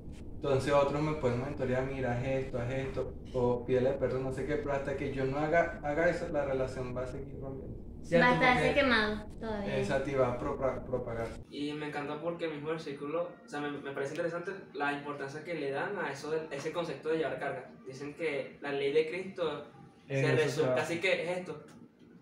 entonces 0.49 0.73
otros 0.73 1.03
me 1.03 1.13
pueden 1.15 1.41
mentorear, 1.43 1.85
mira, 1.87 2.13
haz 2.13 2.25
esto, 2.25 2.59
haz 2.59 2.73
esto, 2.73 3.13
o 3.33 3.65
pídele 3.67 3.91
perdón, 3.93 4.25
no 4.25 4.33
sé 4.33 4.47
qué, 4.47 4.57
pero 4.57 4.73
hasta 4.73 4.97
que 4.97 5.13
yo 5.13 5.25
no 5.25 5.39
haga, 5.39 5.81
haga 5.83 6.09
eso, 6.09 6.29
la 6.29 6.45
relación 6.45 6.97
va 6.97 7.03
a 7.03 7.07
seguir 7.07 7.39
rompiendo. 7.41 7.77
Va 8.13 8.29
a 8.31 8.35
estarse 8.35 8.75
quemado 8.75 9.27
todavía. 9.41 9.79
Esa 9.79 10.05
te 10.05 10.15
va 10.17 10.29
a 10.33 10.39
propa- 10.41 10.85
propagar. 10.85 11.27
Y 11.51 11.73
me 11.73 11.89
encanta 11.89 12.21
porque 12.21 12.45
el 12.45 12.53
mismo 12.53 12.69
versículo, 12.69 13.31
o 13.45 13.49
sea, 13.49 13.61
me, 13.61 13.73
me 13.73 13.91
parece 13.91 14.13
interesante 14.15 14.53
la 14.75 14.93
importancia 14.93 15.43
que 15.43 15.55
le 15.55 15.73
dan 15.73 15.99
a 15.99 16.13
eso 16.13 16.31
de- 16.31 16.47
ese 16.53 16.71
concepto 16.71 17.09
de 17.09 17.19
llevar 17.19 17.41
carga. 17.41 17.69
Dicen 17.85 18.15
que 18.15 18.59
la 18.61 18.71
ley 18.71 18.93
de 18.93 19.09
Cristo 19.09 19.65
En 20.07 20.39
se 20.49 20.63
va. 20.63 20.75
así 20.75 21.01
que 21.01 21.25
es 21.31 21.39
esto, 21.39 21.65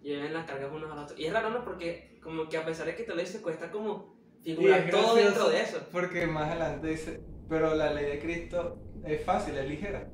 lleven 0.03 0.33
las 0.33 0.47
cargas 0.47 0.73
unos 0.73 0.91
a 0.91 0.95
los 0.95 1.05
otros. 1.05 1.21
Y 1.21 1.27
es 1.27 1.33
raro, 1.35 1.51
¿no? 1.51 1.63
Porque 1.65 2.19
como 2.23 2.49
que 2.49 2.57
a 2.57 2.65
pesar 2.65 2.87
de 2.87 2.97
que 2.97 3.03
te 3.03 3.15
lo 3.15 3.21
dice, 3.21 3.43
cuesta 3.43 3.71
como 3.71 4.17
Y 4.43 4.55
figurar 4.55 4.89
todo 4.91 5.17
dentro 5.17 5.51
de 5.51 5.61
eso. 5.61 5.87
Porque 5.93 6.27
más 6.27 6.49
adelante 6.51 6.87
dice, 6.87 7.21
pero 7.49 7.75
la 7.75 7.93
ley 7.93 8.07
de 8.07 8.19
Cristo 8.21 8.79
es 9.05 9.25
fácil, 9.25 9.57
es 9.57 9.69
ligera. 9.69 10.09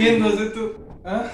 y 0.00 0.06
entonces 0.08 0.52
tú, 0.52 0.74
¿ah? 1.04 1.30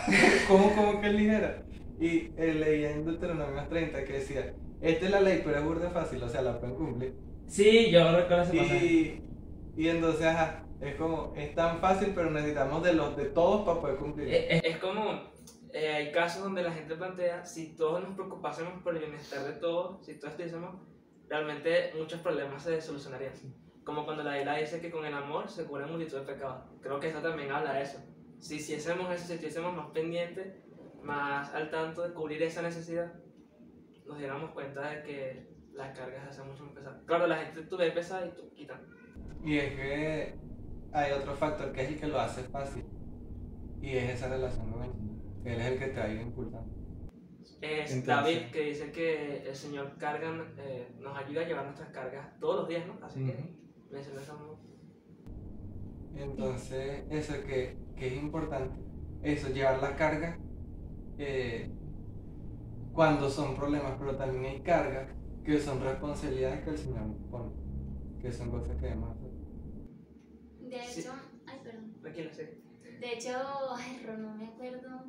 ¿Cómo, 0.48 0.74
cómo 0.74 1.01
que 1.01 1.09
es 1.09 1.14
ligera? 1.14 1.64
Y 2.01 2.31
eh, 2.37 2.55
leía 2.55 2.90
en 2.92 3.05
Deuteronomio 3.05 3.66
30 3.68 4.05
que 4.05 4.12
decía, 4.12 4.55
esta 4.81 5.05
es 5.05 5.11
la 5.11 5.20
ley, 5.20 5.42
pero 5.44 5.59
es 5.59 5.64
burda 5.64 5.90
fácil, 5.90 6.22
o 6.22 6.29
sea, 6.29 6.42
la 6.42 6.61
pueden 6.61 6.77
cumplir. 6.77 7.14
Sí, 7.46 7.90
yo 7.90 8.16
recuerdo 8.16 8.44
ese. 8.44 8.57
Y, 8.57 9.22
y 9.77 9.88
entonces, 9.88 10.27
ajá, 10.27 10.64
es 10.81 10.94
como, 10.94 11.35
es 11.37 11.55
tan 11.55 11.81
fácil, 11.81 12.12
pero 12.14 12.31
necesitamos 12.31 12.83
de 12.83 12.92
los 12.92 13.16
de 13.16 13.27
todos 13.27 13.66
para 13.66 13.81
poder 13.81 13.96
cumplir. 13.96 14.29
Es, 14.29 14.62
es 14.64 14.77
como, 14.77 15.29
eh, 15.72 15.88
hay 15.88 16.12
casos 16.12 16.44
donde 16.44 16.62
la 16.62 16.72
gente 16.72 16.94
plantea, 16.94 17.44
si 17.44 17.74
todos 17.74 18.03
nos 18.03 18.14
preocupásemos 18.14 18.83
por 18.83 18.94
el 18.94 19.01
bienestar 19.01 19.44
de 19.44 19.55
todos, 19.55 20.05
si 20.05 20.14
todos 20.14 20.33
estuviésemos, 20.33 20.77
realmente 21.29 21.92
muchos 21.96 22.20
problemas 22.20 22.62
se 22.62 22.81
solucionarían. 22.81 23.33
Como 23.88 24.05
cuando 24.05 24.22
la 24.22 24.35
Biblia 24.35 24.53
dice 24.53 24.83
que 24.83 24.90
con 24.90 25.07
el 25.07 25.14
amor 25.14 25.48
se 25.48 25.64
cubren 25.64 25.90
multitud 25.90 26.18
de 26.18 26.27
pecados. 26.35 26.62
Creo 26.83 27.01
que 27.01 27.07
esto 27.07 27.22
también 27.22 27.51
habla 27.51 27.72
de 27.72 27.85
eso. 27.85 27.98
Si 28.38 28.57
hiciésemos 28.57 29.11
eso, 29.11 29.27
si 29.27 29.33
estuviésemos 29.33 29.74
más 29.74 29.87
pendientes, 29.92 30.59
más 31.03 31.55
al 31.55 31.70
tanto 31.70 32.03
de 32.07 32.12
cubrir 32.12 32.42
esa 32.42 32.61
necesidad, 32.61 33.14
nos 34.05 34.18
diéramos 34.18 34.51
cuenta 34.51 34.90
de 34.90 35.03
que 35.05 35.48
las 35.72 35.98
cargas 35.98 36.22
se 36.22 36.29
hacen 36.29 36.48
mucho 36.48 36.64
más 36.64 36.74
pesadas. 36.74 37.03
Claro, 37.07 37.29
la 37.29 37.38
gente 37.38 37.62
tú 37.62 37.79
ves 37.79 37.94
pesada 37.94 38.27
y 38.27 38.31
tú 38.33 38.53
quitan. 38.53 38.79
Y 39.42 39.57
es 39.57 39.74
que 39.74 40.38
hay 40.92 41.12
otro 41.12 41.35
factor 41.35 41.72
que 41.72 41.81
es 41.81 41.88
el 41.88 41.98
que 41.98 42.09
lo 42.09 42.20
hace 42.20 42.42
fácil. 42.42 42.85
Y 43.81 43.96
es 43.96 44.11
esa 44.16 44.29
relación 44.29 44.70
con 44.70 44.83
Señor. 44.83 45.16
Él 45.46 45.61
es 45.62 45.66
el 45.66 45.79
que 45.79 45.87
te 45.87 45.98
va 45.98 46.05
a 46.05 46.09
ir 46.11 46.20
impulsando. 46.20 46.74
Es 47.62 47.90
Entonces- 47.90 48.07
David 48.07 48.51
que 48.53 48.61
dice 48.64 48.92
que 48.92 49.48
el 49.48 49.57
Señor 49.57 49.96
carga, 49.96 50.46
eh, 50.59 50.94
nos 50.98 51.16
ayuda 51.16 51.40
a 51.40 51.44
llevar 51.46 51.64
nuestras 51.64 51.88
cargas 51.88 52.38
todos 52.38 52.57
los 52.57 52.68
días, 52.68 52.87
¿no? 52.87 52.98
Así 53.03 53.24
que 53.24 53.57
Menciona 53.90 54.20
eso. 54.22 54.59
Entonces, 56.16 57.05
eso 57.11 57.35
que, 57.46 57.77
que 57.96 58.07
es 58.09 58.22
importante, 58.22 58.74
eso, 59.22 59.48
llevar 59.51 59.81
la 59.81 59.94
carga 59.96 60.38
eh, 61.18 61.70
cuando 62.92 63.29
son 63.31 63.55
problemas, 63.57 63.94
pero 63.98 64.16
también 64.16 64.44
hay 64.46 64.61
cargas 64.62 65.09
que 65.44 65.59
son 65.61 65.81
responsabilidades 65.81 66.64
que 66.64 66.70
el 66.70 66.79
Señor 66.79 67.03
nos 67.07 67.31
pone, 67.31 67.53
que 68.20 68.33
son 68.33 68.51
cosas 68.51 68.77
que 68.77 68.83
debemos 68.83 69.16
hacer. 69.16 69.31
De 70.68 70.83
Sí. 70.85 71.01
hecho, 71.01 71.12
ay, 71.46 71.59
perdón. 71.62 71.94
Tranquilo, 72.03 72.31
sí. 72.33 72.42
De 73.01 73.12
hecho, 73.14 73.31
ay, 73.77 74.03
Ro, 74.05 74.18
no 74.18 74.35
me 74.35 74.46
acuerdo. 74.48 75.05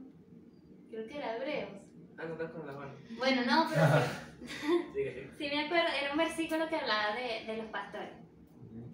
Creo 0.89 1.07
que 1.07 1.17
era 1.17 1.35
Hebreos. 1.37 1.69
Ah, 2.17 2.25
no 2.29 2.35
te 2.35 2.43
acuerdas, 2.43 2.75
bueno. 2.75 2.91
Bueno, 3.17 3.41
no, 3.45 3.67
pero 3.69 3.81
sí, 4.93 5.29
sí 5.37 5.43
me 5.55 5.65
acuerdo. 5.65 5.87
Era 6.01 6.11
un 6.11 6.17
versículo 6.17 6.67
que 6.69 6.75
hablaba 6.75 7.15
de, 7.15 7.51
de 7.51 7.57
los 7.61 7.71
pastores. 7.71 8.11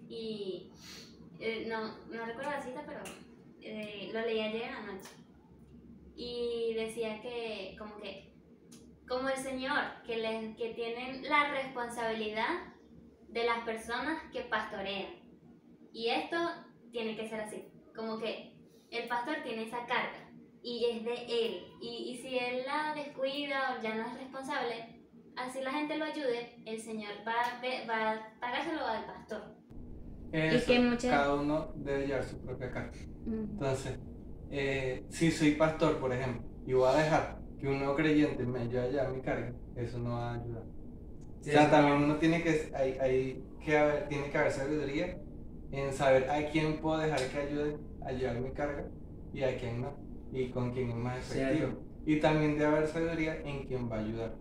Y 0.08 0.72
eh, 1.40 1.66
no, 1.68 1.96
no 2.08 2.24
recuerdo 2.24 2.50
la 2.50 2.62
cita, 2.62 2.82
pero 2.86 3.00
eh, 3.60 4.10
lo 4.12 4.20
leí 4.20 4.40
ayer 4.40 4.62
en 4.62 4.72
la 4.72 4.92
noche. 4.92 5.10
Y 6.14 6.74
decía 6.74 7.20
que, 7.20 7.76
como 7.78 7.96
que, 7.98 8.32
como 9.08 9.28
el 9.28 9.36
Señor, 9.36 9.80
que, 10.06 10.16
le, 10.16 10.54
que 10.56 10.74
tienen 10.74 11.28
la 11.28 11.50
responsabilidad 11.50 12.74
de 13.28 13.44
las 13.44 13.64
personas 13.64 14.22
que 14.32 14.42
pastorean. 14.42 15.14
Y 15.92 16.08
esto 16.08 16.36
tiene 16.90 17.16
que 17.16 17.28
ser 17.28 17.40
así. 17.40 17.68
Como 17.94 18.18
que 18.18 18.54
el 18.90 19.08
pastor 19.08 19.36
tiene 19.42 19.64
esa 19.64 19.86
carga 19.86 20.30
y 20.62 20.84
es 20.84 21.04
de 21.04 21.14
él. 21.14 21.66
Y, 21.80 22.10
y 22.10 22.16
si 22.16 22.38
él 22.38 22.64
la 22.66 22.94
descuida 22.94 23.76
o 23.78 23.82
ya 23.82 23.94
no 23.94 24.06
es 24.06 24.14
responsable, 24.14 24.96
así 25.36 25.60
la 25.60 25.72
gente 25.72 25.96
lo 25.96 26.04
ayude, 26.04 26.62
el 26.64 26.80
Señor 26.80 27.12
va, 27.26 27.60
va 27.88 28.12
a 28.12 28.38
pagárselo 28.40 28.86
al 28.86 29.04
pastor. 29.04 29.56
Eso, 30.38 30.66
que 30.72 30.78
muchas- 30.80 31.10
cada 31.10 31.34
uno 31.34 31.72
debe 31.76 32.06
llevar 32.06 32.24
su 32.24 32.38
propia 32.38 32.70
carga. 32.70 32.92
Entonces, 33.26 33.98
eh, 34.50 35.04
si 35.08 35.30
soy 35.30 35.52
pastor, 35.52 35.98
por 35.98 36.12
ejemplo, 36.12 36.42
y 36.66 36.72
voy 36.74 36.88
a 36.88 36.96
dejar 36.98 37.38
que 37.58 37.68
un 37.68 37.80
no 37.80 37.94
creyente 37.94 38.44
me 38.44 38.60
ayude 38.60 38.80
a 38.80 38.88
llevar 38.88 39.12
mi 39.12 39.22
carga, 39.22 39.52
eso 39.76 39.98
no 39.98 40.10
va 40.10 40.32
a 40.32 40.34
ayudar. 40.34 40.62
o 40.62 41.44
sea, 41.44 41.70
también 41.70 42.02
uno 42.02 42.16
tiene 42.16 42.42
que, 42.42 42.72
hay, 42.74 42.92
hay 43.00 43.44
que 43.64 43.78
haber, 43.78 44.08
tiene 44.08 44.30
que 44.30 44.38
haber 44.38 44.50
sabiduría 44.52 45.16
en 45.70 45.92
saber 45.92 46.28
a 46.30 46.44
quién 46.50 46.78
puedo 46.80 46.98
dejar 46.98 47.20
que 47.20 47.38
ayude 47.38 47.76
a 48.04 48.12
llevar 48.12 48.40
mi 48.40 48.50
carga 48.52 48.84
y 49.32 49.42
a 49.42 49.56
quién 49.58 49.80
no, 49.80 49.92
y 50.32 50.48
con 50.50 50.72
quién 50.72 50.90
es 50.90 50.96
más 50.96 51.18
efectivo. 51.18 51.70
Y 52.04 52.20
también 52.20 52.58
debe 52.58 52.66
haber 52.76 52.86
sabiduría 52.88 53.36
en 53.44 53.64
quién 53.66 53.90
va 53.90 53.96
a 53.96 54.00
ayudar. 54.00 54.34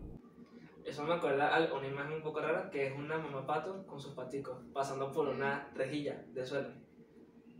Eso 0.86 1.04
me 1.04 1.16
acuerda 1.16 1.56
a 1.56 1.74
una 1.74 1.88
imagen 1.88 2.14
un 2.14 2.22
poco 2.22 2.42
rara 2.42 2.70
que 2.70 2.86
es 2.86 2.96
una 2.96 3.18
mamá 3.18 3.46
pato 3.48 3.88
con 3.88 4.00
sus 4.00 4.14
paticos 4.14 4.64
pasando 4.72 5.12
por 5.12 5.28
una 5.28 5.68
rejilla 5.74 6.24
de 6.28 6.46
suelo. 6.46 6.70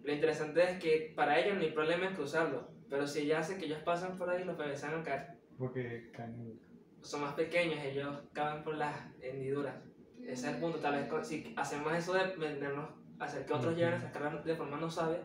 Lo 0.04 0.14
interesante 0.14 0.64
es 0.64 0.78
que 0.78 1.12
para 1.16 1.40
ellos 1.40 1.56
no 1.56 1.62
hay 1.62 1.72
problema 1.72 2.06
en 2.06 2.14
cruzarlo, 2.14 2.70
pero 2.88 3.08
si 3.08 3.22
ella 3.22 3.40
hace 3.40 3.58
que 3.58 3.66
ellos 3.66 3.82
pasan 3.84 4.20
por 4.20 4.30
ahí, 4.30 4.44
los 4.46 4.56
bebés 4.56 4.80
se 4.80 4.86
van 4.86 5.02
a 5.02 5.04
caer. 5.04 5.40
Porque 5.58 6.12
caen 6.14 6.60
Son 7.02 7.22
más 7.22 7.34
pequeños, 7.34 7.84
ellos 7.84 8.16
caben 8.32 8.64
por 8.64 8.76
las 8.76 8.96
hendiduras. 9.20 9.76
Ese 10.22 10.34
es 10.34 10.44
el 10.44 10.60
punto. 10.60 10.78
Tal 10.78 10.94
vez 10.94 11.28
si 11.28 11.52
hacemos 11.58 11.94
eso 11.94 12.14
de 12.14 12.36
vendernos, 12.36 12.92
hacer 13.20 13.44
que 13.44 13.54
otros 13.54 13.72
Ujú. 13.72 13.80
lleven 13.80 13.96
esas 13.96 14.12
cargas 14.12 14.46
de 14.46 14.56
forma 14.56 14.78
no 14.78 14.92
sabia, 14.92 15.24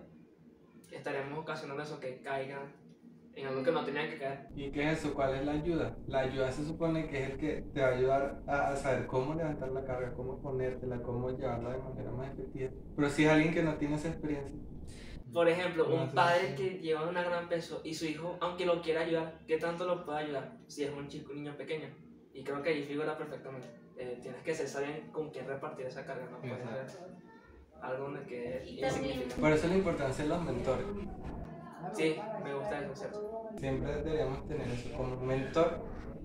estaremos 0.90 1.38
ocasionando 1.38 1.82
eso, 1.82 2.00
que 2.00 2.22
caigan 2.22 2.79
en 3.34 3.46
algo 3.46 3.62
que 3.62 3.72
no 3.72 3.84
tenían 3.84 4.10
que 4.10 4.18
caer. 4.18 4.48
¿Y 4.54 4.70
qué 4.70 4.90
es 4.90 4.98
eso? 4.98 5.14
¿Cuál 5.14 5.34
es 5.36 5.44
la 5.44 5.52
ayuda? 5.52 5.96
La 6.06 6.20
ayuda 6.20 6.50
se 6.50 6.64
supone 6.64 7.08
que 7.08 7.22
es 7.22 7.30
el 7.30 7.38
que 7.38 7.64
te 7.72 7.80
va 7.80 7.88
a 7.88 7.92
ayudar 7.92 8.42
a, 8.46 8.72
a 8.72 8.76
saber 8.76 9.06
cómo 9.06 9.34
levantar 9.34 9.70
la 9.70 9.84
carga, 9.84 10.12
cómo 10.14 10.40
ponértela, 10.40 11.00
cómo 11.02 11.30
llevarla 11.30 11.70
de 11.70 11.78
manera 11.78 12.10
más 12.10 12.32
efectiva. 12.32 12.70
Pero 12.96 13.08
si 13.08 13.24
es 13.24 13.30
alguien 13.30 13.54
que 13.54 13.62
no 13.62 13.74
tiene 13.76 13.96
esa 13.96 14.08
experiencia, 14.08 14.58
Por 15.32 15.48
ejemplo, 15.48 15.88
No, 15.88 15.94
un 16.02 16.10
padre 16.10 16.54
que 16.56 16.78
lleva 16.80 17.08
un 17.08 17.14
gran 17.14 17.48
peso 17.48 17.80
y 17.84 17.94
su 17.94 18.06
hijo, 18.06 18.36
aunque 18.40 18.66
lo 18.66 18.82
quiera 18.82 19.02
ayudar, 19.02 19.38
¿qué 19.46 19.58
tanto 19.58 19.86
lo 19.86 20.04
puede 20.04 20.18
ayudar 20.24 20.58
si 20.66 20.84
es 20.84 20.92
un 20.92 21.08
chico, 21.08 21.32
un 21.32 21.42
niño 21.42 21.56
pequeño? 21.56 21.88
Y 22.32 22.42
creo 22.42 22.62
que 22.62 22.70
ahí 22.70 22.84
figura 22.84 23.16
perfectamente. 23.16 23.68
Eh, 23.96 24.18
tienes 24.22 24.42
que 24.42 24.54
ser 24.54 25.10
con 25.12 25.30
quién 25.30 25.46
repartir 25.46 25.86
esa 25.86 26.04
carga, 26.04 26.26
no 26.30 26.40
puedes 26.40 26.98
algo 27.82 28.04
donde 28.04 28.26
que 28.26 28.80
por 29.40 29.52
eso 29.52 29.68
la 29.68 29.76
importancia 29.76 30.24
de 30.24 30.30
los 30.30 30.42
mentores. 30.42 30.86
Sí, 31.92 32.16
me 32.42 32.54
gusta 32.54 32.80
eso, 32.80 32.94
¿cierto? 32.94 33.48
Siempre 33.58 33.94
deberíamos 34.02 34.46
tener 34.46 34.68
eso 34.68 34.96
como 34.96 35.14
un 35.14 35.26
mentor, 35.26 35.80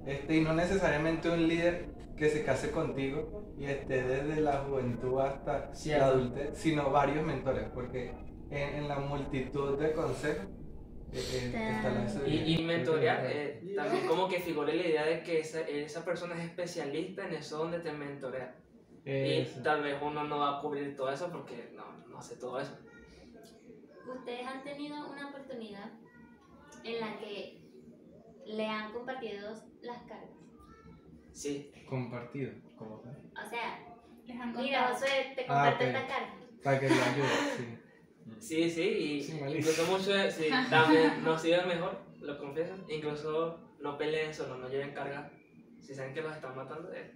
este, 0.06 0.36
y 0.38 0.42
no 0.42 0.54
necesariamente 0.54 1.30
un 1.30 1.48
líder 1.48 1.88
que 2.16 2.30
se 2.30 2.44
case 2.44 2.72
contigo 2.72 3.54
y 3.58 3.66
esté 3.66 4.04
desde 4.04 4.42
la 4.42 4.60
juventud 4.60 5.20
hasta 5.20 5.74
Cierto. 5.74 6.06
la 6.06 6.12
adultez, 6.12 6.58
sino 6.58 6.90
varios 6.92 7.26
mentores, 7.26 7.68
porque 7.74 8.14
en, 8.52 8.76
en 8.76 8.88
la 8.88 9.00
multitud 9.00 9.78
de 9.80 9.92
consejos 9.92 10.46
eh, 11.14 11.52
eh, 11.54 11.72
está 11.78 11.90
la 11.90 12.28
Y, 12.28 12.56
y 12.56 12.64
mentorear, 12.64 13.26
eh, 13.26 13.74
también 13.76 14.08
como 14.08 14.28
que 14.28 14.40
figure 14.40 14.74
la 14.74 14.86
idea 14.86 15.06
de 15.06 15.24
que 15.24 15.40
esa, 15.40 15.62
esa 15.62 16.04
persona 16.04 16.36
es 16.36 16.50
especialista 16.50 17.26
en 17.26 17.34
eso 17.34 17.58
donde 17.58 17.80
te 17.80 17.92
mentorea. 17.92 18.56
Eso. 19.06 19.60
Y 19.60 19.64
tal 19.64 19.84
vez 19.84 19.96
uno 20.02 20.24
no 20.24 20.40
va 20.40 20.58
a 20.58 20.62
cubrir 20.62 20.96
todo 20.96 21.12
eso 21.12 21.30
porque 21.32 21.72
no, 21.76 21.84
no 22.10 22.18
hace 22.18 22.36
todo 22.38 22.60
eso. 22.60 22.78
¿Ustedes 24.08 24.46
han 24.48 24.64
tenido 24.64 25.10
una 25.10 25.30
oportunidad 25.30 25.92
en 26.84 27.00
la 27.02 27.18
que 27.20 27.62
le 28.46 28.68
han 28.68 28.92
compartido 28.94 29.54
las 29.82 30.04
cargas? 30.04 30.30
Sí, 31.34 31.72
Compartido. 31.88 32.52
O 32.80 33.50
sea, 33.50 33.80
Les 34.26 34.40
han 34.40 34.56
mira. 34.56 34.88
Josué, 34.94 35.34
te 35.36 35.42
Ah, 35.44 35.48
comparto 35.48 35.84
ok. 35.84 35.90
esta 35.90 36.08
carga. 36.08 36.36
Para 36.64 36.80
que 36.80 36.90
lo 36.90 36.96
ayude, 36.96 37.28
sí. 37.58 37.78
Sí, 38.40 38.70
sí, 38.70 38.82
y 38.82 39.22
Sí, 39.24 39.34
incluso 39.40 39.86
mucho, 39.86 40.12
sí, 40.32 40.50
también 40.70 41.24
nos 41.24 41.40
sirve 41.42 41.64
mejor, 41.66 42.00
lo 42.22 42.38
confieso. 42.40 42.74
Incluso 42.90 43.76
no 43.80 43.98
peleen 44.00 44.34
solo, 44.34 44.58
no 44.58 44.68
lleven 44.68 44.94
carga. 44.94 45.32
Si 45.80 45.94
saben 45.94 46.14
que 46.16 46.22
los 46.24 46.34
están 46.36 46.56
matando, 46.56 46.92
es, 46.92 47.12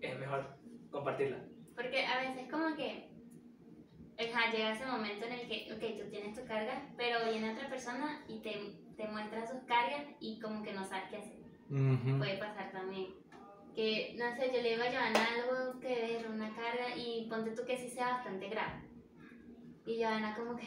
es 0.00 0.18
mejor 0.18 0.56
compartirla. 0.90 1.38
Porque 1.76 2.04
a 2.04 2.20
veces 2.22 2.50
como 2.50 2.74
que 2.74 3.08
ajá, 4.18 4.50
llega 4.50 4.72
ese 4.72 4.86
momento 4.86 5.26
en 5.26 5.32
el 5.32 5.48
que, 5.48 5.72
ok, 5.72 6.02
tú 6.02 6.10
tienes 6.10 6.34
tu 6.34 6.44
carga, 6.46 6.88
pero 6.96 7.30
viene 7.30 7.52
otra 7.52 7.68
persona 7.68 8.24
y 8.28 8.40
te, 8.40 8.72
te 8.96 9.08
muestra 9.08 9.46
sus 9.46 9.62
cargas 9.64 10.04
y 10.20 10.40
como 10.40 10.62
que 10.62 10.72
no 10.72 10.84
sabes 10.84 11.04
qué 11.10 11.16
hacer. 11.18 11.36
Ujú. 11.70 12.18
Puede 12.18 12.38
pasar 12.38 12.70
también. 12.72 13.14
Que, 13.74 14.14
no 14.16 14.34
sé, 14.34 14.50
yo 14.54 14.62
le 14.62 14.70
digo 14.70 14.82
a 14.82 14.90
Joana 14.90 15.28
algo 15.34 15.80
que 15.80 15.88
ver 15.88 16.30
una 16.30 16.48
carga 16.54 16.96
y 16.96 17.26
ponte 17.28 17.50
tú 17.50 17.64
que 17.66 17.76
sí 17.76 17.90
sea 17.90 18.14
bastante 18.14 18.48
grave. 18.48 18.88
Y 19.84 20.02
Joana 20.02 20.34
como 20.34 20.56
que 20.56 20.66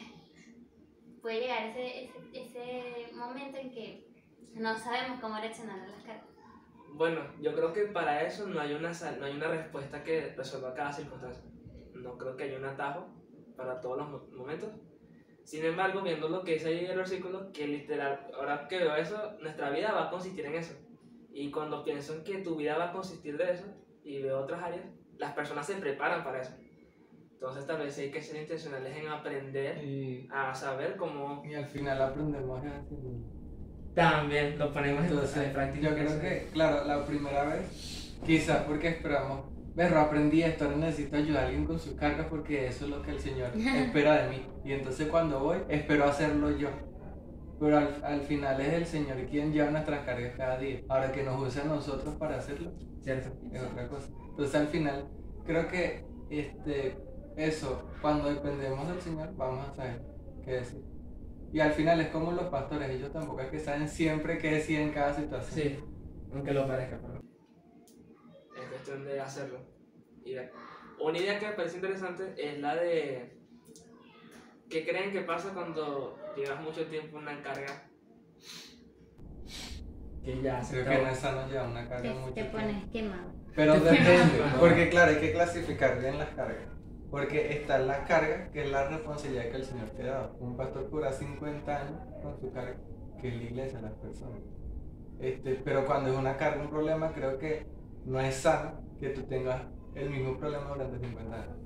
puede 1.20 1.40
llegar 1.40 1.66
ese, 1.66 2.04
ese, 2.32 3.04
ese 3.04 3.12
momento 3.14 3.58
en 3.58 3.70
que 3.72 4.06
no 4.54 4.78
sabemos 4.78 5.20
cómo 5.20 5.36
reaccionar 5.36 5.80
a 5.80 5.88
las 5.88 6.02
cargas. 6.04 6.24
Bueno, 6.92 7.20
yo 7.40 7.54
creo 7.54 7.72
que 7.72 7.82
para 7.86 8.22
eso 8.22 8.46
no 8.46 8.60
hay 8.60 8.74
una, 8.74 8.92
no 9.18 9.24
hay 9.26 9.34
una 9.34 9.48
respuesta 9.48 10.04
que 10.04 10.34
resuelva 10.36 10.74
cada 10.74 10.92
circunstancia. 10.92 11.42
No 11.94 12.16
creo 12.16 12.36
que 12.36 12.44
haya 12.44 12.58
un 12.58 12.64
atajo 12.64 13.19
para 13.60 13.78
todos 13.80 13.98
los 13.98 14.08
mo- 14.08 14.26
momentos. 14.34 14.70
Sin 15.44 15.64
embargo, 15.64 16.00
viendo 16.02 16.28
lo 16.28 16.42
que 16.44 16.54
dice 16.54 16.68
ahí 16.68 16.86
el 16.86 16.96
versículo, 16.96 17.52
que 17.52 17.66
literal, 17.66 18.26
ahora 18.34 18.66
que 18.68 18.78
veo 18.78 18.94
eso, 18.96 19.32
nuestra 19.42 19.68
vida 19.70 19.92
va 19.92 20.06
a 20.06 20.10
consistir 20.10 20.46
en 20.46 20.54
eso. 20.54 20.74
Y 21.32 21.50
cuando 21.50 21.84
pienso 21.84 22.14
en 22.14 22.24
que 22.24 22.38
tu 22.38 22.56
vida 22.56 22.78
va 22.78 22.90
a 22.90 22.92
consistir 22.92 23.36
de 23.36 23.52
eso 23.52 23.64
y 24.04 24.22
veo 24.22 24.40
otras 24.40 24.62
áreas, 24.62 24.84
las 25.18 25.32
personas 25.34 25.66
se 25.66 25.74
preparan 25.74 26.24
para 26.24 26.40
eso. 26.40 26.52
Entonces 27.32 27.66
tal 27.66 27.78
vez 27.78 27.98
hay 27.98 28.10
que 28.10 28.22
ser 28.22 28.40
intencionales 28.40 28.96
en 28.96 29.08
aprender 29.08 29.82
Y, 29.84 30.28
a 30.30 30.54
saber 30.54 30.96
cómo... 30.96 31.42
y 31.44 31.54
al 31.54 31.66
final 31.66 32.00
aprendemos. 32.00 32.60
También 33.94 34.58
lo 34.58 34.72
ponemos 34.72 35.04
Entonces, 35.04 35.52
yo 35.80 35.90
creo 35.94 36.20
que, 36.20 36.48
claro, 36.52 36.84
la 36.86 37.04
primera 37.04 37.44
vez, 37.44 38.14
quizás 38.24 38.62
porque 38.64 38.88
esperamos, 38.88 39.46
berro, 39.74 40.00
aprendí 40.00 40.42
esto, 40.42 40.64
ahora 40.64 40.76
necesito 40.76 41.16
ayudar 41.16 41.44
a 41.44 41.46
alguien 41.46 41.64
con 41.64 41.78
sus 41.78 41.94
cargas 41.94 42.26
porque 42.28 42.66
eso 42.66 42.84
es 42.84 42.90
lo 42.90 43.02
que 43.02 43.12
el 43.12 43.20
Señor 43.20 43.50
espera 43.56 44.22
de 44.22 44.30
mí. 44.30 44.46
Y 44.64 44.72
entonces 44.72 45.08
cuando 45.08 45.40
voy, 45.40 45.58
espero 45.68 46.04
hacerlo 46.04 46.50
yo. 46.56 46.68
Pero 47.58 47.76
al, 47.76 48.02
al 48.02 48.20
final 48.22 48.60
es 48.60 48.72
el 48.72 48.86
Señor 48.86 49.18
quien 49.26 49.52
lleva 49.52 49.70
nuestras 49.70 50.04
cargas 50.04 50.34
cada 50.36 50.58
día. 50.58 50.80
Ahora 50.88 51.12
que 51.12 51.22
nos 51.22 51.40
use 51.40 51.60
a 51.60 51.64
nosotros 51.64 52.14
para 52.16 52.36
hacerlo, 52.36 52.72
Cierto. 53.02 53.30
es 53.52 53.62
otra 53.62 53.88
cosa. 53.88 54.08
Entonces 54.30 54.54
al 54.54 54.68
final, 54.68 55.08
creo 55.44 55.68
que 55.68 56.04
este, 56.30 56.96
eso, 57.36 57.88
cuando 58.00 58.28
dependemos 58.28 58.88
del 58.88 59.00
Señor, 59.00 59.34
vamos 59.36 59.68
a 59.68 59.74
saber 59.74 60.02
qué 60.44 60.52
decir. 60.52 60.82
Y 61.52 61.60
al 61.60 61.72
final 61.72 62.00
es 62.00 62.08
como 62.08 62.30
los 62.32 62.46
pastores, 62.46 62.90
ellos 62.90 63.12
tampoco 63.12 63.40
es 63.40 63.48
que 63.50 63.58
saben 63.58 63.88
siempre 63.88 64.38
qué 64.38 64.52
decir 64.52 64.80
en 64.80 64.90
cada 64.92 65.14
situación. 65.14 65.52
Sí, 65.52 65.78
aunque 66.32 66.52
lo 66.52 66.66
parezca, 66.66 66.98
pero. 67.00 67.19
Es 68.80 68.86
cuestión 68.86 69.04
de 69.04 69.20
hacerlo 69.20 69.58
y 70.24 70.34
ver. 70.34 70.52
Una 71.00 71.18
idea 71.18 71.38
que 71.38 71.48
me 71.48 71.52
parece 71.52 71.76
interesante 71.76 72.34
es 72.38 72.58
la 72.60 72.76
de. 72.76 73.36
¿Qué 74.70 74.86
creen 74.86 75.12
que 75.12 75.20
pasa 75.20 75.52
cuando 75.52 76.18
llevas 76.36 76.62
mucho 76.62 76.86
tiempo 76.86 77.18
en 77.18 77.24
una 77.24 77.42
carga 77.42 77.66
que 80.24 80.42
ya 80.42 80.62
se 80.62 80.82
Creo 80.82 80.98
que 80.98 81.02
no 81.04 81.10
es 81.10 81.18
sano 81.18 81.48
llevar 81.48 81.68
una 81.68 81.88
carga 81.88 82.02
Te, 82.02 82.14
mucho 82.14 82.26
te 82.28 82.32
tiempo. 82.42 82.58
pones 82.58 82.84
quemado. 82.90 83.32
Pero 83.54 83.74
depende, 83.80 84.42
porque 84.58 84.88
claro, 84.88 85.12
hay 85.12 85.18
que 85.20 85.32
clasificar 85.32 86.00
bien 86.00 86.18
las 86.18 86.30
cargas. 86.30 86.68
Porque 87.10 87.52
está 87.54 87.78
la 87.78 88.04
carga, 88.04 88.50
que 88.52 88.62
es 88.62 88.70
la 88.70 88.88
responsabilidad 88.88 89.50
que 89.50 89.56
el 89.56 89.64
Señor 89.64 89.90
te 89.90 90.02
ha 90.04 90.12
dado. 90.12 90.36
Un 90.38 90.56
pastor 90.56 90.88
cura 90.88 91.12
50 91.12 91.76
años 91.76 92.00
con 92.22 92.38
su 92.40 92.52
carga, 92.52 92.76
que 93.20 93.28
es 93.28 93.34
la 93.36 93.42
iglesia, 93.42 93.80
las 93.80 93.94
personas. 93.94 94.40
Este, 95.18 95.54
pero 95.64 95.84
cuando 95.84 96.10
es 96.12 96.16
una 96.16 96.36
carga, 96.36 96.62
un 96.62 96.70
problema, 96.70 97.12
creo 97.12 97.38
que 97.38 97.66
no 98.04 98.20
es 98.20 98.34
sano 98.36 98.80
que 98.98 99.10
tú 99.10 99.22
tengas 99.22 99.62
el 99.94 100.10
mismo 100.10 100.38
problema 100.38 100.68
durante 100.68 100.98
50 100.98 101.34
años. 101.34 101.56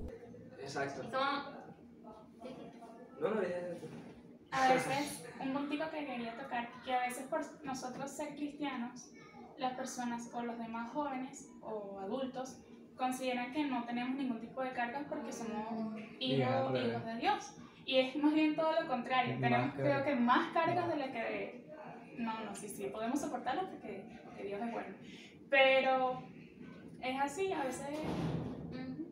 Exacto. 0.58 1.02
No, 1.12 1.50
no, 3.20 3.40
A 4.50 4.68
veces, 4.68 5.26
un 5.40 5.52
puntico 5.52 5.84
que 5.90 6.06
quería 6.06 6.36
tocar, 6.36 6.68
que 6.84 6.94
a 6.94 7.00
veces 7.00 7.26
por 7.26 7.40
nosotros 7.64 8.10
ser 8.10 8.34
cristianos, 8.34 9.10
las 9.58 9.74
personas 9.74 10.30
o 10.34 10.42
los 10.42 10.58
demás 10.58 10.92
jóvenes 10.92 11.50
o 11.60 12.00
adultos 12.00 12.58
consideran 12.96 13.52
que 13.52 13.64
no 13.64 13.84
tenemos 13.84 14.16
ningún 14.16 14.40
tipo 14.40 14.62
de 14.62 14.72
cargas 14.72 15.04
porque 15.08 15.32
somos 15.32 15.98
hijos, 16.18 16.78
hijos 16.78 17.04
de 17.04 17.16
Dios. 17.16 17.56
Y 17.86 17.98
es 17.98 18.16
más 18.16 18.32
bien 18.32 18.56
todo 18.56 18.80
lo 18.80 18.88
contrario. 18.88 19.38
Tenemos 19.40 19.74
creo 19.74 20.04
que 20.04 20.14
más 20.16 20.52
cargas 20.52 20.88
de 20.88 20.96
las 20.96 21.08
que... 21.10 21.64
No, 22.18 22.44
no, 22.44 22.54
sí, 22.54 22.68
sí, 22.68 22.84
podemos 22.86 23.20
soportarlas 23.20 23.66
porque, 23.66 24.04
porque 24.24 24.44
Dios 24.44 24.60
es 24.62 24.72
bueno. 24.72 24.94
Pero 25.54 26.20
es 27.00 27.20
así, 27.20 27.52
a 27.52 27.62
veces... 27.62 27.86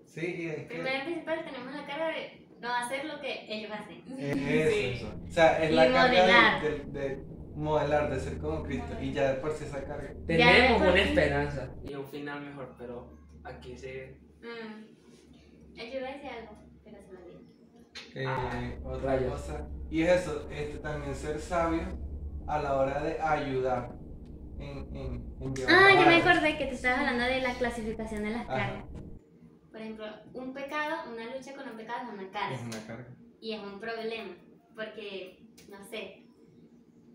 Sí, 0.07 0.27
y 0.39 0.47
es 0.49 0.57
que... 0.57 0.63
Primero 0.75 0.99
y 0.99 1.05
principal 1.05 1.45
tenemos 1.45 1.73
la 1.73 1.87
cara 1.87 2.09
de 2.09 2.49
no 2.61 2.75
hacer 2.75 3.05
lo 3.05 3.21
que 3.21 3.47
ellos 3.49 3.71
hacen. 3.71 4.03
Es 4.19 4.35
Sí. 4.73 4.85
eso. 4.97 5.13
O 5.29 5.31
sea, 5.31 5.63
es 5.63 5.71
Y 5.71 5.75
la 5.75 5.85
carga 5.93 6.09
modelar. 6.09 6.63
de, 6.63 6.71
de- 6.71 6.85
de 7.17 7.25
modelar, 7.55 8.11
de 8.11 8.19
ser 8.19 8.39
como 8.39 8.65
Cristo. 8.65 8.93
Y 9.01 9.13
ya 9.13 9.41
por 9.41 9.53
sí 9.53 9.65
esa 9.67 9.85
carga. 9.85 10.13
Tenemos 10.27 10.83
una 10.83 11.01
esperanza 11.01 11.71
y 11.89 11.95
un 11.95 12.07
final 12.07 12.41
mejor, 12.41 12.75
pero 12.77 13.19
aquí 13.45 13.77
sigue. 13.77 14.19
Mm. 14.43 15.75
Yo 15.77 15.85
iba 15.85 16.09
a 16.09 16.13
decir 16.13 16.29
algo, 16.31 16.59
pero 16.85 16.97
se 16.99 17.13
me 17.13 17.19
olvidó. 17.19 17.41
Eh, 18.17 18.25
Ah, 18.27 18.73
otra 18.85 19.17
rayos. 19.17 19.33
cosa. 19.33 19.69
Y 19.91 20.03
es 20.03 20.23
eso, 20.23 20.49
este, 20.51 20.79
también 20.79 21.15
ser 21.15 21.39
sabio 21.39 21.83
a 22.49 22.61
la 22.61 22.77
hora 22.77 23.01
de 23.01 23.21
ayudar 23.21 23.93
en, 24.63 24.97
en, 24.97 25.37
en 25.41 25.55
llevar 25.55 25.75
Ah, 25.75 25.95
yo 25.95 26.07
me 26.07 26.17
acordé 26.17 26.57
que 26.59 26.67
te 26.67 26.75
estabas 26.75 27.01
hablando 27.01 27.25
de 27.25 27.41
la 27.41 27.55
clasificación 27.55 28.23
de 28.25 28.31
las 28.31 28.49
Ajá. 28.49 28.57
cargas. 28.57 28.85
Por 29.71 29.81
ejemplo, 29.81 30.07
un 30.35 30.53
pecado, 30.53 31.11
una 31.13 31.25
lucha 31.35 31.55
con 31.55 31.69
un 31.69 31.77
pecado 31.77 32.03
es 32.07 32.13
una 32.13 32.31
carga. 32.31 32.55
Es 32.55 32.63
una 32.63 32.87
carga. 32.87 33.09
Y 33.41 33.53
es 33.55 33.61
un 33.63 33.81
problema. 33.81 34.35
Porque, 34.75 35.47
no 35.69 35.85
sé, 35.85 36.27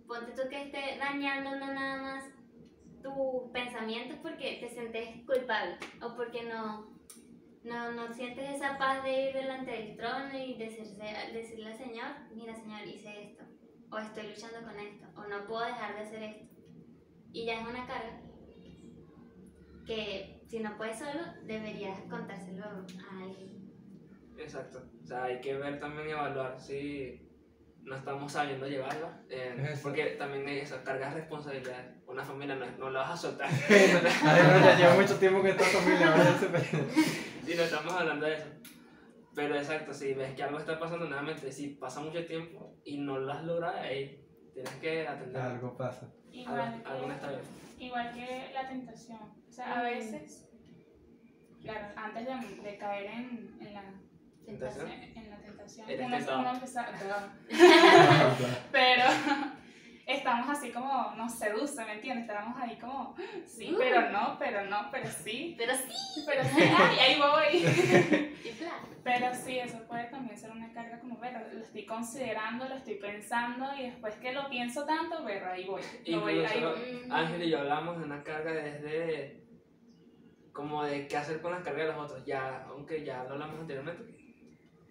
ponte 0.08 0.32
tú 0.32 0.48
que 0.50 0.64
esté 0.64 0.98
dañando 1.00 1.52
no 1.58 1.74
nada 1.74 2.02
más 2.02 2.24
tus 3.02 3.52
pensamientos 3.52 4.18
porque 4.22 4.58
te 4.60 4.70
sientes 4.70 5.24
culpable 5.26 5.78
o 6.02 6.16
porque 6.16 6.44
no, 6.44 6.90
no, 7.64 7.92
no 7.92 8.14
sientes 8.14 8.56
esa 8.56 8.78
paz 8.78 9.04
de 9.04 9.30
ir 9.30 9.34
delante 9.34 9.72
del 9.72 9.96
trono 9.98 10.38
y 10.38 10.56
decirle 10.56 11.10
al 11.68 11.78
Señor, 11.78 12.08
mira 12.36 12.56
Señor, 12.56 12.88
hice 12.88 13.32
esto, 13.32 13.44
o 13.92 13.98
estoy 14.00 14.30
luchando 14.30 14.68
con 14.68 14.80
esto, 14.80 15.08
o 15.16 15.28
no 15.28 15.46
puedo 15.46 15.66
dejar 15.66 15.96
de 15.96 16.02
hacer 16.02 16.24
esto. 16.24 16.47
Y 17.32 17.46
ya 17.46 17.62
es 17.62 17.68
una 17.68 17.86
carga 17.86 18.22
que 19.86 20.44
si 20.46 20.60
no 20.60 20.78
puedes 20.78 21.00
solo, 21.00 21.22
deberías 21.44 22.00
contárselo 22.10 22.64
a 22.66 23.24
alguien. 23.24 23.72
Exacto. 24.38 24.84
O 25.04 25.08
sea, 25.08 25.24
hay 25.24 25.42
que 25.42 25.58
ver 25.58 25.80
también 25.80 26.10
y 26.10 26.12
evaluar 26.12 26.60
si 26.60 27.28
no 27.84 27.96
estamos 27.96 28.32
sabiendo 28.32 28.68
llevarla. 28.68 29.22
eh, 29.30 29.76
porque 29.82 30.18
también 30.20 30.48
hay 30.48 30.60
esa 30.60 30.84
carga 30.84 31.10
de 31.10 31.16
responsabilidad. 31.16 31.96
Una 32.06 32.24
familia 32.24 32.56
no, 32.56 32.66
no 32.78 32.90
la 32.90 33.00
vas 33.02 33.12
a 33.12 33.18
soltar. 33.18 33.50
Ay, 33.70 33.92
no, 33.94 34.60
ya 34.60 34.78
llevo 34.78 35.02
mucho 35.02 35.18
tiempo 35.18 35.40
con 35.40 35.48
esta 35.48 35.64
familia. 35.64 36.16
Si 37.46 37.56
no 37.56 37.64
estamos 37.64 37.94
hablando 37.94 38.26
de 38.26 38.34
eso. 38.36 38.48
Pero 39.34 39.56
exacto, 39.56 39.94
si 39.94 40.14
ves 40.14 40.34
que 40.36 40.44
algo 40.44 40.58
está 40.58 40.80
pasando 40.80 41.06
nuevamente, 41.06 41.52
si 41.52 41.70
pasa 41.70 42.02
mucho 42.02 42.26
tiempo 42.26 42.76
y 42.84 42.98
no 42.98 43.20
lo 43.20 43.32
has 43.32 43.44
logrado, 43.44 43.78
ahí 43.78 44.27
tienes 44.64 44.74
que 44.82 45.08
atender. 45.08 45.42
Algo 45.42 45.78
pasa. 45.78 46.08
Igual 46.32 46.60
Algo, 46.60 46.88
algo 46.90 47.08
no 47.08 47.14
está 47.14 47.30
bien. 47.30 47.42
que, 47.78 47.86
igual 47.86 48.14
que 48.14 48.52
la 48.54 48.68
tentación. 48.68 49.20
O 49.48 49.52
sea, 49.52 49.80
a 49.80 49.84
veces, 49.84 50.50
claro, 51.62 51.88
antes 51.96 52.26
de, 52.26 52.62
de 52.64 52.78
caer 52.78 53.06
en, 53.12 53.58
en 53.62 53.74
la 53.74 53.84
¿Tentación? 54.46 54.90
en 54.90 55.30
la 55.30 55.38
tentación. 55.38 55.88
Uno, 55.90 56.40
uno 56.40 56.52
empieza- 56.54 56.88
pero 58.72 59.04
estamos 60.08 60.50
así 60.50 60.72
como 60.72 61.14
nos 61.16 61.34
seduce, 61.34 61.84
¿me 61.86 61.96
entiendes? 61.96 62.28
Estamos 62.30 62.58
ahí 62.60 62.78
como, 62.78 63.16
sí, 63.46 63.72
Uh. 63.74 63.78
pero 63.78 64.10
no, 64.10 64.38
pero 64.40 64.66
no, 64.66 64.90
pero 64.92 65.08
sí, 65.10 65.56
Pero 65.58 65.74
sí, 65.76 66.24
pero 66.26 66.44
sí, 66.44 66.62
ay, 66.62 66.98
ahí 67.00 67.20
voy. 67.20 68.24
Pero 69.04 69.34
sí, 69.34 69.58
eso 69.58 69.80
puede 69.88 70.06
también 70.06 70.38
ser 70.38 70.52
una 70.52 70.72
carga 70.74 71.00
como, 71.00 71.18
ver, 71.18 71.50
lo 71.54 71.62
estoy 71.62 71.86
considerando, 71.86 72.68
lo 72.68 72.76
estoy 72.76 72.96
pensando 72.96 73.66
y 73.78 73.84
después 73.84 74.16
que 74.16 74.34
lo 74.34 74.50
pienso 74.50 74.86
tanto, 74.86 75.24
ver, 75.24 75.44
ahí 75.46 75.66
voy. 75.66 75.82
Lo 76.08 76.22
voy, 76.22 76.40
ahí 76.44 76.58
Incluso 76.58 76.76
voy. 76.76 77.04
Mm. 77.08 77.12
Ángel 77.12 77.44
y 77.44 77.50
yo 77.50 77.60
hablamos 77.60 78.00
de 78.00 78.04
una 78.04 78.24
carga 78.24 78.52
desde 78.52 79.44
como 80.52 80.84
de 80.84 81.08
qué 81.08 81.16
hacer 81.18 81.40
con 81.42 81.52
las 81.52 81.62
cargas 81.64 81.88
de 81.88 81.94
los 81.94 82.04
otros, 82.04 82.26
ya, 82.26 82.64
aunque 82.70 83.06
ya 83.06 83.24
lo 83.26 83.34
hablamos 83.34 83.60
anteriormente, 83.62 84.04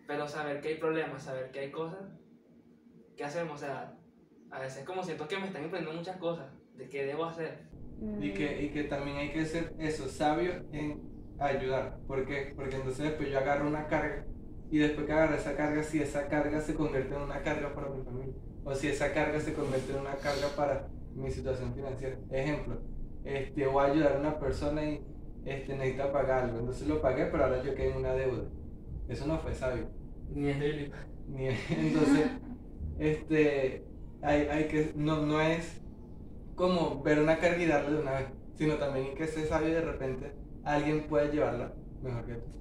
pero 0.06 0.28
saber 0.28 0.60
que 0.60 0.68
hay 0.68 0.74
problemas, 0.76 1.24
saber 1.24 1.50
que 1.50 1.58
hay 1.60 1.70
cosas, 1.70 2.06
¿qué 3.16 3.24
hacemos? 3.24 3.54
O 3.60 3.66
sea, 3.66 3.92
a 4.50 4.60
veces 4.60 4.84
como 4.84 5.02
siento 5.02 5.26
que 5.28 5.38
me 5.38 5.46
están 5.46 5.64
emprendiendo 5.64 5.98
muchas 5.98 6.16
cosas, 6.18 6.46
de 6.76 6.88
qué 6.88 7.04
debo 7.06 7.24
hacer. 7.24 7.66
Y 8.20 8.32
que, 8.34 8.62
y 8.62 8.70
que 8.70 8.84
también 8.84 9.16
hay 9.16 9.32
que 9.32 9.46
ser 9.46 9.72
eso, 9.78 10.08
sabio 10.08 10.52
en 10.72 11.00
ayudar. 11.38 11.98
¿Por 12.06 12.26
qué? 12.26 12.52
Porque 12.54 12.76
entonces 12.76 13.04
después 13.04 13.30
yo 13.30 13.38
agarro 13.38 13.66
una 13.66 13.86
carga 13.86 14.24
y 14.70 14.78
después 14.78 15.06
que 15.06 15.12
agarro 15.12 15.34
esa 15.36 15.56
carga, 15.56 15.82
si 15.82 16.00
esa 16.02 16.28
carga 16.28 16.60
se 16.60 16.74
convierte 16.74 17.14
en 17.14 17.22
una 17.22 17.40
carga 17.42 17.74
para 17.74 17.88
mi 17.88 18.02
familia 18.04 18.34
o 18.64 18.74
si 18.74 18.88
esa 18.88 19.12
carga 19.14 19.40
se 19.40 19.54
convierte 19.54 19.92
en 19.92 20.00
una 20.00 20.16
carga 20.16 20.48
para 20.56 20.88
mi 21.14 21.30
situación 21.30 21.74
financiera. 21.74 22.18
Ejemplo, 22.30 22.82
este, 23.24 23.66
voy 23.66 23.84
a 23.84 23.92
ayudar 23.92 24.16
a 24.16 24.20
una 24.20 24.38
persona 24.38 24.84
y 24.84 25.02
este, 25.44 25.74
necesita 25.76 26.12
pagar 26.12 26.44
algo, 26.44 26.58
entonces 26.58 26.86
lo 26.88 27.00
pagué, 27.00 27.26
pero 27.26 27.44
ahora 27.44 27.62
yo 27.62 27.74
quedé 27.74 27.92
en 27.92 27.96
una 27.98 28.12
deuda. 28.12 28.48
Eso 29.08 29.26
no 29.26 29.38
fue 29.38 29.54
sabio. 29.54 29.88
Ni 30.34 30.48
es. 30.50 30.58
Ni- 31.28 31.48
Entonces, 31.70 32.30
este, 32.98 33.84
hay, 34.22 34.42
hay 34.48 34.68
que, 34.68 34.92
no, 34.96 35.24
no 35.24 35.40
es 35.40 35.80
como 36.54 37.02
ver 37.02 37.18
una 37.20 37.38
carga 37.38 37.62
y 37.62 37.66
darle 37.66 37.92
de 37.96 38.02
una 38.02 38.12
vez, 38.12 38.28
sino 38.54 38.74
también 38.76 39.14
que 39.14 39.26
ser 39.26 39.46
sabio 39.46 39.68
y 39.68 39.72
de 39.72 39.82
repente 39.82 40.32
alguien 40.64 41.06
puede 41.06 41.30
llevarla 41.32 41.72
mejor 42.02 42.26
que 42.26 42.34
tú. 42.34 42.56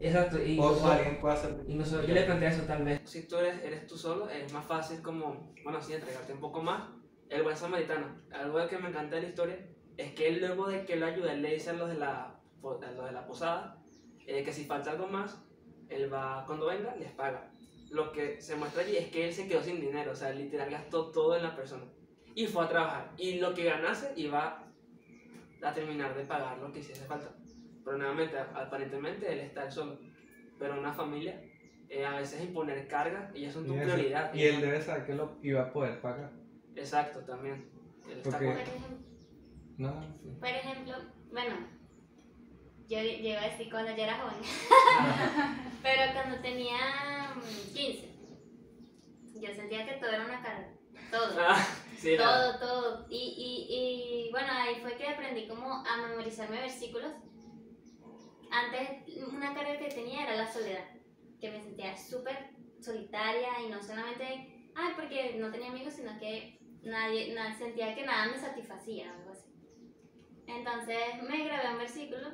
Exacto, 0.00 0.42
y 0.42 0.58
O, 0.58 0.62
nosotros- 0.62 0.90
alguien 0.90 1.20
puede 1.20 1.34
hacer. 1.34 1.64
Y 1.66 1.74
nosotros, 1.74 2.06
yo 2.06 2.14
le 2.14 2.22
planteé 2.24 2.48
eso 2.48 2.62
tal 2.64 2.84
vez. 2.84 3.00
Si 3.04 3.26
tú 3.26 3.36
eres, 3.36 3.62
eres 3.62 3.86
tú 3.86 3.96
solo, 3.96 4.28
es 4.28 4.52
más 4.52 4.64
fácil 4.66 5.00
como, 5.00 5.52
bueno, 5.62 5.80
sí, 5.80 5.94
entregarte 5.94 6.32
un 6.32 6.40
poco 6.40 6.62
más. 6.62 6.90
El 7.30 7.42
buen 7.42 7.56
samaritano, 7.56 8.06
algo 8.32 8.66
que 8.68 8.78
me 8.78 8.88
encanta 8.90 9.16
de 9.16 9.22
la 9.22 9.28
historia, 9.28 9.66
es 9.96 10.12
que 10.12 10.28
él 10.28 10.40
luego 10.40 10.66
de 10.68 10.84
que 10.84 10.96
lo 10.96 11.06
ayuda, 11.06 11.32
él 11.32 11.40
le 11.40 11.54
dice 11.54 11.70
a 11.70 11.74
los 11.74 11.88
de 11.88 11.94
la, 11.94 12.38
los 12.62 12.80
de 13.06 13.12
la 13.12 13.26
posada, 13.26 13.82
eh, 14.26 14.42
que 14.44 14.52
si 14.52 14.64
falta 14.64 14.90
algo 14.90 15.06
más, 15.06 15.42
él 15.88 16.12
va, 16.12 16.44
cuando 16.46 16.66
venga, 16.66 16.94
les 16.96 17.12
paga. 17.12 17.50
Lo 17.94 18.10
que 18.10 18.40
se 18.40 18.56
muestra 18.56 18.82
allí 18.82 18.96
es 18.96 19.06
que 19.12 19.28
él 19.28 19.32
se 19.32 19.46
quedó 19.46 19.62
sin 19.62 19.80
dinero, 19.80 20.10
o 20.10 20.16
sea, 20.16 20.30
literal 20.30 20.68
gastó 20.68 21.12
todo 21.12 21.36
en 21.36 21.44
la 21.44 21.54
persona. 21.54 21.84
Y 22.34 22.46
fue 22.48 22.64
a 22.64 22.68
trabajar. 22.68 23.12
Y 23.16 23.38
lo 23.38 23.54
que 23.54 23.62
ganase 23.64 24.12
iba 24.16 24.66
a 25.62 25.72
terminar 25.72 26.12
de 26.16 26.24
pagar 26.24 26.58
lo 26.58 26.72
que 26.72 26.80
hiciese 26.80 27.04
falta. 27.04 27.30
Pero 27.84 27.96
nuevamente, 27.96 28.36
aparentemente 28.36 29.32
él 29.32 29.38
está 29.38 29.70
solo. 29.70 29.96
Pero 30.58 30.76
una 30.76 30.92
familia, 30.92 31.40
eh, 31.88 32.04
a 32.04 32.16
veces 32.16 32.42
imponer 32.42 32.88
carga, 32.88 33.30
y 33.32 33.44
eso 33.44 33.60
es 33.60 33.66
tu 33.68 33.74
Y, 33.74 33.78
eso- 33.78 33.92
prioridad. 33.92 34.34
y 34.34 34.42
él 34.42 34.60
debe 34.60 34.82
saber 34.82 35.06
que 35.06 35.14
lo 35.14 35.38
iba 35.42 35.62
a 35.62 35.72
poder 35.72 36.00
pagar. 36.00 36.32
Exacto, 36.74 37.20
también. 37.20 37.70
Él 38.10 38.16
está 38.18 38.30
Porque- 38.30 38.46
Por 38.46 38.54
con- 38.54 38.62
ejemplo, 38.62 38.98
No, 39.78 40.02
sí. 40.20 40.36
por 40.40 40.48
ejemplo, 40.48 40.94
bueno, 41.30 41.54
yo, 42.88 42.98
yo 43.00 43.28
iba 43.30 43.40
a 43.40 43.48
decir 43.50 43.70
cuando 43.70 43.96
yo 43.96 44.02
era 44.02 44.18
joven, 44.18 44.40
pero 45.82 46.12
cuando 46.12 46.40
tenía 46.42 47.23
15, 47.74 48.08
yo 49.40 49.54
sentía 49.54 49.86
que 49.86 49.94
todo 49.94 50.10
era 50.10 50.24
una 50.24 50.42
carga, 50.42 50.72
todo. 51.10 51.36
Ah, 51.40 51.66
sí, 51.96 52.16
Todo, 52.16 52.58
todo. 52.58 53.06
Y, 53.10 53.16
y, 53.16 53.74
y 54.28 54.30
bueno, 54.30 54.48
ahí 54.52 54.76
fue 54.80 54.96
que 54.96 55.08
aprendí 55.08 55.46
como 55.48 55.84
a 55.86 55.96
memorizarme 56.08 56.60
versículos. 56.60 57.12
Antes 58.50 59.16
una 59.26 59.52
carga 59.54 59.78
que 59.78 59.88
tenía 59.88 60.22
era 60.24 60.36
la 60.36 60.52
soledad, 60.52 60.84
que 61.40 61.50
me 61.50 61.60
sentía 61.60 61.96
súper 61.96 62.50
solitaria 62.80 63.48
y 63.66 63.70
no 63.70 63.82
solamente, 63.82 64.24
ay, 64.76 64.92
porque 64.94 65.34
no 65.38 65.50
tenía 65.50 65.70
amigos, 65.70 65.94
sino 65.94 66.16
que 66.20 66.58
nadie, 66.82 67.34
na- 67.34 67.56
sentía 67.58 67.94
que 67.94 68.04
nada 68.06 68.26
me 68.26 68.38
satisfacía, 68.38 69.12
algo 69.12 69.30
así. 69.32 69.50
Entonces 70.46 71.22
me 71.28 71.44
grabé 71.44 71.72
un 71.72 71.78
versículo 71.78 72.28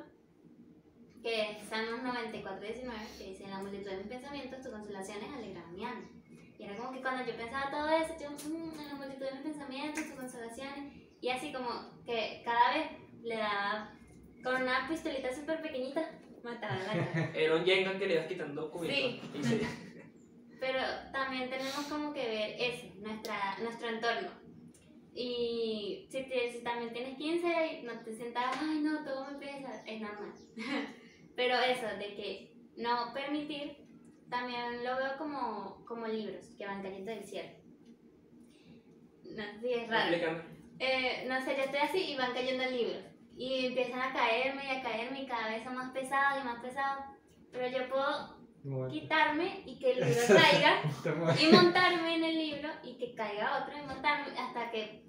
que 1.21 1.51
es 1.51 1.67
Salmos 1.69 2.01
94, 2.03 2.65
19, 2.65 2.97
que 3.17 3.23
dice, 3.29 3.43
en 3.43 3.51
la 3.51 3.59
multitud 3.61 3.89
de 3.91 3.97
mis 3.97 4.07
pensamientos, 4.07 4.61
tus 4.61 4.71
consolaciones 4.71 5.29
alegraban 5.33 5.75
mi 5.75 5.85
alma. 5.85 6.09
Y 6.57 6.63
era 6.63 6.75
como 6.77 6.91
que 6.91 7.01
cuando 7.01 7.25
yo 7.25 7.35
pensaba 7.37 7.71
todo 7.71 7.89
eso, 7.89 8.13
yo, 8.21 8.29
"Mm, 8.49 8.79
en 8.79 8.87
la 8.87 8.93
multitud 8.95 9.25
de 9.25 9.31
mis 9.33 9.41
pensamientos, 9.41 10.03
tus 10.05 10.13
consolaciones, 10.15 10.93
Y 11.23 11.29
así 11.29 11.53
como 11.53 11.69
que 12.03 12.41
cada 12.43 12.73
vez 12.73 12.87
le 13.21 13.35
daba 13.35 13.93
con 14.43 14.55
una 14.63 14.87
pistolita 14.89 15.31
súper 15.31 15.61
pequeñita, 15.61 16.01
mataba 16.43 16.75
la 16.77 16.85
carga. 17.13 17.31
Era 17.35 17.55
un 17.57 17.63
Jenga 17.63 17.99
que 17.99 18.07
le 18.07 18.13
ibas 18.15 18.25
quitando 18.25 18.71
cubitos. 18.71 18.95
Sí. 18.97 19.21
Sí. 19.43 19.61
Pero 20.59 20.79
también 21.11 21.47
tenemos 21.49 21.85
como 21.89 22.11
que 22.13 22.25
ver 22.27 22.55
eso, 22.59 22.87
nuestra, 23.01 23.57
nuestro 23.61 23.89
entorno. 23.89 24.29
Y 25.13 26.07
si, 26.09 26.23
te- 26.23 26.51
si 26.51 26.63
también 26.63 26.93
tienes 26.93 27.17
15 27.17 27.47
y 27.47 27.83
no 27.83 27.99
te 27.99 28.13
sientas, 28.15 28.55
ay 28.59 28.79
no, 28.81 29.03
todo 29.03 29.27
me 29.31 29.37
pesa, 29.39 29.83
es 29.85 30.01
normal. 30.01 30.33
Pero 31.35 31.55
eso, 31.59 31.87
de 31.97 32.15
que 32.15 32.53
no 32.77 33.13
permitir, 33.13 33.77
también 34.29 34.83
lo 34.83 34.95
veo 34.97 35.17
como, 35.17 35.83
como 35.85 36.07
libros 36.07 36.45
que 36.57 36.65
van 36.65 36.81
cayendo 36.81 37.11
del 37.11 37.23
cielo. 37.23 37.49
No 39.23 39.43
sé 39.43 39.59
si 39.61 39.73
es 39.73 39.89
raro. 39.89 40.43
Eh, 40.79 41.25
no 41.27 41.39
sé, 41.41 41.55
yo 41.55 41.63
estoy 41.63 41.79
así 41.79 42.11
y 42.11 42.17
van 42.17 42.33
cayendo 42.33 42.65
libros. 42.65 43.03
Y 43.37 43.67
empiezan 43.67 43.99
a 44.01 44.13
caerme 44.13 44.65
y 44.65 44.69
a 44.69 44.81
caerme 44.81 45.21
y 45.23 45.25
cada 45.27 45.49
vez 45.49 45.63
son 45.63 45.75
más 45.75 45.91
pesados 45.91 46.41
y 46.41 46.45
más 46.45 46.61
pesados. 46.61 47.05
Pero 47.51 47.67
yo 47.67 47.89
puedo 47.89 48.37
Muerto. 48.63 48.93
quitarme 48.93 49.63
y 49.65 49.79
que 49.79 49.91
el 49.91 49.99
libro 50.05 50.21
caiga 50.27 50.81
y 51.41 51.53
montarme 51.53 52.15
en 52.15 52.23
el 52.23 52.37
libro 52.37 52.69
y 52.83 52.97
que 52.97 53.13
caiga 53.15 53.63
otro 53.63 53.77
y 53.77 53.85
montarme 53.85 54.37
hasta 54.37 54.71
que 54.71 55.03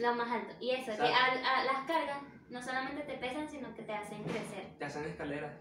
lo 0.00 0.14
más 0.14 0.30
alto. 0.30 0.54
Y 0.60 0.70
eso, 0.70 0.92
que 0.92 1.02
a, 1.12 1.26
a 1.60 1.64
las 1.64 1.86
cargas 1.86 2.18
no 2.50 2.62
solamente 2.62 3.02
te 3.02 3.18
pesan, 3.18 3.48
sino 3.48 3.74
que 3.74 3.82
te 3.82 3.92
hacen 3.92 4.22
crecer. 4.24 4.76
Te 4.78 4.84
hacen 4.84 5.04
escaleras. 5.04 5.60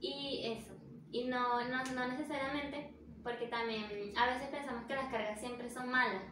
Y 0.00 0.52
eso. 0.56 0.74
Y 1.10 1.24
no, 1.24 1.64
no, 1.68 1.84
no 1.84 2.08
necesariamente, 2.08 2.94
porque 3.22 3.46
también 3.46 3.84
a 4.16 4.26
veces 4.26 4.48
pensamos 4.48 4.84
que 4.86 4.94
las 4.94 5.10
cargas 5.10 5.40
siempre 5.40 5.68
son 5.68 5.90
malas. 5.90 6.22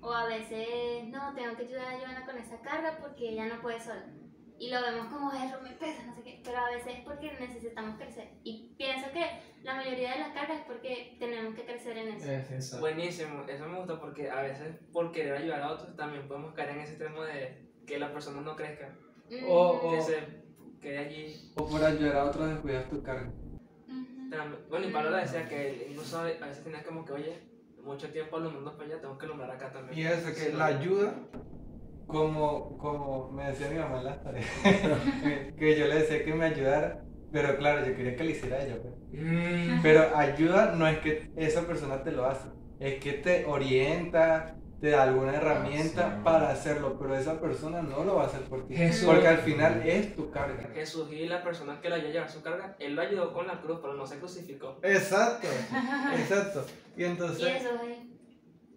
O 0.00 0.12
a 0.12 0.26
veces, 0.26 1.04
no, 1.08 1.34
tengo 1.34 1.56
que 1.56 1.64
ayudar 1.64 1.94
a 1.94 1.98
Joana 1.98 2.24
con 2.24 2.38
esa 2.38 2.58
carga 2.60 2.98
porque 3.00 3.30
ella 3.30 3.46
no 3.46 3.60
puede 3.60 3.80
sola. 3.80 4.06
Y 4.58 4.70
lo 4.70 4.80
vemos 4.82 5.06
como, 5.06 5.32
eso 5.32 5.60
me 5.62 5.70
pesa, 5.72 6.04
no 6.04 6.14
sé 6.14 6.22
qué. 6.22 6.40
Pero 6.44 6.58
a 6.58 6.70
veces 6.70 6.98
es 6.98 7.04
porque 7.04 7.32
necesitamos 7.38 7.96
crecer. 7.96 8.30
Y 8.44 8.74
pienso 8.76 9.10
que 9.10 9.24
la 9.62 9.74
mayoría 9.74 10.12
de 10.12 10.18
las 10.20 10.32
cargas 10.32 10.58
es 10.58 10.64
porque 10.64 11.16
tenemos 11.18 11.54
que 11.54 11.64
crecer 11.64 11.96
en 11.96 12.08
eso. 12.08 12.30
Es 12.30 12.50
eso. 12.50 12.80
Buenísimo, 12.80 13.44
eso 13.48 13.66
me 13.66 13.78
gusta 13.78 13.98
porque 13.98 14.30
a 14.30 14.42
veces 14.42 14.76
por 14.92 15.12
querer 15.12 15.36
ayudar 15.36 15.62
a 15.62 15.72
otros 15.72 15.96
también 15.96 16.28
podemos 16.28 16.54
caer 16.54 16.70
en 16.70 16.80
ese 16.80 16.92
extremo 16.92 17.22
de 17.22 17.70
que 17.86 17.98
la 17.98 18.12
persona 18.12 18.40
no 18.42 18.54
O- 19.46 19.90
Mm, 19.92 19.94
que 19.96 20.02
se 20.02 20.16
quede 20.80 20.98
allí. 20.98 21.52
O 21.56 21.66
por 21.68 21.84
ayudar 21.84 22.16
a 22.16 22.24
otros 22.24 22.48
descuidas 22.50 22.88
tu 22.88 23.02
carga. 23.02 23.28
Ujú. 23.88 24.30
Tam- 24.30 24.56
Bueno, 24.68 24.88
y 24.88 24.92
Pablo 24.92 25.10
decía 25.16 25.48
que 25.48 25.68
él 25.70 25.86
incluso 25.90 26.18
a 26.20 26.24
veces 26.24 26.62
tenía 26.64 26.82
como 26.82 27.04
que, 27.04 27.12
oye, 27.12 27.38
mucho 27.84 28.08
tiempo 28.10 28.36
alumbrando 28.36 28.76
para 28.76 28.84
allá, 28.90 29.00
tengo 29.00 29.16
que 29.18 29.26
alumbrar 29.26 29.50
acá 29.52 29.72
también. 29.72 29.98
Y 29.98 30.06
eso, 30.06 30.28
que 30.28 30.34
Sí, 30.34 30.52
la 30.52 30.66
ayuda, 30.66 31.14
como, 32.06 32.76
como 32.78 33.30
me 33.30 33.46
decía 33.48 33.68
mi 33.70 33.78
mamá 33.78 33.98
en 33.98 34.04
las 34.04 34.22
tareas, 34.22 34.46
que- 35.22 35.54
que 35.56 35.78
yo 35.78 35.86
le 35.86 35.94
decía 35.96 36.24
que 36.24 36.34
me 36.34 36.46
ayudara, 36.46 37.04
pero 37.32 37.56
claro, 37.56 37.86
yo 37.86 37.94
quería 37.94 38.16
que 38.16 38.24
le 38.24 38.30
hiciera 38.32 38.62
ella. 38.64 38.78
pues. 38.82 38.94
Mm, 39.12 39.80
Pero 39.82 40.16
ayuda 40.16 40.74
no 40.74 40.86
es 40.88 40.98
que 40.98 41.30
esa 41.36 41.66
persona 41.66 42.02
te 42.02 42.10
lo 42.12 42.24
hace, 42.26 42.48
es 42.80 43.00
que 43.00 43.12
te 43.14 43.44
orienta, 43.46 44.56
te 44.80 44.90
da 44.90 45.02
alguna 45.02 45.34
herramienta 45.34 46.14
Sí. 46.16 46.20
para 46.24 46.50
hacerlo, 46.50 46.96
pero 46.98 47.14
esa 47.16 47.38
persona 47.40 47.82
no 47.82 48.04
lo 48.04 48.16
va 48.16 48.24
a 48.24 48.26
hacer 48.26 48.40
por 48.42 48.66
ti. 48.66 48.74
Jesús. 48.76 49.06
Porque 49.06 49.28
al 49.28 49.38
final 49.38 49.82
es 49.86 50.14
tu 50.16 50.30
carga. 50.30 50.70
Jesús 50.74 51.12
y 51.12 51.26
la 51.26 51.42
persona 51.42 51.80
que 51.80 51.88
le 51.90 51.96
ayudó 51.96 52.08
a 52.08 52.12
llevar 52.12 52.30
su 52.30 52.42
carga, 52.42 52.76
él 52.78 52.94
lo 52.94 53.02
ayudó 53.02 53.32
con 53.34 53.46
la 53.46 53.60
cruz, 53.60 53.78
pero 53.82 53.94
no 53.94 54.06
se 54.06 54.18
crucificó. 54.18 54.78
Exacto, 54.82 55.48
exacto. 56.16 56.64
Y 56.96 57.02
Y 57.02 57.04
entonces, 57.04 57.46
eso, 57.46 57.68
eh. 57.84 58.06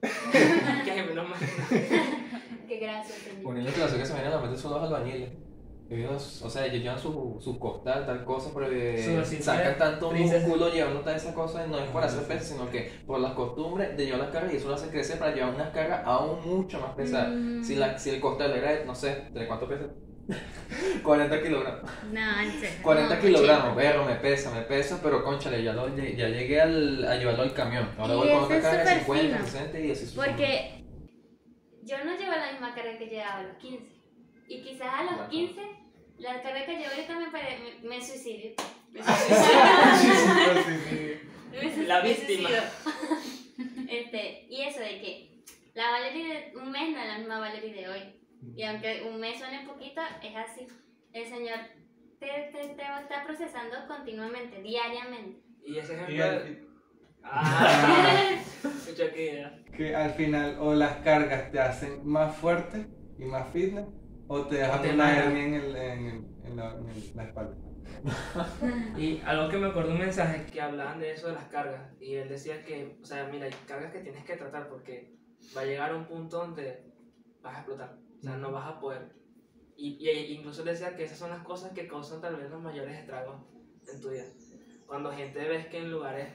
que 2.68 2.80
gracias, 2.80 3.18
Señor. 3.20 3.46
Un 3.46 3.56
niño 3.56 3.68
que 3.68 3.74
que 3.82 4.06
se 4.06 4.14
viene 4.14 4.28
a 4.28 4.32
la 4.32 4.42
mente 4.42 4.58
son 4.58 4.72
los 4.72 4.84
albañiles. 4.84 5.30
Ellos, 5.90 6.42
o 6.42 6.50
sea, 6.50 6.66
ellos 6.66 6.82
llevan 6.82 6.98
su, 6.98 7.38
su 7.44 7.60
costal, 7.60 8.06
tal 8.06 8.24
cosa, 8.24 8.52
pero 8.54 8.68
eh, 8.72 9.24
sacan 9.42 9.78
tanto 9.78 10.10
princesa. 10.10 10.48
músculo 10.48 10.70
llevando 10.70 11.02
toda 11.02 11.16
esa 11.16 11.34
cosa, 11.34 11.68
no 11.68 11.78
es 11.78 11.90
por 11.92 12.04
hacer 12.04 12.24
peso, 12.24 12.56
sino 12.56 12.70
que 12.70 12.92
por 13.06 13.20
las 13.20 13.34
costumbres 13.34 13.96
de 13.96 14.06
llevar 14.06 14.22
las 14.22 14.32
cargas 14.32 14.54
y 14.54 14.58
eso 14.58 14.70
lo 14.70 14.76
hace 14.76 14.90
crecer 14.90 15.20
para 15.20 15.36
llevar 15.36 15.54
unas 15.54 15.70
cargas 15.70 16.02
aún 16.06 16.40
mucho 16.48 16.80
más 16.80 16.96
pesadas. 16.96 17.34
Mm. 17.36 17.64
Si, 17.64 17.76
la, 17.76 17.98
si 18.00 18.10
el 18.10 18.22
costal 18.22 18.54
era, 18.54 18.84
no 18.86 18.96
sé, 18.96 19.28
¿de 19.32 19.46
cuánto 19.46 19.68
pesa? 19.68 19.86
40 21.04 21.42
kilogramos. 21.44 21.92
No, 22.12 22.22
serio. 22.60 22.70
40 22.82 23.16
No, 23.16 23.22
kilogramos, 23.22 23.74
pero 23.76 24.06
me 24.06 24.16
pesa, 24.16 24.52
me 24.52 24.62
pesa, 24.62 25.00
pero 25.04 25.24
conchale, 25.24 25.64
ya, 25.64 25.74
lo, 25.74 25.96
ya 25.96 26.30
llegué 26.30 26.62
al, 26.62 27.06
a 27.06 27.16
llevarlo 27.18 27.44
al 27.44 27.54
camión. 27.54 27.90
Ahora 27.98 28.14
Y 28.14 28.18
voy 28.18 28.30
con 28.30 28.44
otra 28.44 28.62
carga 28.62 28.96
de 28.96 29.00
súper 29.02 29.20
50, 29.22 29.38
fino, 29.38 29.46
60 29.46 29.80
y 29.80 29.92
así. 29.92 30.14
Porque 30.16 30.86
yo 31.84 31.98
no 32.06 32.18
llevo 32.18 32.32
la 32.32 32.52
misma 32.52 32.74
carga 32.74 32.98
que 32.98 33.08
llevaba 33.08 33.40
a 33.40 33.44
los 33.44 33.58
15. 33.58 33.93
Y 34.48 34.62
quizás 34.62 34.88
a 34.94 35.04
los 35.04 35.16
Bueno. 35.16 35.30
15, 35.30 35.62
la 36.20 36.42
carga 36.42 36.66
que 36.66 36.78
llevo 36.78 36.92
ahorita 36.94 37.20
me, 37.20 37.32
pare- 37.32 37.58
me, 37.82 37.90
me 37.90 38.02
suicidio. 38.06 38.52
Me 38.94 39.04
suicidio. 39.04 39.50
La 41.88 42.02
víctima. 42.02 42.50
este, 43.90 44.46
y 44.50 44.62
eso 44.64 44.80
de 44.80 45.02
que 45.02 45.44
la 45.74 45.92
Valerie 45.92 46.52
de 46.52 46.58
un 46.58 46.72
mes 46.72 46.90
no 46.92 47.00
es 47.00 47.08
la 47.08 47.18
misma 47.20 47.40
Valerie 47.40 47.74
de 47.74 47.90
hoy. 47.90 48.00
Y 48.56 48.64
aunque 48.64 49.04
un 49.04 49.20
mes 49.20 49.40
suene 49.40 49.66
poquito, 49.68 50.02
es 50.22 50.36
así. 50.36 50.68
El 51.14 51.26
Señor 51.26 51.58
te, 52.20 52.28
te, 52.28 52.68
te 52.76 52.84
está 52.84 53.24
procesando 53.26 53.76
continuamente, 53.88 54.62
diariamente. 54.62 55.42
Y 55.66 55.78
ese 55.78 55.94
ejemplo. 55.96 56.24
al- 56.24 56.68
Ah, 57.26 58.36
que 59.78 59.96
al 59.96 60.12
final 60.12 60.58
o 60.60 60.74
las 60.74 60.98
cargas 60.98 61.50
te 61.52 61.60
hacen 61.60 62.06
más 62.06 62.36
fuerte 62.36 62.86
y 63.18 63.24
más 63.24 63.48
fitness 63.54 63.86
o 64.34 64.48
te 64.48 64.56
dejan 64.56 64.80
O 64.80 64.82
te 64.82 64.94
una 64.94 65.18
hernia 65.18 65.44
en, 65.46 65.54
el, 65.54 65.76
en, 65.76 66.06
el- 66.08 66.26
en 66.46 66.56
la, 66.58 66.72
en 66.72 67.16
la 67.16 67.24
espalda. 67.24 67.56
Y 68.98 69.20
algo 69.26 69.50
que 69.50 69.58
me 69.58 69.68
acuerdo 69.68 69.92
un 69.92 70.00
mensaje 70.00 70.46
que 70.52 70.62
hablaban 70.62 71.00
de 71.00 71.12
eso 71.12 71.28
de 71.28 71.34
las 71.34 71.46
cargas. 71.46 71.92
Y 72.00 72.16
él 72.16 72.28
decía 72.30 72.64
que, 72.64 72.98
o 73.02 73.06
sea, 73.06 73.28
mira, 73.32 73.46
hay 73.46 73.54
cargas 73.68 73.92
que 73.92 74.00
tienes 74.00 74.24
que 74.26 74.36
tratar 74.36 74.68
porque 74.70 75.14
va 75.56 75.62
a 75.62 75.66
llegar 75.66 75.92
a 75.92 75.96
un 75.96 76.06
punto 76.06 76.38
donde 76.38 76.84
vas 77.42 77.56
a 77.56 77.60
explotar. 77.60 77.98
O 78.20 78.22
sea, 78.24 78.38
no 78.38 78.52
vas 78.52 78.68
a 78.68 78.80
poder. 78.80 79.14
Y, 79.78 79.98
y 80.08 80.34
incluso 80.34 80.62
él 80.62 80.68
decía 80.70 80.96
que 80.96 81.04
esas 81.04 81.18
son 81.18 81.30
las 81.32 81.44
cosas 81.44 81.72
que 81.74 81.88
causan 81.88 82.22
tal 82.22 82.36
vez 82.36 82.50
los 82.50 82.62
mayores 82.62 82.98
estragos 82.98 83.36
en 83.92 84.02
tu 84.02 84.10
vida. 84.10 84.26
Cuando 84.86 85.12
gente 85.12 85.48
ves 85.48 85.68
que 85.68 85.80
en 85.80 85.92
lugares 85.92 86.28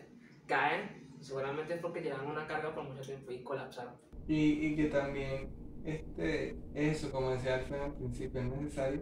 caen, 0.46 1.08
seguramente 1.20 1.74
es 1.74 1.80
porque 1.80 2.00
llevan 2.02 2.26
una 2.26 2.46
carga 2.46 2.74
por 2.74 2.84
mucho 2.84 3.02
tiempo 3.02 3.30
y 3.32 3.42
colapsaron. 3.42 3.94
Y, 4.26 4.66
y 4.66 4.76
que 4.76 4.86
también 4.86 5.54
este, 5.88 6.56
eso, 6.74 7.10
como 7.10 7.30
decía 7.30 7.54
Alfredo 7.54 7.84
al 7.84 7.94
principio, 7.94 8.40
es 8.40 8.46
necesario 8.46 9.00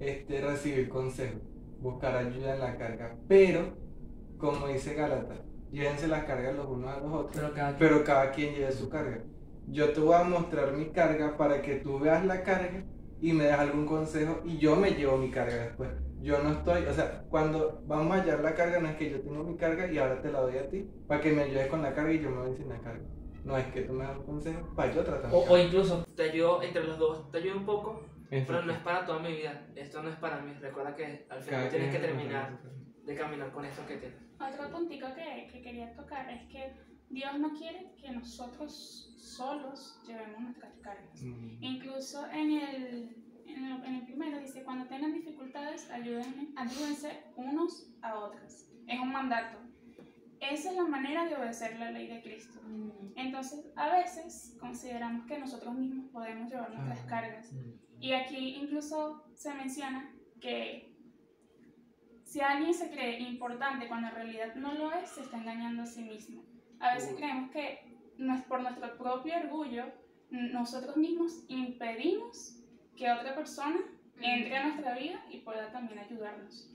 este, 0.00 0.40
recibir 0.40 0.88
consejo, 0.88 1.38
buscar 1.80 2.16
ayuda 2.16 2.54
en 2.54 2.60
la 2.60 2.76
carga. 2.76 3.16
Pero, 3.28 3.76
como 4.38 4.68
dice 4.68 4.94
Galata, 4.94 5.44
llévense 5.70 6.08
las 6.08 6.24
cargas 6.24 6.56
los 6.56 6.66
unos 6.66 6.90
a 6.90 7.00
los 7.00 7.12
otros, 7.12 7.34
Pero 7.34 7.54
cada 7.54 7.76
pero 7.76 8.04
cada 8.04 8.30
quien 8.30 8.54
lleve 8.54 8.72
su 8.72 8.88
carga. 8.88 9.22
Yo 9.68 9.92
te 9.92 10.00
voy 10.00 10.14
a 10.14 10.24
mostrar 10.24 10.72
mi 10.72 10.86
carga 10.86 11.36
para 11.36 11.62
que 11.62 11.76
tú 11.76 11.98
veas 11.98 12.24
la 12.24 12.42
carga 12.42 12.84
y 13.20 13.32
me 13.32 13.44
des 13.44 13.52
algún 13.52 13.86
consejo 13.86 14.40
y 14.44 14.58
yo 14.58 14.74
me 14.76 14.90
llevo 14.92 15.16
mi 15.18 15.30
carga 15.30 15.56
después. 15.56 15.90
Yo 16.20 16.42
no 16.42 16.52
estoy, 16.52 16.84
o 16.86 16.92
sea, 16.94 17.24
cuando 17.28 17.82
vamos 17.86 18.16
a 18.16 18.22
hallar 18.22 18.40
la 18.40 18.54
carga, 18.54 18.80
no 18.80 18.88
es 18.88 18.96
que 18.96 19.10
yo 19.10 19.20
tengo 19.20 19.44
mi 19.44 19.56
carga 19.56 19.90
y 19.90 19.98
ahora 19.98 20.22
te 20.22 20.32
la 20.32 20.40
doy 20.40 20.56
a 20.56 20.68
ti 20.68 20.88
para 21.06 21.20
que 21.20 21.32
me 21.32 21.42
ayudes 21.42 21.66
con 21.66 21.82
la 21.82 21.94
carga 21.94 22.12
y 22.12 22.20
yo 22.20 22.30
me 22.30 22.46
voy 22.46 22.56
sin 22.56 22.68
la 22.68 22.78
carga. 22.78 23.04
No 23.44 23.56
es 23.56 23.66
que 23.66 23.82
tú 23.82 23.92
me 23.92 24.04
das 24.04 24.16
un 24.18 24.24
consejo 24.24 24.74
para 24.74 24.92
yo 24.94 25.02
tratar. 25.02 25.32
O, 25.34 25.38
o 25.50 25.58
incluso 25.58 26.04
te 26.16 26.30
ayudo 26.30 26.62
entre 26.62 26.84
los 26.84 26.98
dos, 26.98 27.30
te 27.30 27.38
ayudo 27.38 27.58
un 27.58 27.66
poco, 27.66 28.04
pero 28.30 28.42
Exacto. 28.42 28.66
no 28.66 28.72
es 28.72 28.78
para 28.78 29.04
toda 29.04 29.18
mi 29.18 29.32
vida. 29.32 29.66
Esto 29.74 30.02
no 30.02 30.08
es 30.10 30.16
para 30.16 30.40
mí. 30.40 30.52
Recuerda 30.60 30.94
que 30.94 31.26
al 31.28 31.42
final 31.42 31.60
Cada 31.60 31.70
tienes 31.70 31.94
que 31.94 32.00
terminar 32.00 32.60
de 33.04 33.14
caminar 33.16 33.52
con 33.52 33.64
esto 33.64 33.84
que 33.86 33.96
tienes. 33.96 34.18
Otro 34.40 34.70
puntico 34.70 35.08
que, 35.14 35.48
que 35.52 35.60
quería 35.60 35.94
tocar 35.94 36.30
es 36.30 36.48
que 36.48 36.72
Dios 37.10 37.38
no 37.38 37.52
quiere 37.52 37.92
que 38.00 38.10
nosotros 38.10 39.14
solos 39.18 40.00
llevemos 40.06 40.40
nuestras 40.40 40.72
cargas. 40.80 41.22
Mm. 41.22 41.62
Incluso 41.62 42.26
en 42.30 42.50
el, 42.52 43.16
en 43.46 43.64
el, 43.64 43.84
en 43.84 43.94
el 43.96 44.04
primero 44.04 44.38
dice, 44.40 44.62
cuando 44.64 44.86
tengan 44.86 45.12
dificultades, 45.12 45.90
ayúdenme, 45.90 46.48
ayúdense 46.56 47.24
unos 47.36 47.92
a 48.00 48.18
otros. 48.18 48.68
Es 48.86 48.98
un 48.98 49.12
mandato. 49.12 49.58
Esa 50.50 50.70
es 50.70 50.76
la 50.76 50.84
manera 50.84 51.24
de 51.26 51.36
obedecer 51.36 51.78
la 51.78 51.90
ley 51.92 52.08
de 52.08 52.20
Cristo. 52.20 52.58
Entonces, 53.14 53.64
a 53.76 53.88
veces 53.94 54.56
consideramos 54.58 55.26
que 55.26 55.38
nosotros 55.38 55.74
mismos 55.74 56.10
podemos 56.10 56.50
llevar 56.50 56.70
nuestras 56.70 56.98
Ah. 57.04 57.08
cargas. 57.08 57.52
Y 58.00 58.12
aquí 58.12 58.56
incluso 58.56 59.24
se 59.34 59.54
menciona 59.54 60.12
que 60.40 60.92
si 62.24 62.40
alguien 62.40 62.74
se 62.74 62.90
cree 62.90 63.20
importante 63.20 63.86
cuando 63.86 64.08
en 64.08 64.14
realidad 64.14 64.54
no 64.56 64.74
lo 64.74 64.92
es, 64.92 65.10
se 65.10 65.20
está 65.20 65.36
engañando 65.38 65.82
a 65.82 65.86
sí 65.86 66.02
mismo. 66.02 66.42
A 66.80 66.94
veces 66.94 67.14
creemos 67.16 67.50
que 67.52 67.92
por 68.48 68.60
nuestro 68.62 68.98
propio 68.98 69.34
orgullo, 69.36 69.84
nosotros 70.30 70.96
mismos 70.96 71.44
impedimos 71.48 72.58
que 72.96 73.10
otra 73.12 73.34
persona 73.34 73.78
entre 74.20 74.56
a 74.56 74.66
nuestra 74.68 74.98
vida 74.98 75.24
y 75.30 75.38
pueda 75.38 75.70
también 75.70 75.98
ayudarnos. 76.00 76.74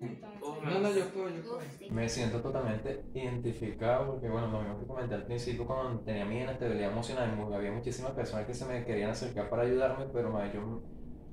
Entonces, 0.00 0.40
No, 0.62 0.78
no, 0.80 0.90
yo 0.94 1.08
puedo, 1.12 1.28
yo 1.30 1.42
puedo. 1.42 1.60
Me 1.88 2.08
siento 2.08 2.42
totalmente 2.42 3.02
identificado 3.14 4.06
porque, 4.12 4.28
bueno, 4.28 4.48
lo 4.48 4.60
mismo 4.60 4.78
que 4.78 4.86
comenté 4.86 5.14
al 5.14 5.24
principio 5.24 5.66
cuando 5.66 6.00
tenía 6.04 6.24
mi 6.26 6.40
inestabilidad 6.40 6.90
emocional, 6.90 7.30
había 7.54 7.72
muchísimas 7.72 8.12
personas 8.12 8.46
que 8.46 8.54
se 8.54 8.66
me 8.66 8.84
querían 8.84 9.10
acercar 9.10 9.48
para 9.48 9.62
ayudarme, 9.62 10.06
pero 10.12 10.30
ma, 10.30 10.52
yo 10.52 10.82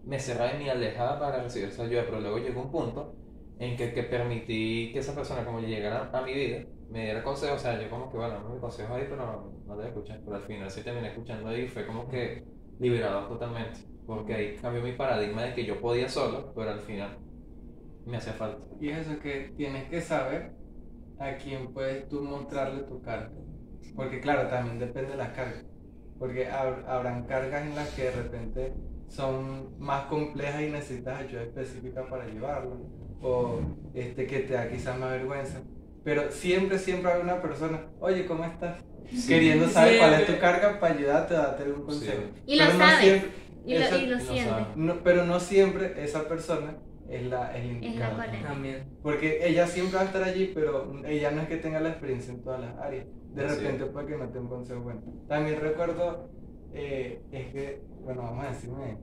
me 0.03 0.19
cerraba 0.19 0.53
y 0.53 0.59
me 0.63 0.69
alejaba 0.71 1.19
para 1.19 1.43
recibir 1.43 1.69
esa 1.69 1.83
ayuda, 1.83 2.03
pero 2.05 2.21
luego 2.21 2.37
llegó 2.37 2.61
un 2.61 2.71
punto 2.71 3.15
en 3.57 3.75
que, 3.75 3.93
que 3.93 4.03
permití 4.03 4.91
que 4.93 4.99
esa 4.99 5.15
persona 5.15 5.45
como 5.45 5.59
llegara 5.59 6.09
a 6.11 6.21
mi 6.21 6.33
vida, 6.33 6.65
me 6.89 7.03
diera 7.03 7.23
consejos, 7.23 7.57
o 7.57 7.59
sea, 7.59 7.81
yo 7.81 7.89
como 7.89 8.09
que, 8.11 8.17
bueno, 8.17 8.39
no 8.41 8.49
me 8.53 8.59
consejo 8.59 8.93
ahí, 8.95 9.05
pero 9.09 9.17
no, 9.25 9.51
no 9.65 9.73
te 9.73 9.75
voy 9.75 9.85
a 9.85 9.87
escuchar, 9.89 10.21
pero 10.23 10.35
al 10.37 10.43
final 10.43 10.69
sí 10.71 10.83
terminé 10.83 11.09
escuchando 11.09 11.49
ahí 11.49 11.61
y 11.63 11.67
fue 11.67 11.85
como 11.85 12.07
que 12.07 12.43
liberado 12.79 13.27
totalmente, 13.27 13.79
porque 14.05 14.33
ahí 14.35 14.55
cambió 14.57 14.81
mi 14.81 14.93
paradigma 14.93 15.43
de 15.43 15.53
que 15.53 15.65
yo 15.65 15.79
podía 15.81 16.07
solo, 16.09 16.53
pero 16.55 16.71
al 16.71 16.79
final 16.79 17.17
me 18.05 18.17
hacía 18.17 18.33
falta. 18.33 18.65
Y 18.79 18.89
es 18.89 19.07
eso 19.07 19.19
que 19.19 19.53
tienes 19.55 19.85
que 19.89 20.01
saber 20.01 20.51
a 21.19 21.35
quién 21.35 21.73
puedes 21.73 22.07
tú 22.09 22.21
mostrarle 22.21 22.83
tu 22.83 23.01
carga. 23.01 23.31
Porque 23.95 24.19
claro, 24.19 24.47
también 24.49 24.79
depende 24.79 25.11
de 25.11 25.17
las 25.17 25.29
cargas. 25.29 25.65
Porque 26.19 26.47
hab- 26.49 26.85
habrán 26.87 27.25
cargas 27.25 27.63
en 27.65 27.75
las 27.75 27.89
que 27.89 28.03
de 28.03 28.11
repente 28.11 28.73
son 29.07 29.77
más 29.79 30.05
complejas 30.05 30.61
y 30.61 30.69
necesitas 30.69 31.19
ayuda 31.21 31.43
específica 31.43 32.05
para 32.09 32.25
llevarlo. 32.25 32.77
O 33.21 33.59
este, 33.93 34.25
que 34.27 34.39
te 34.39 34.53
da 34.53 34.67
quizás 34.69 34.97
más 34.99 35.11
vergüenza. 35.11 35.61
Pero 36.03 36.29
siempre, 36.31 36.77
siempre 36.77 37.11
hay 37.11 37.21
una 37.21 37.41
persona, 37.41 37.87
oye, 37.99 38.25
¿cómo 38.25 38.43
estás? 38.43 38.83
Queriendo 39.27 39.67
saber 39.69 39.99
cuál 39.99 40.13
es 40.15 40.25
tu 40.25 40.37
carga 40.39 40.79
para 40.79 40.95
ayudarte 40.95 41.35
a 41.35 41.39
darte 41.39 41.71
un 41.71 41.83
consejo. 41.83 42.23
Y 42.45 42.55
lo 42.57 42.65
Pero 42.65 42.77
no 42.77 42.85
sabes. 42.85 42.99
siempre- 42.99 43.29
Y 43.65 43.73
lo, 43.75 43.79
esa- 43.79 43.97
y 43.97 44.05
lo 44.07 44.15
y 44.15 44.19
lo 44.19 44.19
siente. 44.25 44.65
no- 44.75 45.03
pero 45.03 45.25
no 45.25 45.39
siempre 45.39 46.03
esa 46.03 46.27
persona 46.27 46.75
es 47.15 47.23
la, 47.23 47.55
es 47.55 47.65
la 47.65 47.71
Es 47.71 47.81
la 47.85 47.87
indicada. 47.87 48.31
También. 48.43 48.97
Porque 49.01 49.45
ella 49.47 49.67
siempre 49.67 49.95
va 49.97 50.01
a 50.03 50.05
estar 50.05 50.23
allí, 50.23 50.51
pero 50.53 50.91
ella 51.05 51.31
no 51.31 51.41
es 51.41 51.47
que 51.47 51.57
tenga 51.57 51.79
la 51.79 51.89
experiencia 51.89 52.33
en 52.33 52.43
todas 52.43 52.61
las 52.61 52.77
áreas. 52.77 53.07
De 53.33 53.47
repente 53.47 53.85
puede 53.87 54.07
que 54.07 54.17
no 54.17 54.29
te 54.29 54.39
un 54.39 54.47
consejo 54.47 54.81
bueno. 54.81 55.01
También 55.27 55.59
recuerdo, 55.59 56.29
eh, 56.73 57.21
es 57.31 57.47
que, 57.53 57.81
bueno, 58.01 58.21
vamos 58.23 58.45
a 58.45 58.49
decirme, 58.49 58.97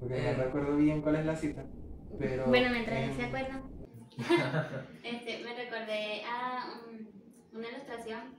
porque 0.00 0.16
Eh. 0.18 0.34
no 0.36 0.44
recuerdo 0.44 0.76
bien 0.76 1.00
cuál 1.02 1.16
es 1.16 1.26
la 1.26 1.36
cita, 1.36 1.64
pero... 2.18 2.46
Bueno, 2.46 2.70
mientras 2.70 2.98
en- 2.98 3.10
él 3.10 3.16
se 3.16 3.22
acuerda, 3.24 3.62
este, 5.04 5.42
me 5.44 5.54
recordé 5.54 6.22
a 6.24 6.64
un- 6.88 7.22
una 7.56 7.68
ilustración 7.68 8.38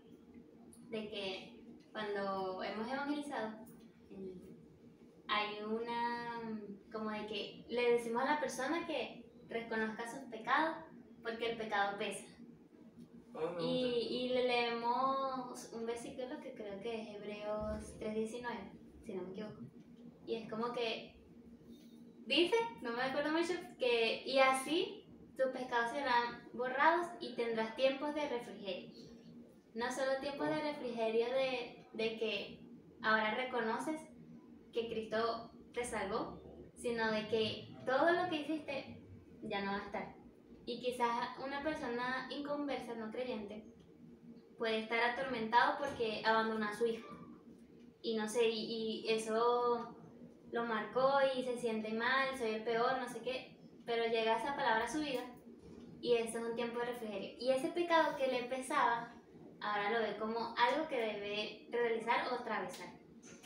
de 0.89 1.09
que 1.09 1.59
cuando 1.91 2.61
hemos 2.63 2.87
evangelizado, 2.91 3.65
eh, 4.11 4.33
hay 5.27 5.63
una, 5.63 6.59
como 6.93 7.09
de 7.09 7.25
que 7.27 7.65
le 7.67 7.93
decimos 7.93 8.23
a 8.23 8.35
la 8.35 8.39
persona 8.39 8.85
que 8.87 9.25
reconozca 9.49 10.07
sus 10.07 10.29
pecados, 10.29 10.77
porque 11.21 11.51
el 11.51 11.57
pecado 11.57 11.97
pesa. 11.97 12.25
Oh, 13.33 13.47
gusta. 13.47 13.63
Y, 13.63 14.07
y 14.09 14.29
le 14.29 14.47
leemos 14.47 15.71
un 15.73 15.85
versículo 15.85 16.39
que 16.39 16.53
creo 16.53 16.79
que 16.81 17.01
es 17.01 17.07
Hebreos 17.09 17.99
3.19, 17.99 18.45
si 19.05 19.13
no 19.13 19.23
me 19.23 19.31
equivoco. 19.31 19.61
Y 20.25 20.35
es 20.35 20.49
como 20.49 20.71
que 20.71 21.15
dice, 22.25 22.55
no 22.81 22.91
me 22.91 23.01
acuerdo 23.01 23.31
mucho, 23.31 23.53
que 23.77 24.23
y 24.25 24.39
así 24.39 25.03
tus 25.37 25.47
pecados 25.47 25.91
serán 25.91 26.47
borrados 26.53 27.07
y 27.19 27.35
tendrás 27.35 27.75
tiempos 27.75 28.13
de 28.13 28.29
refrigerio. 28.29 29.11
No 29.73 29.91
solo 29.91 30.19
tiempos 30.21 30.47
de 30.47 30.61
refrigerio 30.61 31.25
de, 31.25 31.87
de 31.93 32.19
que 32.19 32.59
ahora 33.01 33.33
reconoces 33.33 33.99
que 34.71 34.87
Cristo 34.87 35.51
te 35.73 35.83
salvó, 35.83 36.42
sino 36.83 37.09
de 37.13 37.27
que 37.29 37.69
todo 37.85 38.11
lo 38.11 38.29
que 38.29 38.41
hiciste 38.41 39.01
ya 39.41 39.61
no 39.63 39.71
va 39.71 39.77
a 39.77 39.85
estar. 39.85 40.15
Y 40.65 40.81
quizás 40.81 41.29
una 41.43 41.63
persona 41.63 42.27
inconversa, 42.29 42.93
no 42.95 43.09
creyente, 43.09 43.73
puede 44.57 44.79
estar 44.79 44.99
atormentado 44.99 45.77
porque 45.79 46.21
abandonó 46.25 46.65
a 46.65 46.73
su 46.73 46.85
hijo. 46.85 47.07
Y 48.01 48.17
no 48.17 48.27
sé, 48.27 48.49
y, 48.49 49.05
y 49.05 49.09
eso 49.09 49.95
lo 50.51 50.65
marcó 50.65 51.09
y 51.35 51.43
se 51.43 51.57
siente 51.57 51.93
mal, 51.93 52.37
soy 52.37 52.55
el 52.55 52.63
peor, 52.63 52.97
no 52.99 53.07
sé 53.07 53.21
qué. 53.21 53.57
Pero 53.85 54.05
llega 54.05 54.37
esa 54.37 54.55
palabra 54.55 54.83
a 54.83 54.91
su 54.91 54.99
vida 54.99 55.23
y 56.01 56.15
ese 56.15 56.37
es 56.37 56.43
un 56.43 56.55
tiempo 56.55 56.79
de 56.79 56.85
refrigerio. 56.85 57.37
Y 57.39 57.51
ese 57.51 57.69
pecado 57.69 58.17
que 58.17 58.27
le 58.27 58.43
pesaba, 58.43 59.13
ahora 59.61 59.89
lo 59.89 59.99
ve 59.99 60.17
como 60.17 60.53
algo 60.57 60.85
que 60.89 60.99
debe 60.99 61.67
realizar 61.71 62.27
o 62.29 62.35
atravesar. 62.35 62.89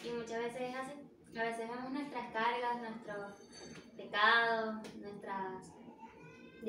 Y 0.03 0.09
muchas 0.09 0.39
veces 0.39 0.61
es 0.61 0.75
así. 0.75 1.07
A 1.37 1.43
veces 1.43 1.69
vemos 1.69 1.91
nuestras 1.91 2.33
cargas, 2.33 2.77
nuestros 2.79 3.77
pecados, 3.95 4.75
nuestras 4.95 5.71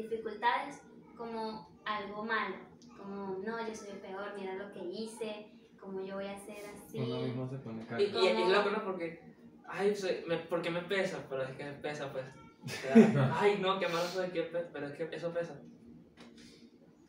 dificultades 0.03 0.83
como 1.17 1.69
algo 1.85 2.25
malo, 2.25 2.57
como 2.97 3.39
no, 3.45 3.67
yo 3.67 3.75
soy 3.75 3.91
el 3.91 3.99
peor, 3.99 4.33
mira 4.39 4.55
lo 4.55 4.73
que 4.73 4.85
hice, 4.85 5.51
como 5.81 6.03
yo 6.03 6.17
voy 6.17 6.27
a 6.27 6.39
ser 6.39 6.67
así. 6.67 6.99
Uno 7.01 7.21
mismo 7.21 7.49
se 7.49 7.57
pone 7.59 7.85
Y, 7.99 8.03
y, 8.05 8.19
y 8.19 8.27
es 8.29 8.49
loco, 8.49 8.71
¿no? 8.71 8.85
Porque, 8.85 9.21
ay, 9.69 9.95
soy, 9.95 10.25
me, 10.27 10.37
porque 10.39 10.71
me 10.71 10.83
pesa, 10.83 11.25
pero 11.29 11.43
es 11.43 11.51
que 11.57 11.65
me 11.65 11.73
pesa, 11.73 12.13
pues. 12.13 12.25
O 12.65 12.69
sea, 12.69 12.95
ay, 13.41 13.59
no, 13.61 13.79
qué 13.79 13.89
malo 13.89 14.07
soy, 14.07 14.31
que 14.31 14.43
pe- 14.43 14.69
pero 14.73 14.87
es 14.89 14.95
que 14.95 15.09
eso 15.17 15.33
pesa. 15.33 15.61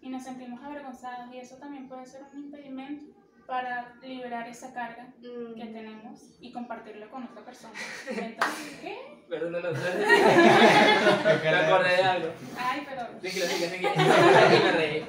y 0.01 0.09
nos 0.09 0.23
sentimos 0.23 0.61
avergonzados 0.63 1.33
y 1.33 1.37
eso 1.39 1.57
también 1.57 1.89
puede 1.89 2.05
ser 2.05 2.21
un 2.33 2.45
impedimento 2.45 3.15
para 3.49 3.95
liberar 4.01 4.47
esa 4.47 4.71
carga 4.73 5.09
Mm, 5.21 5.55
que 5.55 5.65
tenemos 5.65 6.37
y 6.39 6.51
compartirlo 6.51 7.09
con 7.09 7.23
otra 7.25 7.43
persona. 7.43 7.73
Entonces, 8.09 8.77
¿qué? 8.81 8.97
Pero 9.27 9.49
no, 9.49 9.59
no, 9.59 9.71
me 9.71 11.49
acordé 11.49 11.95
de 11.97 12.03
algo. 12.03 12.29
Ay, 12.57 12.87
pero... 12.87 13.07
Tranquilo, 13.19 13.45
tranquilo, 13.45 13.69
tranquilo. 13.69 14.15
Y 14.55 14.63
me 14.63 14.71
reí. 14.71 15.05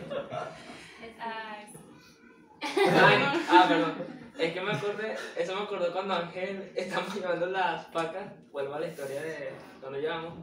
Ay, 1.21 1.67
Ay, 2.63 3.43
ah, 3.51 3.67
perdón. 3.69 3.95
Es 4.39 4.53
que 4.53 4.61
me 4.61 4.73
acordé, 4.73 5.17
eso 5.37 5.55
me 5.55 5.63
acordó 5.63 5.93
cuando 5.93 6.15
Ángel 6.15 6.73
estamos 6.75 7.15
llevando 7.15 7.47
las 7.47 7.87
pacas, 7.87 8.33
vuelvo 8.51 8.75
a 8.75 8.81
la 8.81 8.89
historia 8.89 9.23
de 9.23 9.51
cuando 9.81 9.99
llevamos. 9.99 10.35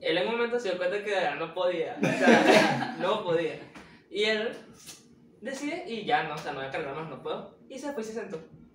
Él 0.00 0.18
en 0.18 0.28
un 0.28 0.32
momento 0.34 0.58
se 0.58 0.70
dio 0.70 0.78
cuenta 0.78 1.02
que 1.02 1.10
de 1.10 1.16
verdad 1.16 1.36
no 1.36 1.54
podía, 1.54 1.96
o 2.00 2.06
sea, 2.06 2.96
no 2.98 3.22
podía. 3.22 3.58
Y 4.10 4.24
él 4.24 4.56
decide, 5.44 5.84
y 5.86 6.04
ya 6.04 6.24
no, 6.24 6.34
o 6.34 6.38
sea, 6.38 6.52
no 6.52 6.58
voy 6.60 6.68
a 6.68 6.70
cargar 6.70 6.94
más, 6.94 7.08
no 7.08 7.22
puedo. 7.22 7.56
Y 7.68 7.78
se 7.78 7.92
fue 7.92 8.02
y 8.02 8.06
se 8.06 8.12
sentó. 8.12 8.40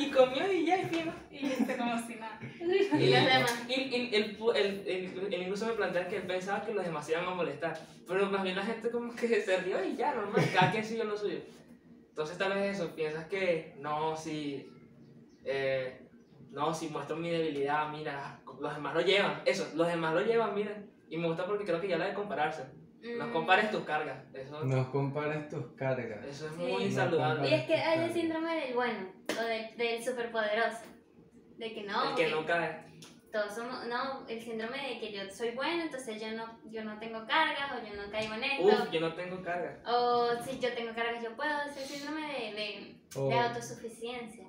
y 0.00 0.10
comió 0.10 0.52
y 0.52 0.66
ya, 0.66 0.80
y 0.80 0.84
fino. 0.86 1.12
y 1.30 1.46
este 1.46 1.76
como 1.76 1.96
si 2.06 2.16
nada. 2.16 2.38
Y 2.60 2.64
los 3.10 3.24
demás. 3.24 3.64
Y, 3.68 3.72
y- 3.74 4.10
él, 4.14 4.38
pu- 4.38 4.54
él- 4.56 4.82
él- 4.86 5.28
él 5.32 5.42
incluso 5.42 5.66
me 5.66 5.72
plantea 5.74 6.08
que 6.08 6.16
él 6.16 6.22
pensaba 6.26 6.64
que 6.64 6.74
los 6.74 6.84
demás 6.84 7.06
se 7.06 7.12
iban 7.12 7.24
a 7.26 7.30
molestar. 7.34 7.78
Pero 8.08 8.26
más 8.28 8.42
bien 8.42 8.56
la 8.56 8.64
gente 8.64 8.90
como 8.90 9.14
que 9.14 9.40
se 9.40 9.56
rió 9.58 9.82
y 9.84 9.94
ya, 9.96 10.14
normal, 10.14 10.44
cada 10.52 10.70
quien 10.72 10.84
siguió 10.84 11.04
lo 11.04 11.16
suyo. 11.16 11.38
Entonces 12.08 12.36
tal 12.36 12.52
vez 12.54 12.76
eso, 12.76 12.94
piensas 12.94 13.26
que 13.26 13.74
no, 13.78 14.16
si, 14.16 14.68
eh, 15.44 16.00
no, 16.50 16.74
si 16.74 16.88
muestro 16.88 17.16
mi 17.16 17.30
debilidad, 17.30 17.88
mira, 17.90 18.40
los 18.60 18.74
demás 18.74 18.94
lo 18.94 19.00
llevan. 19.00 19.42
Eso, 19.46 19.70
los 19.74 19.86
demás 19.86 20.12
lo 20.14 20.20
llevan, 20.22 20.54
mira. 20.54 20.82
Y 21.08 21.16
me 21.18 21.28
gusta 21.28 21.46
porque 21.46 21.64
creo 21.64 21.80
que 21.80 21.88
ya 21.88 21.98
la 21.98 22.08
de 22.08 22.14
compararse. 22.14 22.64
No 23.02 23.26
Mm. 23.26 23.32
compares 23.32 23.70
tus 23.70 23.82
cargas. 23.82 24.18
Eso, 24.32 24.64
No 24.64 24.90
compares 24.92 25.48
tus 25.48 25.66
cargas. 25.76 26.24
eso 26.24 26.46
es 26.46 26.54
Sí. 26.54 26.62
muy 26.62 26.90
saludable. 26.90 27.48
Y 27.48 27.54
es 27.54 27.64
que 27.66 27.74
hay 27.74 28.04
el 28.04 28.12
síndrome 28.12 28.54
del 28.54 28.74
bueno 28.74 29.08
o 29.28 29.42
de- 29.44 29.72
del 29.76 30.04
superpoderoso. 30.04 30.82
De 31.58 31.72
que 31.74 31.82
no, 31.82 32.10
El 32.10 32.14
que 32.14 32.24
que 32.26 32.30
no 32.30 32.46
cae. 32.46 32.84
todos 33.32 33.54
somos, 33.54 33.86
no, 33.86 34.26
el 34.28 34.40
síndrome 34.40 34.76
de 34.88 35.00
que 35.00 35.12
yo 35.12 35.22
soy 35.30 35.50
bueno, 35.50 35.82
entonces 35.82 36.20
yo 36.20 36.30
no, 36.32 36.58
yo 36.70 36.84
no 36.84 36.98
tengo 37.00 37.26
cargas 37.26 37.72
o 37.72 37.84
yo 37.86 37.94
no 38.00 38.10
caigo 38.10 38.34
en 38.34 38.44
esto. 38.44 38.64
Uf, 38.66 38.90
yo 38.92 39.00
no 39.00 39.14
tengo 39.14 39.42
cargas. 39.42 39.78
O 39.86 40.28
si 40.44 40.58
yo 40.60 40.72
tengo 40.74 40.94
cargas, 40.94 41.22
yo 41.22 41.34
puedo. 41.34 41.60
Es 41.62 41.76
el 41.76 41.84
síndrome 41.84 42.20
de, 42.32 42.54
de, 42.54 42.96
O- 43.16 43.28
de 43.28 43.38
autosuficiencia. 43.38 44.46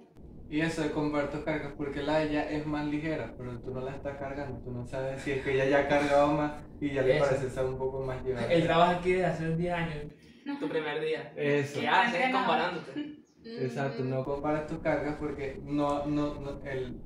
Y 0.49 0.61
eso 0.61 0.83
de 0.83 0.91
comparar 0.91 1.31
tus 1.31 1.43
cargas, 1.43 1.73
porque 1.75 2.03
la 2.03 2.19
de 2.19 2.29
ella 2.29 2.49
es 2.51 2.65
más 2.67 2.85
ligera, 2.85 3.33
pero 3.37 3.59
tú 3.61 3.71
no 3.71 3.81
la 3.81 3.95
estás 3.95 4.17
cargando, 4.17 4.59
tú 4.61 4.71
no 4.71 4.85
sabes 4.85 5.21
si 5.21 5.31
es 5.31 5.43
que 5.43 5.53
ella 5.53 5.65
ya 5.65 5.79
ha 5.79 5.87
cargado 5.87 6.27
más 6.33 6.53
y 6.79 6.91
ya 6.93 7.01
le 7.01 7.17
Eso. 7.17 7.25
parece 7.25 7.47
estar 7.47 7.65
un 7.65 7.77
poco 7.77 8.01
más 8.01 8.23
llevada. 8.23 8.51
El 8.53 8.63
trabajo 8.63 8.99
aquí 8.99 9.13
de 9.13 9.25
hace 9.25 9.55
10 9.55 9.73
años, 9.73 10.13
tu 10.59 10.69
primer 10.69 11.01
día. 11.01 11.33
Eso. 11.35 11.79
¿Qué 11.79 11.87
haces 11.87 12.31
comparándote? 12.31 13.23
Exacto, 13.45 14.03
Mm, 14.03 14.09
no 14.09 14.23
compares 14.23 14.67
tus 14.67 14.79
cargas 14.79 15.15
porque 15.19 15.59
no, 15.63 16.05
no, 16.05 16.35
no- 16.39 16.61
el, 16.65 17.01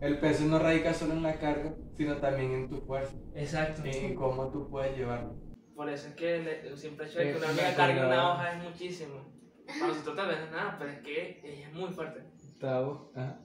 el 0.00 0.18
peso 0.20 0.44
no 0.44 0.58
radica 0.58 0.92
solo 0.94 1.14
en 1.14 1.22
la 1.22 1.34
carga, 1.38 1.74
sino 1.96 2.16
también 2.18 2.52
en 2.52 2.68
tu 2.68 2.80
fuerza, 2.82 3.16
Exacto. 3.34 3.82
en 3.84 4.14
cómo 4.14 4.50
tú 4.50 4.68
puedes 4.70 4.96
llevarlo. 4.96 5.34
Por 5.74 5.88
eso 5.88 6.08
es 6.08 6.14
que 6.14 6.38
le- 6.38 6.68
el 6.68 6.76
simple 6.76 7.06
hecho 7.06 7.18
de 7.18 7.32
que 7.32 7.38
una 7.38 7.46
me 7.46 7.52
amiga 7.52 7.74
cargue 7.74 8.04
una 8.06 8.32
hoja 8.34 8.52
es 8.52 8.62
muchísimo. 8.62 9.32
Para 9.66 9.86
nosotros 9.88 10.16
tal 10.16 10.28
vez 10.28 10.38
es 10.40 10.50
nada, 10.50 10.76
pero 10.78 10.90
es 10.92 10.98
que 11.00 11.40
ella 11.44 11.68
es 11.68 11.72
muy 11.74 11.90
fuerte. 11.90 12.20
Tavo, 12.60 13.10
ajá. 13.14 13.40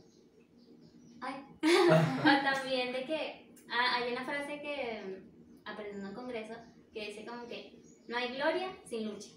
Ay. 1.21 1.45
o 1.61 2.53
también 2.53 2.93
de 2.93 3.05
que 3.05 3.49
ah, 3.69 3.95
hay 3.95 4.11
una 4.11 4.25
frase 4.25 4.61
que 4.61 5.01
mm, 5.05 5.67
aprendí 5.67 5.99
en 5.99 6.05
un 6.05 6.13
congreso 6.13 6.53
que 6.93 7.07
dice 7.07 7.25
como 7.25 7.47
que 7.47 7.79
no 8.07 8.17
hay 8.17 8.35
gloria 8.35 8.69
sin 8.85 9.09
lucha. 9.09 9.29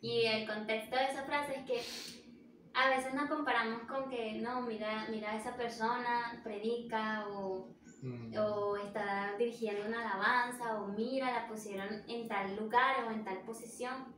Y 0.00 0.24
el 0.26 0.46
contexto 0.46 0.96
de 0.96 1.04
esa 1.04 1.24
frase 1.24 1.56
es 1.56 1.64
que 1.64 1.80
a 2.74 2.90
veces 2.90 3.14
nos 3.14 3.28
comparamos 3.28 3.82
con 3.82 4.10
que 4.10 4.32
no, 4.32 4.62
mira, 4.62 5.06
mira 5.10 5.36
esa 5.36 5.56
persona, 5.56 6.40
predica 6.42 7.28
o 7.28 7.74
Mm. 8.04 8.36
o 8.36 8.76
está 8.76 9.34
dirigiendo 9.38 9.86
una 9.86 10.00
alabanza, 10.02 10.78
o 10.78 10.88
mira, 10.88 11.32
la 11.32 11.48
pusieron 11.48 12.02
en 12.06 12.28
tal 12.28 12.54
lugar 12.54 13.02
o 13.06 13.10
en 13.10 13.24
tal 13.24 13.38
posición. 13.46 14.14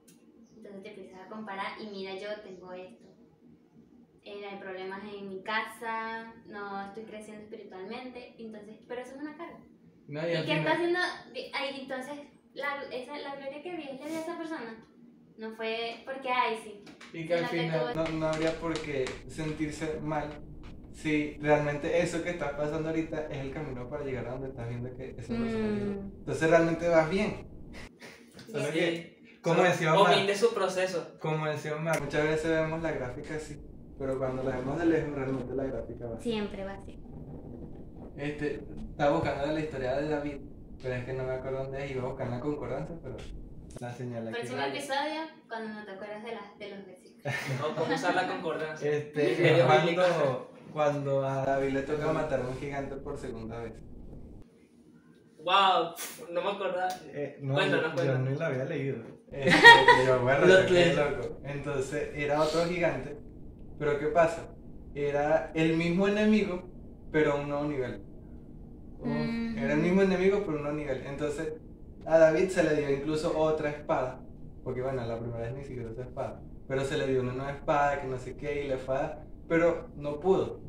Entonces 0.57 0.83
te 0.83 0.89
empiezas 0.89 1.21
a 1.25 1.29
comparar 1.29 1.81
y 1.81 1.87
mira, 1.87 2.17
yo 2.17 2.41
tengo 2.43 2.73
esto. 2.73 3.07
Eh, 4.27 4.45
hay 4.45 4.59
problemas 4.59 5.03
en 5.05 5.29
mi 5.29 5.41
casa, 5.45 6.35
no 6.47 6.83
estoy 6.85 7.05
creciendo 7.05 7.45
espiritualmente, 7.45 8.35
entonces, 8.39 8.77
pero 8.89 9.01
eso 9.01 9.15
es 9.15 9.21
una 9.23 9.37
carga. 9.37 9.61
No, 10.09 10.29
y 10.29 10.33
¿Y 10.33 10.35
al 10.35 10.45
qué 10.45 10.53
está 10.59 10.73
haciendo? 10.73 10.99
Ahí, 11.55 11.81
entonces, 11.83 12.15
la, 12.53 12.83
esa, 12.93 13.17
la 13.19 13.37
gloria 13.37 13.63
que 13.63 13.77
Dios 13.77 13.85
le 14.01 14.09
dio 14.09 14.17
a 14.17 14.21
esa 14.21 14.37
persona 14.37 14.85
no 15.39 15.55
fue 15.55 16.03
porque, 16.05 16.29
ay, 16.29 16.59
sí. 16.65 16.85
Y 17.13 17.27
que 17.27 17.35
al 17.35 17.49
que 17.49 17.57
final 17.61 17.93
no, 17.95 18.09
no 18.09 18.27
habría 18.27 18.53
por 18.59 18.75
qué 18.81 19.05
sentirse 19.29 20.01
mal 20.01 20.29
si 20.93 21.37
realmente 21.41 22.01
eso 22.01 22.25
que 22.25 22.31
estás 22.31 22.53
pasando 22.55 22.89
ahorita 22.89 23.29
es 23.31 23.39
el 23.39 23.53
camino 23.53 23.89
para 23.89 24.05
llegar 24.05 24.27
a 24.27 24.31
donde 24.33 24.49
estás 24.49 24.69
viendo 24.69 24.93
que 24.97 25.11
esa 25.11 25.35
persona. 25.35 25.67
Mm, 25.69 26.13
Entonces 26.19 26.51
realmente 26.51 26.89
vas 26.89 27.09
bien. 27.11 27.47
Solo 28.51 28.73
que, 28.73 29.17
Sí. 29.23 29.39
como 29.43 29.57
Solo 29.57 29.69
decía 29.69 29.95
Omar, 29.95 30.35
su 30.37 30.55
proceso. 30.55 31.17
como 31.21 31.47
decía 31.47 31.77
Omar, 31.77 32.01
muchas 32.03 32.25
veces 32.25 32.51
vemos 32.51 32.83
la 32.83 32.93
gráfica 32.93 33.35
así, 33.37 33.61
pero 33.99 34.19
cuando 34.19 34.43
la 34.43 34.57
vemos 34.57 34.79
de 34.79 34.87
lejos 34.87 35.15
realmente 35.15 35.55
la 35.55 35.65
gráfica 35.65 36.07
va 36.07 36.21
siempre 36.21 36.65
va 36.65 36.73
así. 36.75 36.99
Este, 38.17 38.63
estaba 38.91 39.13
buscando 39.13 39.47
la 39.53 39.61
historia 39.61 39.97
de 39.97 40.09
David, 40.09 40.37
pero 40.83 40.95
es 40.95 41.05
que 41.05 41.13
no 41.13 41.25
me 41.25 41.33
acuerdo 41.33 41.65
dónde 41.65 41.85
es, 41.85 41.91
iba 41.91 42.03
a 42.03 42.07
buscar 42.07 42.29
la 42.29 42.41
concordancia, 42.41 42.97
pero 43.03 43.17
la 43.79 43.93
señal 43.93 44.29
aquí. 44.29 44.37
Próximo 44.37 44.63
episodio, 44.63 45.21
cuando 45.49 45.75
no 45.75 45.85
te 45.85 45.91
acuerdas 45.91 46.25
de, 46.25 46.33
las 46.33 46.59
de 46.59 46.71
los 46.71 46.87
versículos. 46.87 47.35
O 47.65 47.75
cómo 47.75 47.95
usar 47.95 48.15
la 48.15 48.27
concordancia. 48.29 48.91
Este, 48.91 49.63
cuando, 49.67 50.51
cuando 50.73 51.27
a 51.27 51.45
David 51.45 51.73
le 51.73 51.83
toca 51.83 52.13
matar 52.13 52.41
a 52.41 52.49
un 52.49 52.57
gigante 52.57 52.97
por 52.97 53.19
segunda 53.19 53.59
vez. 53.61 53.75
Wow, 55.39 55.95
no 56.33 56.43
me 56.43 56.51
acordaba. 56.51 56.89
Eh, 57.13 57.39
no, 57.41 57.55
Cuéntanos, 57.55 57.83
yo, 57.83 57.89
yo 57.91 57.95
cuéntanos. 57.95 58.31
ni 58.31 58.37
lo 58.39 58.45
había 58.45 58.65
leído. 58.65 59.17
Este, 59.33 60.07
yo, 60.07 60.21
bueno, 60.21 60.47
loco. 60.47 61.39
Entonces, 61.45 62.11
era 62.15 62.41
otro 62.41 62.65
gigante, 62.65 63.19
pero 63.79 63.99
¿qué 63.99 64.07
pasa? 64.07 64.49
Era 64.95 65.51
el 65.55 65.77
mismo 65.77 66.09
enemigo, 66.09 66.63
pero 67.11 67.33
a 67.33 67.35
un 67.37 67.49
nuevo 67.49 67.65
nivel. 67.65 68.03
Uf, 69.01 69.07
Mm. 69.07 69.59
Era 69.59 69.75
el 69.75 69.81
mismo 69.81 70.03
enemigo, 70.03 70.43
pero 70.45 70.53
a 70.53 70.57
un 70.57 70.63
nuevo 70.63 70.79
nivel. 70.79 71.03
Entonces, 71.07 71.55
a 72.05 72.19
David 72.19 72.49
se 72.49 72.63
le 72.63 72.77
dio 72.77 72.91
incluso 72.91 73.39
otra 73.39 73.71
espada, 73.71 74.21
porque 74.63 74.83
bueno, 74.83 75.05
la 75.07 75.19
primera 75.19 75.41
vez 75.43 75.55
ni 75.55 75.65
siquiera 75.65 75.91
usó 75.91 76.03
espada, 76.03 76.41
pero 76.69 76.85
se 76.85 76.97
le 76.99 77.07
dio 77.07 77.21
una 77.21 77.33
nueva 77.33 77.53
espada, 77.53 78.01
que 78.01 78.09
no 78.09 78.19
sé 78.19 78.37
qué, 78.37 78.65
y 78.65 78.69
la 78.69 78.77
espada, 78.77 79.25
pero 79.49 79.89
no 79.97 80.21
pudo, 80.21 80.61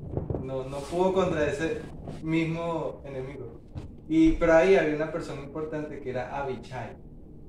no, 0.44 0.64
no 0.66 0.78
pudo 0.80 1.14
contra 1.14 1.48
ese 1.48 1.80
mismo 2.24 3.02
enemigo. 3.06 3.62
Y, 4.08 4.34
pero 4.34 4.54
ahí 4.54 4.76
había 4.76 4.96
una 4.96 5.12
persona 5.12 5.42
importante 5.42 6.00
que 6.00 6.10
era 6.10 6.38
Abichai, 6.38 6.96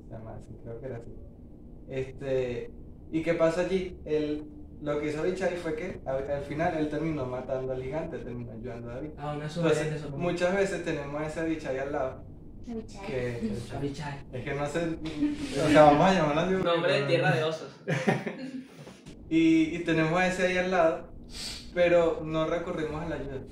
se 0.05 0.11
llama 0.11 0.37
así, 0.37 0.55
creo 0.63 0.81
que 0.81 0.87
era 0.87 0.97
así. 0.97 1.15
Este, 1.89 2.71
¿Y 3.11 3.23
qué 3.23 3.35
pasa 3.35 3.63
allí? 3.63 3.99
Él, 4.05 4.45
lo 4.81 5.01
que 5.01 5.09
hizo 5.09 5.21
Abichai 5.21 5.57
fue 5.57 5.75
que 5.75 6.01
al 6.07 6.43
final 6.45 6.77
él 6.79 6.89
terminó 6.89 7.27
matando 7.27 7.73
al 7.73 7.83
gigante, 7.83 8.19
terminó 8.19 8.53
ayudando 8.53 8.91
a 8.91 8.95
David. 8.95 9.11
Ah, 9.19 9.35
una 9.37 9.47
Entonces, 9.47 9.93
eso. 9.93 10.11
muchas 10.11 10.55
veces 10.55 10.85
tenemos 10.85 11.21
a 11.21 11.27
ese 11.27 11.41
Abichai 11.41 11.79
al 11.79 11.93
lado, 11.93 12.25
que 13.07 13.29
es 14.33 14.45
que 14.45 14.55
no 14.55 14.67
sé, 14.67 14.99
o 15.65 15.69
sea, 15.69 15.83
vamos 15.85 16.07
a 16.07 16.15
llamarlo 16.15 16.41
así. 16.41 16.65
Nombre 16.65 17.01
de 17.01 17.07
tierra 17.07 17.33
de 17.33 17.45
osos. 17.45 17.81
Y, 19.31 19.77
y 19.77 19.79
tenemos 19.81 20.19
a 20.19 20.27
ese 20.27 20.47
ahí 20.47 20.57
al 20.57 20.71
lado, 20.71 21.13
pero 21.75 22.23
no 22.25 22.47
recurrimos 22.47 23.03
a 23.03 23.09
la 23.11 23.17
ayuda. 23.17 23.43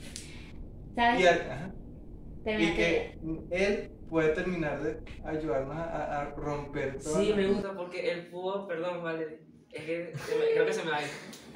¿Sabes? 0.94 1.20
Y, 1.20 1.26
al- 1.26 1.50
ajá, 1.50 1.70
y 1.74 2.44
Termina 2.44 2.70
tu 2.70 2.76
que 2.76 3.18
él 3.50 3.90
puede 4.08 4.28
terminar 4.30 4.82
de 4.82 5.00
ayudarnos 5.24 5.76
a, 5.76 6.32
romper 6.36 6.98
todo. 6.98 7.20
Sí, 7.20 7.32
me 7.34 7.46
gusta 7.48 7.74
porque 7.74 8.10
él 8.10 8.28
pudo, 8.28 8.66
perdón, 8.66 9.02
Valerie, 9.02 9.40
es 9.76 9.84
que 9.84 10.12
se 10.16 10.38
me- 10.38 10.50
creo 10.52 10.66
que 10.66 10.72
se 10.72 10.84
me 10.84 10.90
va 10.90 10.96
a 10.98 11.02
ir. 11.02 11.08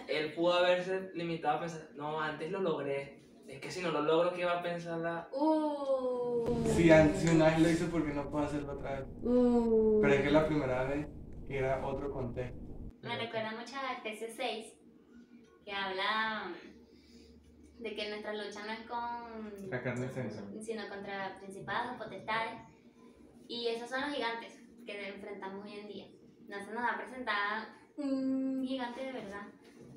Él 0.09 0.33
pudo 0.35 0.55
haberse 0.55 1.11
limitado 1.15 1.59
a 1.59 1.61
pensar, 1.61 1.89
no, 1.95 2.21
antes 2.21 2.51
lo 2.51 2.61
logré. 2.61 3.21
Es 3.47 3.61
que 3.61 3.71
si 3.71 3.81
no 3.83 3.91
lo 3.91 4.03
logro, 4.03 4.33
¿qué 4.33 4.45
va 4.45 4.59
a 4.59 4.63
pensar 4.63 4.99
la.? 4.99 5.29
Uh, 5.33 6.65
Si, 6.69 6.89
si 7.17 7.29
una 7.35 7.47
vez 7.47 7.59
lo 7.61 7.71
hizo, 7.71 7.91
¿por 7.91 8.05
qué 8.07 8.13
no 8.13 8.31
puedo 8.31 8.45
hacerlo 8.45 8.73
otra 8.75 9.01
vez? 9.01 9.09
uh. 9.23 9.99
Pero 10.03 10.15
es 10.15 10.21
que 10.23 10.31
la 10.31 10.47
primera 10.47 10.85
vez 10.85 11.07
era 11.49 11.85
otro 11.87 12.11
contexto. 12.13 12.61
Me 13.03 13.17
recuerda 13.19 13.53
mucho 13.53 13.75
a 13.77 13.95
Efesios 13.99 14.33
6, 14.37 14.67
que 15.65 15.73
habla 15.73 16.53
mm, 17.79 17.83
de 17.83 17.95
que 17.97 18.09
nuestra 18.09 18.35
lucha 18.35 18.65
no 18.67 18.73
es 18.73 18.81
con. 18.89 19.71
La 19.71 19.83
carne 19.83 20.09
sensa. 20.11 20.45
sino 20.61 20.89
contra 20.89 21.39
principados, 21.41 21.97
potestades. 21.99 22.61
Y 23.49 23.67
esos 23.69 23.89
son 23.91 24.03
los 24.03 24.11
gigantes 24.13 24.53
que 24.87 25.09
enfrentamos 25.09 25.65
hoy 25.65 25.73
en 25.79 25.89
día. 25.89 26.07
No 26.49 26.65
se 26.65 26.73
nos 26.73 26.85
ha 26.85 26.97
presentado 26.97 27.67
un 27.97 28.65
gigante 28.65 29.05
de 29.05 29.13
verdad, 29.13 29.47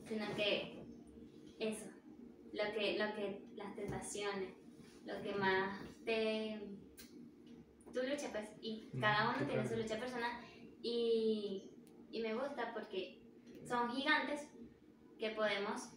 sino 0.08 0.26
que 0.36 0.86
eso, 1.60 1.86
lo 2.52 2.64
que, 2.74 2.98
lo 2.98 3.16
que 3.16 3.46
las 3.56 3.76
tentaciones, 3.76 4.54
lo 5.06 5.22
que 5.22 5.34
más 5.34 5.82
te. 6.06 6.60
tu 7.94 8.02
lucha, 8.02 8.30
pues, 8.32 8.50
y 8.62 8.92
cada 9.00 9.36
uno 9.36 9.46
tiene 9.48 9.68
su 9.68 9.76
lucha 9.76 10.00
personal. 10.00 10.32
Y, 10.82 11.72
y 12.12 12.22
me 12.22 12.34
gusta 12.34 12.74
porque 12.74 13.22
son 13.66 13.92
gigantes 13.92 14.50
que 15.18 15.30
podemos 15.30 15.94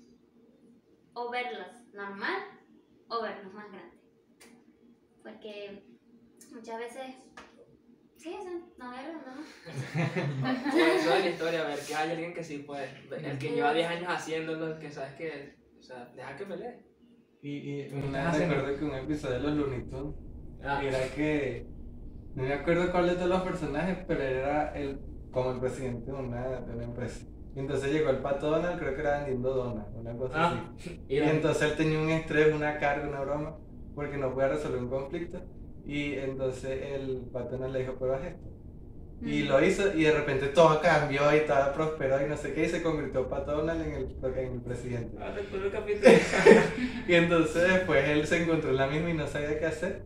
o 1.14 1.30
verlos 1.30 1.66
normal 1.92 2.42
o 3.08 3.22
vernos 3.22 3.52
más 3.54 3.70
grandes. 3.72 4.00
Porque 5.22 5.82
muchas 6.52 6.78
veces. 6.78 7.14
Sí, 8.26 8.34
eso, 8.34 8.50
no 8.78 8.90
verlos, 8.90 9.22
¿no? 9.24 10.74
O 10.74 10.96
eso 10.96 11.10
de 11.14 11.20
la 11.20 11.28
historia, 11.28 11.62
a 11.62 11.68
ver 11.68 11.78
que 11.78 11.94
hay 11.94 12.10
alguien 12.10 12.34
que 12.34 12.42
sí 12.42 12.58
puede. 12.58 12.88
El 13.22 13.38
que 13.38 13.50
lleva 13.50 13.72
10 13.72 13.88
años 13.88 14.08
haciéndolo, 14.08 14.66
el 14.66 14.78
que 14.80 14.90
sabes 14.90 15.14
que. 15.14 15.54
O 15.78 15.82
sea, 15.82 16.10
deja 16.16 16.36
que 16.36 16.44
pelee. 16.46 16.80
Y, 17.42 17.50
y 17.52 17.82
vez 17.84 18.48
recuerdo 18.48 18.78
que 18.78 18.84
un 18.84 18.94
episodio 18.96 19.34
de 19.36 19.40
los 19.42 19.56
Looney 19.56 19.82
Tunes 19.88 20.16
Ah, 20.64 20.82
era 20.82 20.98
que. 21.14 21.68
No 22.34 22.42
me 22.42 22.52
acuerdo 22.52 22.90
cuál 22.90 23.06
de 23.06 23.14
todos 23.14 23.28
los 23.28 23.42
personajes, 23.42 23.98
pero 24.08 24.22
era 24.22 24.74
el, 24.76 24.98
como 25.30 25.52
el 25.52 25.60
presidente 25.60 26.10
de 26.10 26.16
una, 26.18 26.60
de 26.62 26.74
una 26.74 26.84
empresa. 26.84 27.24
Y 27.54 27.60
entonces 27.60 27.92
llegó 27.92 28.10
el 28.10 28.18
pato 28.18 28.50
Donald, 28.50 28.76
creo 28.80 28.92
que 28.96 29.00
era 29.02 29.18
vendiendo 29.18 29.54
donas, 29.54 29.86
una 29.94 30.16
cosa 30.16 30.34
Ah, 30.36 30.72
así. 30.76 31.00
y 31.08 31.14
Y 31.14 31.18
entonces 31.20 31.62
él 31.70 31.76
tenía 31.76 32.00
un 32.00 32.10
estrés, 32.10 32.52
una 32.52 32.76
carga, 32.78 33.08
una 33.08 33.20
broma, 33.20 33.56
porque 33.94 34.16
no 34.16 34.34
podía 34.34 34.48
resolver 34.48 34.82
un 34.82 34.90
conflicto. 34.90 35.40
Y 35.86 36.14
entonces 36.14 36.80
el 36.94 37.22
Donald 37.32 37.72
le 37.72 37.78
dijo, 37.80 37.94
pero 37.98 38.14
haz 38.14 38.24
esto. 38.24 38.48
Y 39.22 39.44
Mm. 39.44 39.48
lo 39.48 39.64
hizo 39.64 39.94
y 39.96 40.04
de 40.04 40.12
repente 40.12 40.48
todo 40.48 40.80
cambió 40.82 41.34
y 41.34 41.40
todo 41.46 41.72
prosperó 41.72 42.20
y 42.24 42.28
no 42.28 42.36
sé 42.36 42.52
qué 42.52 42.64
y 42.64 42.68
se 42.68 42.82
convirtió 42.82 43.26
Pato 43.28 43.52
Donald 43.52 43.80
en 43.80 43.92
el, 43.94 44.16
en 44.38 44.52
el 44.52 44.60
presidente. 44.60 45.16
Ah, 45.18 45.32
recuerdo 45.34 45.66
el 45.66 45.72
capítulo. 45.72 46.10
Y 47.08 47.14
entonces 47.14 47.62
después 47.72 48.06
él 48.08 48.26
se 48.26 48.42
encontró 48.42 48.68
en 48.70 48.76
la 48.76 48.88
misma 48.88 49.08
y 49.10 49.14
no 49.14 49.26
sabía 49.26 49.58
qué 49.58 49.64
hacer. 49.66 50.02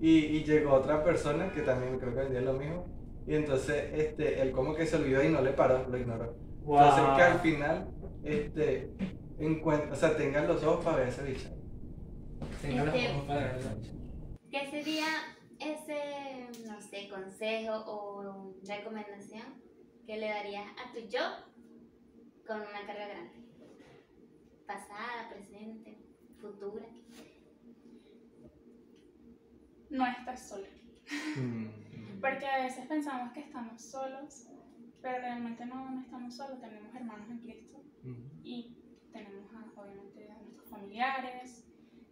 Y, 0.00 0.18
y 0.20 0.44
llegó 0.44 0.72
otra 0.72 1.04
persona 1.04 1.50
que 1.52 1.60
también 1.62 1.98
creo 1.98 2.14
que 2.14 2.20
vendía 2.20 2.40
lo 2.40 2.54
mismo. 2.54 2.86
Y 3.26 3.34
entonces 3.34 3.90
este, 3.94 4.40
él 4.40 4.52
como 4.52 4.74
que 4.74 4.86
se 4.86 4.96
olvidó 4.96 5.22
y 5.22 5.28
no 5.28 5.42
le 5.42 5.50
paró, 5.50 5.84
lo 5.90 5.98
ignoró. 5.98 6.34
Entonces 6.62 7.04
que 7.16 7.22
al 7.22 7.38
final 7.40 7.88
este, 8.24 8.90
encuentra, 9.38 9.92
o 9.92 9.96
sea, 9.96 10.16
tengan 10.16 10.48
los 10.48 10.62
ojos 10.64 10.82
para 10.84 10.98
ver 10.98 11.08
ese 11.08 11.22
bicho. 11.24 11.48
Tenga 12.62 12.84
los 12.84 12.94
Este- 12.94 13.10
ojos 13.12 13.24
para 13.26 13.40
verlo. 13.40 13.60
¿Qué 14.58 14.70
sería 14.70 15.04
ese, 15.58 16.66
no 16.66 16.80
sé, 16.80 17.10
consejo 17.10 17.74
o 17.86 18.54
recomendación 18.66 19.44
que 20.06 20.16
le 20.16 20.28
darías 20.30 20.64
a 20.82 20.92
tu 20.92 21.00
yo 21.00 21.20
con 22.46 22.60
una 22.62 22.86
carga 22.86 23.06
grande? 23.06 23.44
Pasada, 24.66 25.28
presente, 25.28 25.98
futura. 26.40 26.86
No 29.90 30.06
estás 30.06 30.48
sola. 30.48 30.68
Mm. 31.36 32.20
Porque 32.22 32.46
a 32.46 32.64
veces 32.64 32.86
pensamos 32.86 33.32
que 33.34 33.40
estamos 33.40 33.82
solos, 33.82 34.48
pero 35.02 35.18
realmente 35.18 35.66
no, 35.66 35.90
no 35.90 36.00
estamos 36.00 36.34
solos. 36.34 36.60
Tenemos 36.62 36.94
hermanos 36.94 37.28
en 37.28 37.38
Cristo 37.40 37.82
Mm. 38.04 38.40
y 38.42 38.74
tenemos 39.12 39.52
a- 39.52 39.80
obviamente 39.80 40.30
a 40.30 40.38
nuestros 40.38 40.70
familiares, 40.70 41.65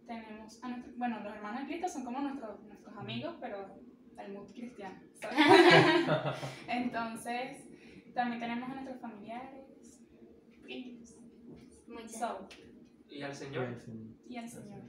tenemos 0.05 0.63
a 0.63 0.69
nuestro- 0.69 0.93
bueno, 0.97 1.19
los 1.21 1.33
hermanos 1.35 1.61
en 1.61 1.67
Cristo 1.67 1.87
son 1.89 2.03
como 2.05 2.19
nuestros, 2.21 2.63
nuestros 2.63 2.95
amigos, 2.97 3.35
pero 3.39 3.79
del 4.15 4.31
mundo 4.33 4.51
cristiano. 4.53 4.99
Entonces, 6.67 7.67
también 8.13 8.39
tenemos 8.39 8.69
a 8.69 8.73
nuestros 8.75 8.99
familiares, 9.01 10.01
primos, 10.61 11.09
so, 12.07 12.47
Y 13.09 13.21
al 13.21 13.33
Señor. 13.35 13.77
y 14.27 14.37
al 14.37 14.49
Señor. 14.49 14.81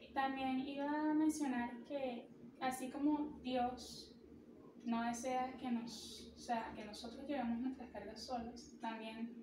Y 0.00 0.12
También 0.12 0.60
iba 0.60 1.10
a 1.10 1.14
mencionar 1.14 1.70
que 1.86 2.28
así 2.60 2.90
como 2.90 3.38
Dios 3.42 4.16
no 4.84 5.02
desea 5.04 5.56
que 5.56 5.70
nos, 5.70 6.32
o 6.34 6.38
sea, 6.38 6.72
que 6.74 6.84
nosotros 6.84 7.26
llevemos 7.28 7.60
nuestras 7.60 7.90
cargas 7.90 8.22
solos, 8.24 8.76
también 8.80 9.39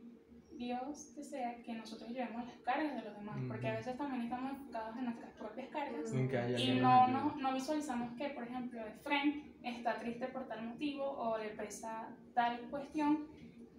Dios 0.58 1.16
desea 1.16 1.62
que 1.64 1.74
nosotros 1.74 2.10
llevemos 2.10 2.46
las 2.46 2.58
cargas 2.60 2.96
de 2.96 3.02
los 3.04 3.18
demás, 3.18 3.38
porque 3.48 3.68
a 3.68 3.76
veces 3.76 3.98
también 3.98 4.24
estamos 4.24 4.52
enfocados 4.52 4.98
en 4.98 5.06
nuestras 5.06 5.32
propias 5.34 5.70
cargas 5.70 6.14
y 6.58 6.80
no, 6.80 7.08
no, 7.08 7.36
no 7.36 7.54
visualizamos 7.54 8.18
que, 8.18 8.30
por 8.30 8.44
ejemplo, 8.44 8.82
Efraín 8.86 9.56
está 9.64 10.00
triste 10.00 10.28
por 10.28 10.48
tal 10.48 10.66
motivo 10.66 11.06
o 11.06 11.38
le 11.38 11.50
pesa 11.50 12.10
tal 12.34 12.60
cuestión 12.70 13.28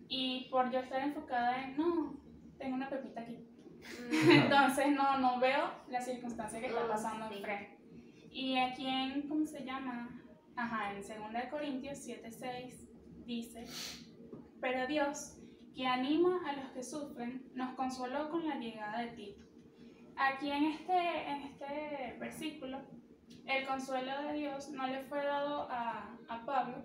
y 0.09 0.49
por 0.51 0.71
yo 0.71 0.81
estar 0.81 1.03
enfocada 1.03 1.65
en, 1.65 1.77
no, 1.77 2.15
tengo 2.59 2.77
una 2.77 2.89
pepita 2.89 3.21
aquí. 3.23 3.45
Entonces 4.31 4.89
no, 4.91 5.19
no 5.19 5.39
veo 5.41 5.71
la 5.89 6.01
circunstancia 6.01 6.61
que 6.61 6.67
está 6.67 6.87
pasando 6.87 7.27
en 7.27 7.33
Efraín. 7.33 7.69
Y 8.31 8.57
aquí 8.57 8.87
en, 8.87 9.29
¿cómo 9.29 9.47
se 9.47 9.65
llama? 9.65 10.11
Ajá, 10.55 10.93
en 10.93 11.01
2 11.01 11.45
Corintios 11.51 11.99
7:6 12.07 12.89
dice, 13.25 13.65
pero 14.61 14.87
Dios, 14.87 15.38
que 15.75 15.87
anima 15.87 16.41
a 16.49 16.53
los 16.55 16.71
que 16.73 16.83
sufren, 16.83 17.51
nos 17.55 17.75
consoló 17.75 18.31
con 18.31 18.47
la 18.49 18.57
llegada 18.57 19.01
de 19.01 19.09
Tito. 19.13 19.45
Aquí 20.17 20.51
en 20.51 20.65
este, 20.65 21.29
en 21.29 21.43
este 21.43 22.17
versículo, 22.19 22.81
el 23.47 23.67
consuelo 23.67 24.23
de 24.23 24.33
Dios 24.35 24.71
no 24.71 24.87
le 24.87 25.03
fue 25.05 25.25
dado 25.25 25.69
a, 25.71 26.17
a 26.29 26.45
Pablo 26.45 26.83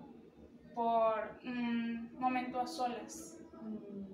por 0.74 1.38
un 1.44 2.12
momento 2.18 2.60
a 2.60 2.66
solas, 2.66 3.38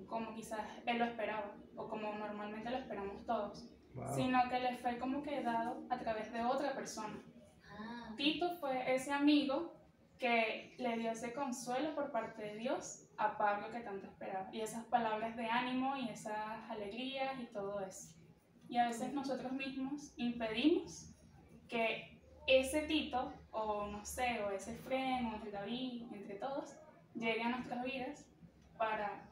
como 0.07 0.33
quizás 0.33 0.61
él 0.85 0.97
lo 0.99 1.05
esperaba, 1.05 1.55
o 1.75 1.87
como 1.87 2.11
normalmente 2.13 2.69
lo 2.69 2.77
esperamos 2.77 3.25
todos, 3.25 3.67
Wow. 3.93 4.07
sino 4.15 4.39
que 4.49 4.57
le 4.57 4.77
fue 4.77 4.97
como 4.99 5.21
que 5.21 5.43
dado 5.43 5.83
a 5.89 5.99
través 5.99 6.31
de 6.31 6.41
otra 6.45 6.73
persona. 6.73 7.21
Ah, 7.69 8.13
Tito 8.15 8.55
fue 8.61 8.95
ese 8.95 9.11
amigo 9.11 9.73
que 10.17 10.73
le 10.77 10.97
dio 10.97 11.11
ese 11.11 11.33
consuelo 11.33 11.93
por 11.93 12.09
parte 12.09 12.41
de 12.41 12.55
Dios 12.55 13.09
a 13.25 13.37
Pablo 13.37 13.71
que 13.71 13.79
tanto 13.81 14.07
esperaba. 14.07 14.49
Y 14.51 14.61
esas 14.61 14.85
palabras 14.85 15.35
de 15.37 15.45
ánimo 15.45 15.95
y 15.97 16.09
esas 16.09 16.69
alegrías 16.69 17.39
y 17.39 17.45
todo 17.47 17.79
eso. 17.81 18.15
Y 18.69 18.77
a 18.77 18.87
veces 18.87 19.13
nosotros 19.13 19.51
mismos 19.51 20.13
impedimos 20.17 21.13
que 21.67 22.19
ese 22.47 22.81
Tito, 22.83 23.33
o 23.51 23.87
no 23.87 24.03
sé, 24.05 24.41
o 24.43 24.51
ese 24.51 24.75
Fren, 24.75 25.25
o 25.27 25.35
entre 25.35 25.51
David, 25.51 26.03
entre 26.13 26.35
todos, 26.35 26.75
llegue 27.15 27.41
a 27.43 27.49
nuestras 27.49 27.83
vidas 27.83 28.25
para 28.77 29.29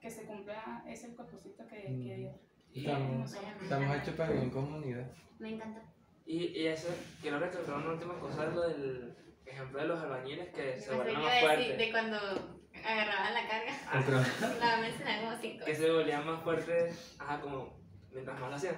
que 0.00 0.10
se 0.10 0.24
cumpla 0.24 0.82
ese 0.86 1.08
propósito 1.10 1.66
que, 1.66 1.82
que 1.82 1.88
Mm. 1.90 2.16
Dios. 2.16 2.36
Y, 2.72 2.86
Estamos, 2.86 3.34
estamos 3.62 3.96
hechos 3.96 4.14
para 4.14 4.30
vivir 4.30 4.44
en 4.44 4.50
comunidad. 4.50 5.06
me 5.40 5.50
encanta. 5.54 5.82
y, 6.24 6.46
y 6.60 6.66
eso, 6.68 6.88
quiero 7.20 7.40
recalcar 7.40 7.74
una 7.74 7.92
última 7.94 8.14
cosa 8.20 8.46
lo 8.46 8.68
del 8.68 9.16
ejemplo 9.44 9.80
de 9.80 9.88
los 9.88 10.00
albañiles 10.00 10.48
que 10.54 10.78
se 10.78 10.94
iba 10.94 11.04
más 11.04 11.40
fuertes. 11.40 11.76
de 11.78 11.90
cuando 11.90 12.59
agarraban 12.84 13.34
la 13.34 13.48
carga. 13.48 14.58
La 14.60 14.76
mencionar 14.78 15.20
como 15.20 15.36
cinco. 15.40 15.64
que 15.64 15.74
se 15.74 15.90
volvían 15.90 16.26
más 16.26 16.42
fuertes, 16.42 17.16
ajá, 17.18 17.40
como 17.40 17.78
mientras 18.12 18.38
más 18.40 18.50
lo 18.50 18.56
hacían. 18.56 18.76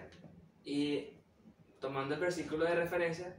Y 0.65 1.19
tomando 1.81 2.15
el 2.15 2.21
versículo 2.21 2.65
de 2.65 2.75
referencia, 2.75 3.35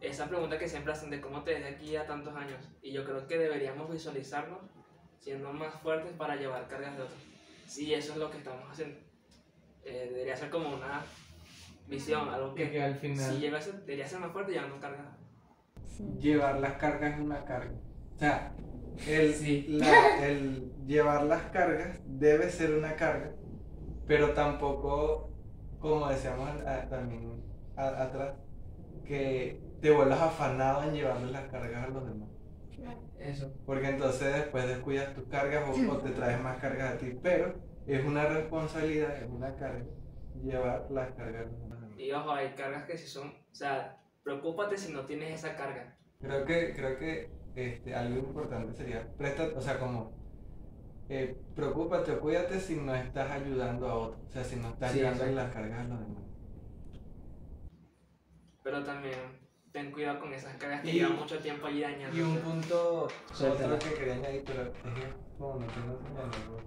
esa 0.00 0.26
pregunta 0.28 0.58
que 0.58 0.68
siempre 0.68 0.92
hacen 0.92 1.10
de 1.10 1.20
cómo 1.20 1.42
te 1.42 1.54
ves 1.54 1.62
de 1.62 1.68
aquí 1.70 1.96
a 1.96 2.06
tantos 2.06 2.34
años. 2.36 2.62
Y 2.82 2.92
yo 2.92 3.04
creo 3.04 3.26
que 3.26 3.38
deberíamos 3.38 3.90
visualizarnos 3.90 4.60
siendo 5.20 5.52
más 5.52 5.74
fuertes 5.80 6.12
para 6.12 6.36
llevar 6.36 6.68
cargas 6.68 6.96
de 6.96 7.02
otros. 7.02 7.18
Sí, 7.66 7.94
eso 7.94 8.12
es 8.12 8.18
lo 8.18 8.30
que 8.30 8.38
estamos 8.38 8.70
haciendo. 8.70 8.98
Eh, 9.84 10.08
debería 10.12 10.36
ser 10.36 10.50
como 10.50 10.68
una 10.70 11.02
visión, 11.86 12.28
algo 12.28 12.54
Que, 12.54 12.64
que 12.64 12.70
que 12.72 12.82
al 12.82 12.94
final 12.94 13.32
si 13.34 13.40
llega 13.40 13.58
a 13.58 13.60
ser, 13.60 13.74
debería 13.80 14.06
ser 14.06 14.20
más 14.20 14.32
fuerte 14.32 14.52
llevando 14.52 14.78
cargas. 14.80 15.06
llevar 16.18 16.60
las 16.60 16.74
cargas 16.74 17.14
es 17.14 17.20
una 17.20 17.44
carga. 17.44 17.72
O 18.14 18.18
sea, 18.18 18.54
el, 19.08 19.34
Sí. 19.34 19.66
la- 19.68 20.26
el 20.26 20.72
llevar 20.86 21.24
las 21.24 21.42
cargas 21.50 22.00
debe 22.06 22.50
ser 22.50 22.72
una 22.74 22.94
carga, 22.96 23.32
pero 24.06 24.30
tampoco, 24.34 25.30
como 25.78 26.08
decíamos 26.08 26.48
a- 26.66 26.88
también 26.88 27.42
a- 27.76 28.02
atrás, 28.04 28.34
que 29.04 29.60
te 29.80 29.90
vuelvas 29.90 30.20
afanado 30.20 30.84
en 30.84 30.94
llevarle 30.94 31.30
las 31.30 31.44
cargas 31.50 31.84
a 31.84 31.88
los 31.88 32.06
demás. 32.08 32.28
Eso. 33.18 33.52
Porque 33.64 33.88
entonces 33.88 34.34
después 34.34 34.66
descuidas 34.68 35.14
tus 35.14 35.24
cargas 35.28 35.64
o, 35.66 35.92
o 35.92 35.98
te 35.98 36.10
traes 36.10 36.40
más 36.42 36.58
cargas 36.58 36.94
a 36.94 36.98
ti. 36.98 37.18
Pero 37.22 37.54
es 37.86 38.04
una 38.04 38.26
responsabilidad, 38.26 39.16
es 39.16 39.30
una 39.30 39.54
carga, 39.56 39.84
llevar 40.42 40.86
las 40.90 41.12
cargas 41.12 41.46
a 41.46 41.50
los 41.50 41.60
demás. 41.60 41.78
Y 41.96 42.12
ojo, 42.12 42.30
hay 42.32 42.50
cargas 42.54 42.84
que 42.84 42.98
si 42.98 43.06
son, 43.06 43.28
o 43.28 43.54
sea, 43.54 43.96
preocúpate 44.22 44.76
si 44.76 44.92
no 44.92 45.06
tienes 45.06 45.32
esa 45.42 45.56
carga. 45.56 45.96
Creo 46.20 46.44
que, 46.44 46.74
creo 46.74 46.98
que 46.98 47.30
este, 47.54 47.94
algo 47.94 48.18
importante 48.18 48.72
sería, 48.74 49.06
presta, 49.16 49.48
o 49.56 49.60
sea, 49.60 49.78
como, 49.78 50.12
eh, 51.08 51.36
preocúpate 51.54 52.12
o 52.12 52.20
cuídate 52.20 52.58
si 52.58 52.76
no 52.76 52.94
estás 52.94 53.30
ayudando 53.30 53.88
a 53.88 53.94
otros, 53.94 54.20
o 54.28 54.30
sea, 54.32 54.44
si 54.44 54.56
no 54.56 54.68
estás 54.70 54.92
Sí, 54.92 54.98
llevando 54.98 55.26
las 55.26 55.52
cargas 55.52 55.80
a 55.80 55.84
los 55.84 56.00
demás. 56.00 56.22
Pero 58.62 58.82
también 58.82 59.18
ten 59.72 59.90
cuidado 59.92 60.20
con 60.20 60.32
esas 60.32 60.54
cargas 60.56 60.82
que 60.82 60.92
llevan 60.92 61.16
mucho 61.16 61.38
tiempo 61.38 61.66
allí 61.66 61.82
dañando. 61.82 62.16
Y 62.16 62.20
un 62.22 62.38
punto, 62.38 63.08
otro 63.32 63.78
que 63.78 63.94
quería 63.94 64.14
añadir, 64.14 64.42
pero 64.46 64.62
es 64.62 64.68
que 64.70 65.24
como 65.38 65.60
no 65.60 65.66
tengo 65.66 65.98
señal, 65.98 66.26
no 66.26 66.50
puedo. 66.50 66.64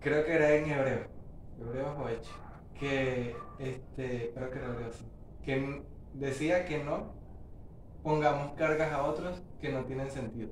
creo 0.00 0.24
que 0.24 0.32
era 0.32 0.54
en 0.54 0.70
hebreo, 0.70 1.08
Hebreos 1.60 1.96
8, 1.98 2.30
que, 2.78 3.36
este, 3.58 4.32
creo 4.34 4.50
que 4.50 4.58
era 4.58 4.68
hebreo, 4.68 4.92
sí, 4.92 5.04
que 5.44 5.82
decía 6.14 6.64
que 6.64 6.82
no 6.82 7.12
pongamos 8.02 8.52
cargas 8.54 8.92
a 8.92 9.02
otros 9.02 9.42
que 9.60 9.70
no 9.70 9.84
tienen 9.84 10.10
sentido, 10.10 10.50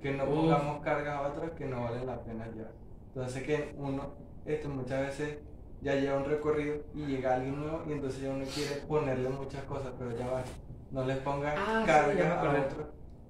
que 0.00 0.12
no 0.12 0.24
pongamos 0.26 0.82
cargas 0.82 1.16
a 1.16 1.28
otros 1.28 1.50
que 1.52 1.66
no 1.66 1.82
valen 1.84 2.06
la 2.06 2.20
pena 2.22 2.46
llevar. 2.48 2.72
Entonces 3.08 3.42
que 3.42 3.74
uno, 3.76 4.14
este, 4.46 4.68
muchas 4.68 5.00
veces 5.00 5.38
ya 5.80 5.94
lleva 5.94 6.18
un 6.18 6.24
recorrido 6.24 6.76
y 6.94 7.06
llega 7.06 7.34
alguien 7.36 7.58
nuevo 7.60 7.82
y 7.88 7.92
entonces 7.92 8.22
ya 8.22 8.30
uno 8.30 8.44
quiere 8.52 8.76
ponerle 8.86 9.28
muchas 9.28 9.62
cosas, 9.64 9.92
pero 9.98 10.16
ya 10.16 10.26
va, 10.26 10.42
no 10.90 11.04
les 11.04 11.18
pongan 11.18 11.54
Ah, 11.56 11.82
cargas 11.86 12.16
ya 12.16 12.40
a 12.40 12.50
otros 12.50 12.86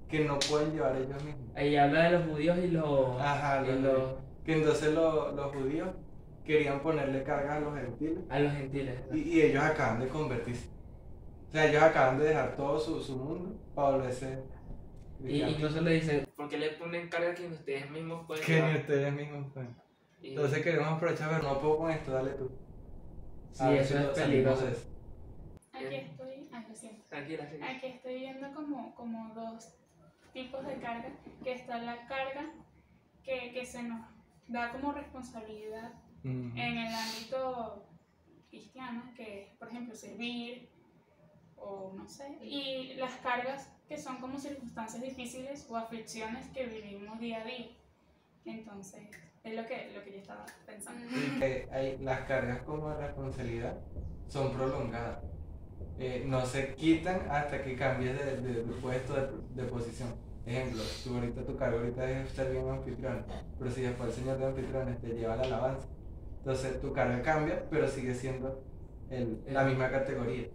que 0.07 0.25
no 0.25 0.39
pueden 0.49 0.71
llevar 0.73 0.95
ellos 0.95 1.23
mismos. 1.23 1.45
Ahí 1.55 1.75
habla 1.75 2.03
de 2.05 2.11
los 2.11 2.25
judíos 2.25 2.57
y 2.57 2.67
los. 2.69 3.21
Ajá, 3.21 3.61
y 3.63 3.67
los- 3.67 3.81
los- 3.81 4.13
que 4.43 4.53
entonces 4.57 4.93
lo- 4.95 5.31
los 5.33 5.53
judíos 5.55 5.89
querían 6.43 6.79
ponerle 6.79 7.21
cargas 7.21 7.57
a 7.57 7.59
los 7.59 7.75
gentiles 7.75 8.23
a 8.29 8.39
los 8.39 8.51
gentiles. 8.53 8.95
y, 9.13 9.17
y 9.19 9.41
ellos 9.43 9.63
acaban 9.63 9.99
de 9.99 10.07
convertirse. 10.07 10.67
O 11.47 11.51
sea, 11.51 11.65
ellos 11.67 11.83
acaban 11.83 12.17
de 12.17 12.25
dejar 12.25 12.55
todo 12.55 12.79
su, 12.79 12.99
su 13.01 13.15
mundo 13.17 13.55
para 13.75 13.91
volverse 13.97 14.39
Y 15.23 15.41
incluso 15.41 15.81
le 15.81 15.91
dice, 15.95 16.27
¿por 16.35 16.47
qué 16.49 16.57
le 16.57 16.69
ponen 16.71 17.09
cargas 17.09 17.37
que 17.39 17.47
ustedes 17.47 17.89
mismos 17.91 18.25
pueden 18.25 18.45
que 18.45 18.61
ni 18.61 18.75
ustedes 18.79 19.13
mismos 19.13 19.51
pueden. 19.53 19.75
Y- 20.21 20.29
Entonces 20.29 20.63
queremos 20.63 20.87
aprovechar, 20.93 21.29
pero 21.29 21.43
no 21.53 21.59
puedo 21.59 21.77
con 21.77 21.91
esto, 21.91 22.11
dale 22.11 22.31
tú. 22.31 22.49
sí, 23.51 23.63
A 23.63 23.69
ver 23.69 23.81
eso 23.81 23.93
si 23.93 23.99
es 23.99 24.05
lo- 24.05 24.13
peligroso. 24.13 24.65
Aquí 25.73 25.95
estoy, 25.95 26.49
ay, 26.51 26.65
lo 26.69 26.75
siento. 26.75 27.03
Tranquila, 27.09 27.47
sí. 27.49 27.57
Aquí 27.61 27.85
estoy 27.87 28.19
viendo 28.19 28.53
como, 28.53 28.95
como 28.95 29.33
dos 29.33 29.75
tipos 30.33 30.65
de 30.65 30.75
carga, 30.79 31.09
que 31.43 31.53
está 31.53 31.77
la 31.79 32.05
carga 32.07 32.53
que, 33.23 33.51
que 33.53 33.65
se 33.65 33.83
nos 33.83 34.01
da 34.47 34.71
como 34.71 34.91
responsabilidad 34.93 35.93
Ujú. 36.23 36.31
en 36.55 36.77
el 36.77 36.93
ámbito 36.93 37.85
cristiano, 38.49 39.03
que 39.15 39.43
es, 39.43 39.57
por 39.57 39.69
ejemplo, 39.69 39.95
servir 39.95 40.69
o 41.61 41.93
no 41.95 42.07
sé, 42.07 42.37
y 42.41 42.93
las 42.95 43.13
cargas 43.17 43.71
que 43.87 43.97
son 43.97 44.17
como 44.17 44.37
circunstancias 44.39 45.01
difíciles 45.01 45.65
o 45.69 45.75
aflicciones 45.77 46.47
que 46.49 46.65
vivimos 46.67 47.19
día 47.19 47.41
a 47.41 47.45
día. 47.45 47.67
Entonces, 48.45 49.01
es 49.43 49.55
lo 49.55 49.65
que, 49.65 49.91
lo 49.95 50.03
que 50.03 50.11
yo 50.13 50.17
estaba 50.19 50.45
pensando. 50.65 51.05
Mm. 51.09 51.41
Eh, 51.43 51.67
hay- 51.71 51.97
las 51.99 52.21
cargas 52.21 52.61
como 52.63 52.93
responsabilidad 52.93 53.77
son 54.27 54.51
prolongadas. 54.53 55.19
Eh, 55.97 56.23
no 56.25 56.45
se 56.45 56.73
quitan 56.75 57.27
hasta 57.29 57.61
que 57.63 57.75
cambies 57.75 58.17
de, 58.17 58.37
de- 58.41 58.63
de 58.63 58.73
puesto, 58.81 59.13
de, 59.13 59.61
de 59.61 59.69
posición. 59.69 60.09
Ejemplo, 60.45 60.81
tú 61.03 61.15
ahorita 61.15 61.45
tu 61.45 61.55
cargo 61.57 61.79
ahorita 61.79 62.09
es 62.09 62.29
ser 62.31 62.51
bien 62.51 62.67
anfitrión, 62.69 63.25
pero 63.57 63.69
si 63.69 63.81
después 63.81 64.09
el 64.09 64.15
señor 64.15 64.37
de 64.39 64.45
anfitriones 64.45 64.99
te 65.01 65.07
lleva 65.09 65.35
la 65.35 65.43
alabanza, 65.43 65.87
entonces 66.39 66.79
tu 66.81 66.91
carga 66.93 67.21
cambia, 67.21 67.67
pero 67.69 67.87
sigue 67.87 68.15
siendo 68.15 68.63
el- 69.09 69.43
la 69.47 69.63
misma 69.65 69.91
categoría. 69.91 70.47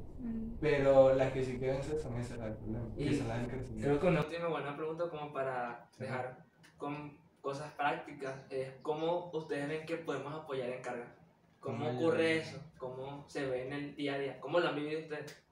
Pero 0.61 1.15
las 1.15 1.33
que 1.33 1.45
sí 1.45 1.59
que 1.59 1.67
vencen 1.67 1.99
son 2.01 2.17
esas 2.19 2.39
las 2.39 2.49
del 2.49 2.57
problema, 2.57 2.87
Y 2.97 3.09
que 3.09 3.17
son 3.17 3.29
las. 3.29 3.49
Creo 3.49 4.01
que 4.01 4.07
una 4.07 4.21
última 4.21 4.49
buena 4.49 4.77
pregunta 4.77 5.09
como 5.11 5.33
para 5.33 5.89
dejar 5.99 6.45
con 6.79 7.17
cosas 7.41 7.71
prácticas 7.73 8.35
es 8.51 8.73
cómo 8.83 9.31
ustedes 9.33 9.69
ven 9.69 9.87
que 9.87 9.97
podemos 9.97 10.33
apoyar 10.33 10.71
en 10.71 10.83
carga. 10.83 11.15
¿Cómo 11.61 11.85
¿Cómo 11.85 11.99
ocurre 11.99 12.39
eso? 12.39 12.59
¿Cómo 12.79 13.25
se 13.29 13.47
ve 13.47 13.67
en 13.67 13.73
el 13.73 13.97
día 13.97 14.15
a 14.15 14.19
día? 14.19 14.41
¿Cómo 14.41 14.61
lo 14.61 14.69
han 14.69 14.77
vivido 14.77 15.01
ustedes? 15.01 15.43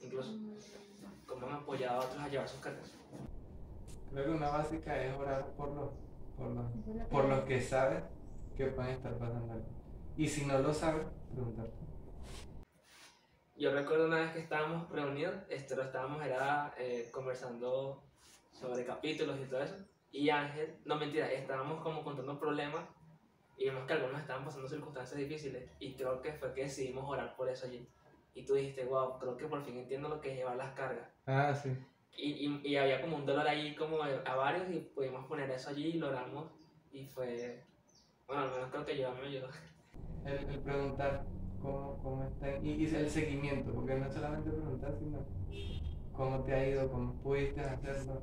Incluso. 0.00 0.32
¿cómo 1.26 1.46
han 1.46 1.52
apoyado 1.54 2.00
a 2.00 2.04
otros 2.04 2.20
a 2.20 2.28
llevar 2.28 2.48
sus 2.48 2.60
cargas? 2.60 2.92
Creo 4.10 4.24
que 4.24 4.30
una 4.30 4.48
básica 4.48 5.02
es 5.04 5.14
orar 5.14 5.46
por 5.56 5.70
los, 5.74 5.90
por 6.36 6.50
los 6.50 6.66
por 7.10 7.24
los 7.26 7.40
que 7.44 7.60
saben 7.60 8.02
que 8.56 8.66
pueden 8.66 8.92
estar 8.92 9.16
pasando 9.18 9.52
algo. 9.52 9.66
Y 10.16 10.26
si 10.26 10.46
no 10.46 10.58
lo 10.58 10.72
saben, 10.72 11.06
preguntar. 11.32 11.68
Yo 13.58 13.72
recuerdo 13.72 14.06
una 14.06 14.20
vez 14.20 14.32
que 14.32 14.38
estábamos 14.38 14.88
reunidos, 14.88 15.34
este, 15.48 15.74
lo 15.74 15.82
estábamos 15.82 16.24
era, 16.24 16.72
eh, 16.78 17.08
conversando 17.10 18.04
sobre 18.52 18.84
capítulos 18.84 19.36
y 19.40 19.46
todo 19.46 19.62
eso, 19.64 19.74
y 20.12 20.30
Ángel, 20.30 20.76
no 20.84 20.94
mentira, 20.94 21.30
estábamos 21.32 21.82
como 21.82 22.04
contando 22.04 22.38
problemas 22.38 22.84
y 23.56 23.64
vimos 23.64 23.84
que 23.84 23.94
algunos 23.94 24.20
estaban 24.20 24.44
pasando 24.44 24.68
circunstancias 24.68 25.18
difíciles 25.18 25.68
y 25.80 25.94
creo 25.94 26.22
que 26.22 26.32
fue 26.34 26.54
que 26.54 26.62
decidimos 26.62 27.04
orar 27.08 27.34
por 27.34 27.48
eso 27.48 27.66
allí. 27.66 27.84
Y 28.32 28.44
tú 28.46 28.54
dijiste, 28.54 28.84
wow, 28.84 29.18
creo 29.18 29.36
que 29.36 29.46
por 29.46 29.64
fin 29.64 29.76
entiendo 29.76 30.08
lo 30.08 30.20
que 30.20 30.30
es 30.30 30.36
llevar 30.36 30.56
las 30.56 30.72
cargas. 30.74 31.08
Ah, 31.26 31.52
sí. 31.52 31.76
Y, 32.16 32.46
y, 32.46 32.60
y 32.62 32.76
había 32.76 33.00
como 33.00 33.16
un 33.16 33.26
dolor 33.26 33.46
ahí 33.48 33.74
como 33.74 34.00
a 34.02 34.36
varios 34.36 34.70
y 34.70 34.78
pudimos 34.78 35.26
poner 35.26 35.50
eso 35.50 35.70
allí 35.70 35.88
y 35.88 35.98
lo 35.98 36.10
oramos 36.10 36.48
y 36.92 37.04
fue, 37.06 37.64
bueno, 38.28 38.42
al 38.42 38.50
menos 38.52 38.70
creo 38.70 38.86
que 38.86 38.96
yo 38.96 39.12
me 39.14 39.26
ayudó. 39.26 39.48
El, 40.24 40.48
el 40.48 40.60
preguntar 40.60 41.24
cómo, 41.60 41.98
cómo 42.02 42.24
están 42.24 42.64
y, 42.64 42.72
y 42.72 42.86
el 42.86 43.08
seguimiento, 43.10 43.72
porque 43.72 43.94
no 43.94 44.06
es 44.06 44.14
solamente 44.14 44.50
preguntar, 44.50 44.94
sino 44.98 45.18
cómo 46.12 46.40
te 46.44 46.52
ha 46.54 46.68
ido, 46.68 46.90
cómo 46.90 47.14
pudiste 47.22 47.60
hacerlo. 47.60 48.22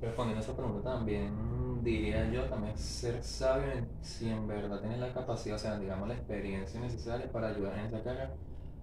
Respondiendo 0.00 0.40
a 0.40 0.44
esa 0.44 0.56
pregunta 0.56 0.94
también 0.94 1.82
diría 1.82 2.28
yo 2.30 2.44
también 2.44 2.76
ser 2.76 3.22
sabio 3.22 3.70
en 3.72 3.88
si 4.00 4.28
en 4.28 4.48
verdad 4.48 4.80
tienes 4.80 4.98
la 4.98 5.12
capacidad, 5.12 5.56
o 5.56 5.58
sea, 5.58 5.78
digamos 5.78 6.08
la 6.08 6.14
experiencia 6.14 6.80
necesaria 6.80 7.30
para 7.30 7.48
ayudar 7.48 7.78
en 7.78 7.86
esa 7.86 8.02
carga 8.02 8.30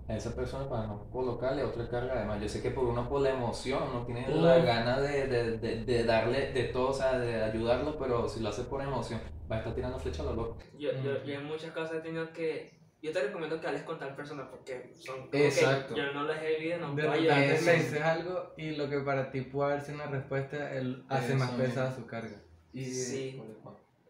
a 0.07 0.15
esa 0.15 0.33
persona 0.33 0.67
para 0.67 0.87
no 0.87 1.05
colocarle 1.11 1.63
otra 1.63 1.87
carga 1.87 2.13
además. 2.13 2.41
Yo 2.41 2.49
sé 2.49 2.61
que 2.63 2.71
por 2.71 2.85
uno 2.85 3.07
por 3.07 3.21
la 3.21 3.31
emoción, 3.31 3.83
uno 3.91 4.05
tiene 4.05 4.27
la 4.29 4.57
Uf. 4.57 4.65
gana 4.65 4.99
de, 4.99 5.27
de, 5.27 5.57
de, 5.57 5.85
de 5.85 6.03
darle 6.03 6.51
de 6.51 6.63
todo, 6.65 6.89
o 6.89 6.93
sea, 6.93 7.19
de 7.19 7.43
ayudarlo, 7.43 7.97
pero 7.99 8.27
si 8.27 8.39
lo 8.39 8.49
hace 8.49 8.63
por 8.63 8.81
emoción, 8.81 9.19
va 9.51 9.57
a 9.57 9.59
estar 9.59 9.75
tirando 9.75 9.99
flecha 9.99 10.23
a 10.23 10.27
lo 10.27 10.33
loco. 10.33 10.57
Yo, 10.79 10.91
yo, 11.03 11.23
yo 11.23 11.33
en 11.35 11.45
muchas 11.45 11.71
cosas 11.73 11.97
he 11.97 11.99
tenido 11.99 12.31
que... 12.33 12.78
Yo 13.01 13.13
te 13.13 13.21
recomiendo 13.21 13.61
que 13.61 13.67
hables 13.67 13.83
con 13.83 13.97
tal 13.97 14.13
persona 14.13 14.49
porque 14.49 14.93
son 14.93 15.29
como 15.29 15.43
Exacto. 15.43 15.95
que 15.95 16.01
yo 16.01 16.11
no 16.11 16.25
les 16.25 16.41
he 16.43 16.57
vivido, 16.57 16.79
no 16.79 16.95
De 16.95 17.03
puedo 17.03 17.21
le 17.21 17.51
dices 17.53 18.01
algo 18.01 18.53
y 18.57 18.71
lo 18.75 18.89
que 18.89 18.99
para 18.99 19.31
ti 19.31 19.41
puede 19.41 19.71
haber 19.71 19.85
sido 19.85 19.95
una 19.95 20.07
respuesta, 20.07 20.73
él 20.73 21.05
hace 21.07 21.35
más 21.35 21.51
pesada 21.51 21.95
su 21.95 22.05
carga. 22.05 22.41
Y 22.73 22.83
Sí. 22.85 23.41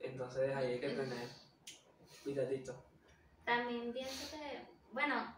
Entonces 0.02 0.56
ahí 0.56 0.74
hay 0.74 0.80
que 0.80 0.90
tener 0.90 1.30
cuidadito. 2.24 2.84
También 3.46 3.94
pienso 3.94 4.36
que, 4.36 4.62
bueno, 4.92 5.36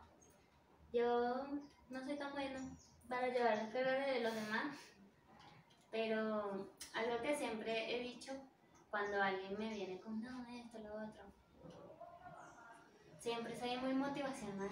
yo 0.93 1.45
no 1.89 2.05
soy 2.05 2.15
tan 2.17 2.31
buena 2.31 2.59
para 3.09 3.27
llevar 3.27 3.57
las 3.57 3.73
cargas 3.73 4.07
de 4.07 4.21
los 4.21 4.33
demás, 4.33 4.75
pero 5.91 6.71
algo 6.93 7.21
que 7.21 7.35
siempre 7.35 7.95
he 7.95 7.99
dicho 8.01 8.31
cuando 8.89 9.21
alguien 9.21 9.57
me 9.57 9.73
viene 9.73 9.99
con, 9.99 10.21
no, 10.21 10.45
esto, 10.49 10.79
lo 10.79 10.93
otro, 10.93 11.23
siempre 13.21 13.55
soy 13.57 13.77
muy 13.77 13.93
motivacional. 13.93 14.69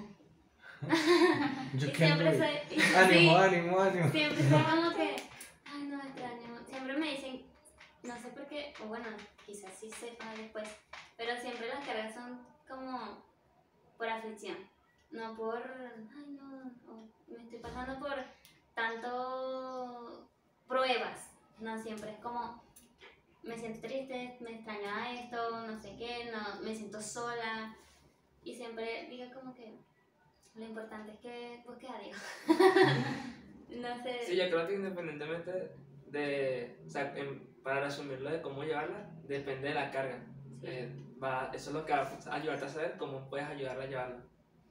yo 1.76 1.88
y 1.88 1.96
siempre 1.96 2.38
soy... 2.38 2.78
y- 2.78 2.82
Ánimo, 2.96 3.38
sí, 3.38 3.44
ánimo, 3.44 3.80
ánimo. 3.80 4.12
Siempre 4.12 4.50
soy 4.50 4.64
como 4.70 4.90
que, 4.96 5.16
ay 5.66 5.84
no, 5.84 6.02
este 6.02 6.26
ánimo. 6.26 6.58
Siempre 6.68 6.98
me 6.98 7.12
dicen, 7.12 7.46
no 8.04 8.18
sé 8.18 8.30
por 8.30 8.48
qué, 8.48 8.74
o 8.84 8.88
bueno, 8.88 9.06
quizás 9.46 9.74
sí 9.80 9.92
sepa 9.92 10.34
después, 10.36 10.68
pero 11.18 11.40
siempre 11.40 11.68
las 11.68 11.86
cargas 11.86 12.14
son 12.16 12.40
como 12.68 13.24
por 13.98 14.08
aflicción, 14.08 14.58
no 15.12 15.36
por, 15.36 15.62
ay 15.62 16.38
no, 16.40 16.72
o 16.92 17.10
me 17.28 17.44
estoy 17.44 17.60
pasando 17.60 18.00
por 18.00 18.16
tanto 18.74 20.30
pruebas, 20.68 21.32
no, 21.60 21.78
siempre 21.82 22.12
es 22.12 22.20
como, 22.20 22.64
me 23.44 23.58
siento 23.58 23.86
triste, 23.86 24.38
me 24.40 24.56
extraña 24.56 25.12
esto, 25.12 25.68
no 25.68 25.78
sé 25.82 25.96
qué, 25.98 26.32
no, 26.32 26.62
me 26.62 26.74
siento 26.74 27.02
sola, 27.02 27.76
y 28.50 28.56
siempre 28.56 29.08
digo 29.10 29.26
como 29.34 29.54
que 29.54 29.78
lo 30.56 30.66
importante 30.66 31.12
es 31.12 31.20
que 31.20 31.64
busques 31.66 31.90
a 31.90 32.00
Dios. 32.00 32.18
no 33.82 34.04
sé. 34.04 34.20
Sí, 34.26 34.36
yo 34.36 34.50
creo 34.50 34.68
que 34.68 34.76
independientemente 34.76 35.72
de, 36.08 36.80
o 36.86 36.90
sea, 36.90 37.16
en- 37.18 37.48
para 37.64 37.82
resumirlo 37.82 38.30
de 38.32 38.42
cómo 38.42 38.64
llevarla, 38.64 39.10
depende 39.28 39.68
de 39.70 39.74
la 39.76 39.92
carga. 39.92 40.26
Eh, 40.64 40.90
va, 41.22 41.52
eso 41.54 41.70
es 41.70 41.76
lo 41.76 41.86
que 41.86 41.94
va 41.94 42.02
a 42.02 42.36
ayudarte 42.36 42.66
a 42.66 42.70
saber 42.70 42.98
cómo 42.98 43.30
puedes 43.30 43.48
ayudarla 43.48 43.84
a 43.84 43.88
llevarla. 43.88 44.24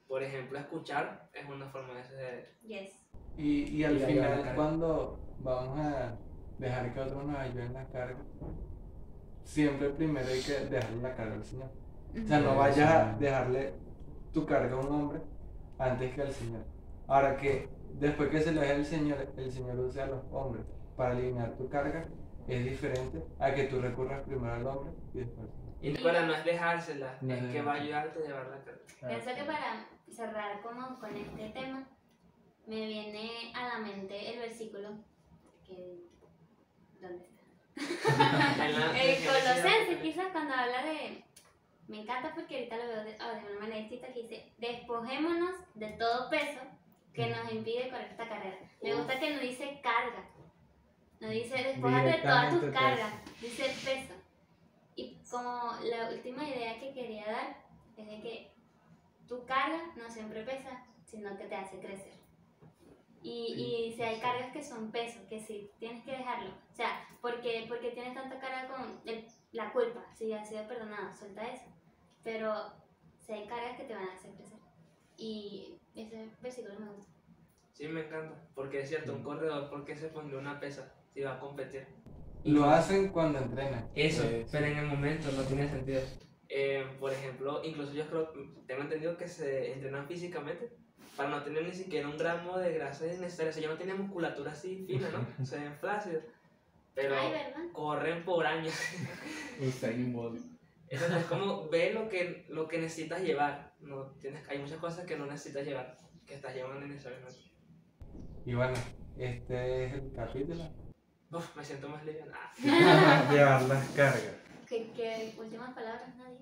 Por 0.07 0.23
ejemplo, 0.23 0.57
escuchar 0.59 1.29
es 1.33 1.47
una 1.47 1.67
forma 1.69 1.93
de 1.93 1.99
hacer. 2.01 2.55
Yes. 2.63 2.93
Y, 3.37 3.63
y 3.77 3.83
al 3.83 3.97
Y 3.97 3.99
final, 4.05 4.53
cuando 4.55 5.19
vamos 5.39 5.79
a 5.79 6.17
dejar 6.57 6.93
que 6.93 6.99
otros 6.99 7.25
nos 7.25 7.37
ayuden 7.37 7.73
la 7.73 7.87
carga, 7.87 8.19
siempre 9.43 9.89
primero 9.91 10.27
hay 10.27 10.41
que 10.41 10.51
dejarle 10.65 11.01
la 11.01 11.15
carga 11.15 11.35
al 11.35 11.43
Señor. 11.45 11.69
O 12.11 12.27
sea, 12.27 12.39
no 12.39 12.55
vayas 12.55 12.89
a 12.89 13.13
dejarle 13.17 13.73
tu 14.33 14.45
carga 14.45 14.75
a 14.75 14.79
un 14.79 14.87
hombre 14.87 15.21
antes 15.77 16.13
que 16.13 16.21
al 16.21 16.31
Señor. 16.31 16.63
Ahora 17.07 17.37
que 17.37 17.69
después 17.93 18.29
que 18.29 18.41
se 18.41 18.51
lo 18.51 18.61
deje 18.61 18.73
al 18.73 18.85
Señor, 18.85 19.27
el 19.37 19.51
Señor 19.51 19.79
use 19.79 20.01
a 20.01 20.07
los 20.07 20.23
hombres 20.31 20.65
para 20.95 21.13
eliminar 21.13 21.55
tu 21.55 21.69
carga, 21.69 22.05
es 22.47 22.65
diferente 22.65 23.23
a 23.39 23.53
que 23.53 23.65
tú 23.65 23.79
recurras 23.79 24.21
primero 24.23 24.53
al 24.53 24.67
hombre 24.67 24.91
y 25.13 25.19
después. 25.19 25.47
Y 25.81 25.97
para 25.97 26.25
no 26.25 26.33
es 26.33 26.43
dejársela, 26.43 27.17
No 27.21 27.33
es 27.33 27.43
es 27.43 27.51
que 27.51 27.61
va 27.61 27.73
a 27.73 27.75
ayudarte 27.75 28.19
a 28.19 28.27
llevar 28.27 28.47
la 28.47 28.63
carga. 28.63 28.81
Pienso 29.07 29.35
que 29.35 29.43
para 29.43 29.87
cerrar 30.11 30.61
como 30.61 30.99
con 30.99 31.15
este 31.15 31.49
tema, 31.49 31.87
me 32.67 32.85
viene 32.85 33.53
a 33.55 33.67
la 33.67 33.79
mente 33.79 34.33
el 34.33 34.39
versículo 34.39 34.89
que... 35.65 36.03
¿Dónde 36.99 37.23
está? 37.23 37.39
El 38.65 38.75
en 38.75 39.25
Colosenses, 39.25 40.01
quizás 40.01 40.27
cuando 40.33 40.53
habla 40.53 40.83
de. 40.83 41.23
Me 41.89 42.01
encanta 42.01 42.33
porque 42.35 42.55
ahorita 42.55 42.77
lo 42.77 42.87
veo 42.87 43.03
de, 43.03 43.17
oh, 43.19 43.35
de 43.35 43.51
una 43.51 43.59
manera 43.61 43.79
distinta 43.79 44.07
que 44.13 44.21
dice: 44.21 44.53
Despojémonos 44.59 45.55
de 45.73 45.87
todo 45.93 46.29
peso 46.29 46.61
que 47.13 47.27
nos 47.27 47.51
impide 47.51 47.89
correr 47.89 48.11
esta 48.11 48.29
carrera. 48.29 48.57
Me 48.81 48.93
gusta 48.95 49.19
que 49.19 49.33
no 49.33 49.41
dice 49.41 49.79
carga, 49.81 50.23
no 51.19 51.29
dice 51.29 51.63
despojate 51.63 52.07
de 52.07 52.17
todas 52.19 52.49
tus 52.51 52.61
Directamente 52.61 53.01
cargas, 53.01 53.41
dice 53.41 53.63
peso. 53.83 54.13
Y 54.95 55.17
como 55.29 55.73
la 55.83 56.09
última 56.09 56.47
idea 56.47 56.79
que 56.79 56.93
quería 56.93 57.25
dar 57.25 57.57
es 57.97 58.07
de 58.07 58.21
que 58.21 58.51
tu 59.27 59.45
carga 59.45 59.81
no 59.95 60.09
siempre 60.09 60.43
pesa, 60.43 60.85
sino 61.05 61.35
que 61.37 61.45
te 61.45 61.55
hace 61.55 61.79
crecer. 61.79 62.13
Y, 63.21 63.87
y 63.89 63.93
si 63.95 64.01
hay 64.03 64.19
cargas 64.19 64.51
que 64.53 64.63
son 64.63 64.91
pesos, 64.91 65.21
que 65.27 65.41
sí, 65.41 65.69
tienes 65.79 66.03
que 66.05 66.11
dejarlo. 66.11 66.51
O 66.71 66.75
sea, 66.75 67.05
porque, 67.21 67.65
porque 67.67 67.91
tienes 67.91 68.13
tanta 68.13 68.39
carga 68.39 68.67
con 68.69 69.01
el- 69.05 69.27
la 69.51 69.73
culpa, 69.73 70.05
si 70.15 70.31
has 70.31 70.47
sido 70.47 70.65
perdonado, 70.67 71.11
suelta 71.13 71.45
eso. 71.47 71.65
Pero 72.23 72.53
si 73.19 73.33
hay 73.33 73.47
cargas 73.47 73.77
que 73.77 73.83
te 73.83 73.93
van 73.93 74.07
a 74.07 74.13
hacer 74.13 74.31
crecer. 74.31 74.59
Y 75.17 75.77
ese 75.95 76.29
versículo 76.41 76.79
me 76.79 76.91
gusta. 76.91 77.11
Sí, 77.73 77.87
me 77.87 78.05
encanta. 78.05 78.35
Porque 78.55 78.81
es 78.81 78.89
cierto, 78.89 79.13
un 79.13 79.23
corredor, 79.23 79.69
¿por 79.69 79.85
qué 79.85 79.95
se 79.95 80.09
pondría 80.09 80.39
una 80.39 80.59
pesa 80.59 80.93
si 81.13 81.21
va 81.21 81.35
a 81.35 81.39
competir? 81.39 81.87
Lo 82.43 82.65
hacen 82.65 83.09
cuando 83.09 83.39
entrenan. 83.39 83.89
Eso, 83.95 84.23
Sí, 84.23 84.45
pero 84.51 84.65
en 84.65 84.77
el 84.77 84.87
momento 84.87 85.31
no 85.31 85.43
tiene 85.43 85.69
sentido. 85.69 86.01
Eh, 86.47 86.85
por 86.99 87.11
ejemplo, 87.11 87.61
incluso 87.63 87.93
yo 87.93 88.07
creo, 88.07 88.31
tengo 88.65 88.81
entendido 88.81 89.17
que 89.17 89.27
se 89.27 89.73
entrenan 89.73 90.07
físicamente 90.07 90.71
para 91.15 91.29
no 91.29 91.43
tener 91.43 91.63
ni 91.63 91.73
siquiera 91.73 92.07
un 92.07 92.17
gramo 92.17 92.57
de 92.57 92.73
grasa 92.73 93.05
innecesaria. 93.05 93.51
O 93.51 93.53
sea, 93.53 93.63
ya 93.63 93.69
no 93.69 93.77
tienen 93.77 94.01
musculatura 94.01 94.51
así 94.51 94.85
fina, 94.85 95.09
¿no? 95.09 95.45
Se 95.45 95.59
ven 95.59 95.75
flácidos. 95.75 96.23
Pero 96.95 97.15
Ay, 97.15 97.33
corren 97.71 98.23
por 98.23 98.45
años. 98.45 98.73
Usain 99.61 100.11
Bolt. 100.11 100.58
Entonces 100.89 101.17
es 101.19 101.25
como 101.25 101.69
ve 101.69 101.93
lo 101.93 102.09
que, 102.09 102.45
lo 102.49 102.67
que 102.67 102.79
necesitas 102.79 103.21
llevar. 103.21 103.73
No, 103.79 104.07
tienes, 104.19 104.47
hay 104.49 104.57
muchas 104.59 104.77
cosas 104.79 105.05
que 105.05 105.17
no 105.17 105.25
necesitas 105.25 105.65
llevar, 105.65 105.97
que 106.25 106.33
estás 106.35 106.53
llevando 106.55 106.85
necesariamente. 106.87 107.39
Y 108.45 108.53
bueno, 108.55 108.73
este 109.17 109.85
es 109.85 109.93
el 109.93 110.11
capítulo. 110.15 110.63
Uf, 111.31 111.55
me 111.55 111.63
siento 111.63 111.89
más 111.89 112.03
liviano. 112.05 112.31
Ah, 112.33 113.29
Llevar 113.31 113.61
las 113.63 113.87
cargas. 113.89 114.33
¿Qué, 114.67 114.91
qué 114.95 115.33
últimas 115.37 115.73
palabras, 115.75 116.15
nadie? 116.17 116.39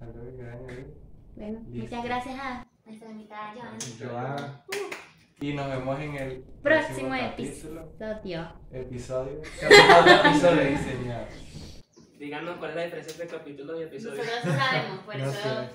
Algo 0.00 0.24
que 0.24 0.34
quieran 0.34 0.58
añadir. 0.58 0.94
Bueno, 1.36 1.60
Listo. 1.70 1.96
muchas 1.96 2.04
gracias 2.04 2.38
a 2.40 2.66
nuestra 2.84 3.10
invitada 3.10 3.54
Joana. 3.54 3.78
Joana. 4.00 4.64
Y 5.40 5.52
nos 5.52 5.68
vemos 5.68 6.00
en 6.00 6.14
el 6.16 6.44
Próximo 6.62 7.10
capítulo. 7.10 7.92
episodio. 8.00 8.52
Episodio. 8.72 9.42
Capítulo 9.60 10.30
episodio 10.30 10.70
diseñado. 10.70 11.26
Díganos 12.18 12.58
cuál 12.58 12.70
es 12.70 12.76
la 12.76 12.84
diferencia 12.84 13.12
entre 13.12 13.36
capítulo 13.38 13.80
y 13.80 13.84
episodio. 13.84 14.22
Nosotros 14.22 14.54
sabemos, 14.56 14.98
por 15.04 15.16
eso. 15.16 15.68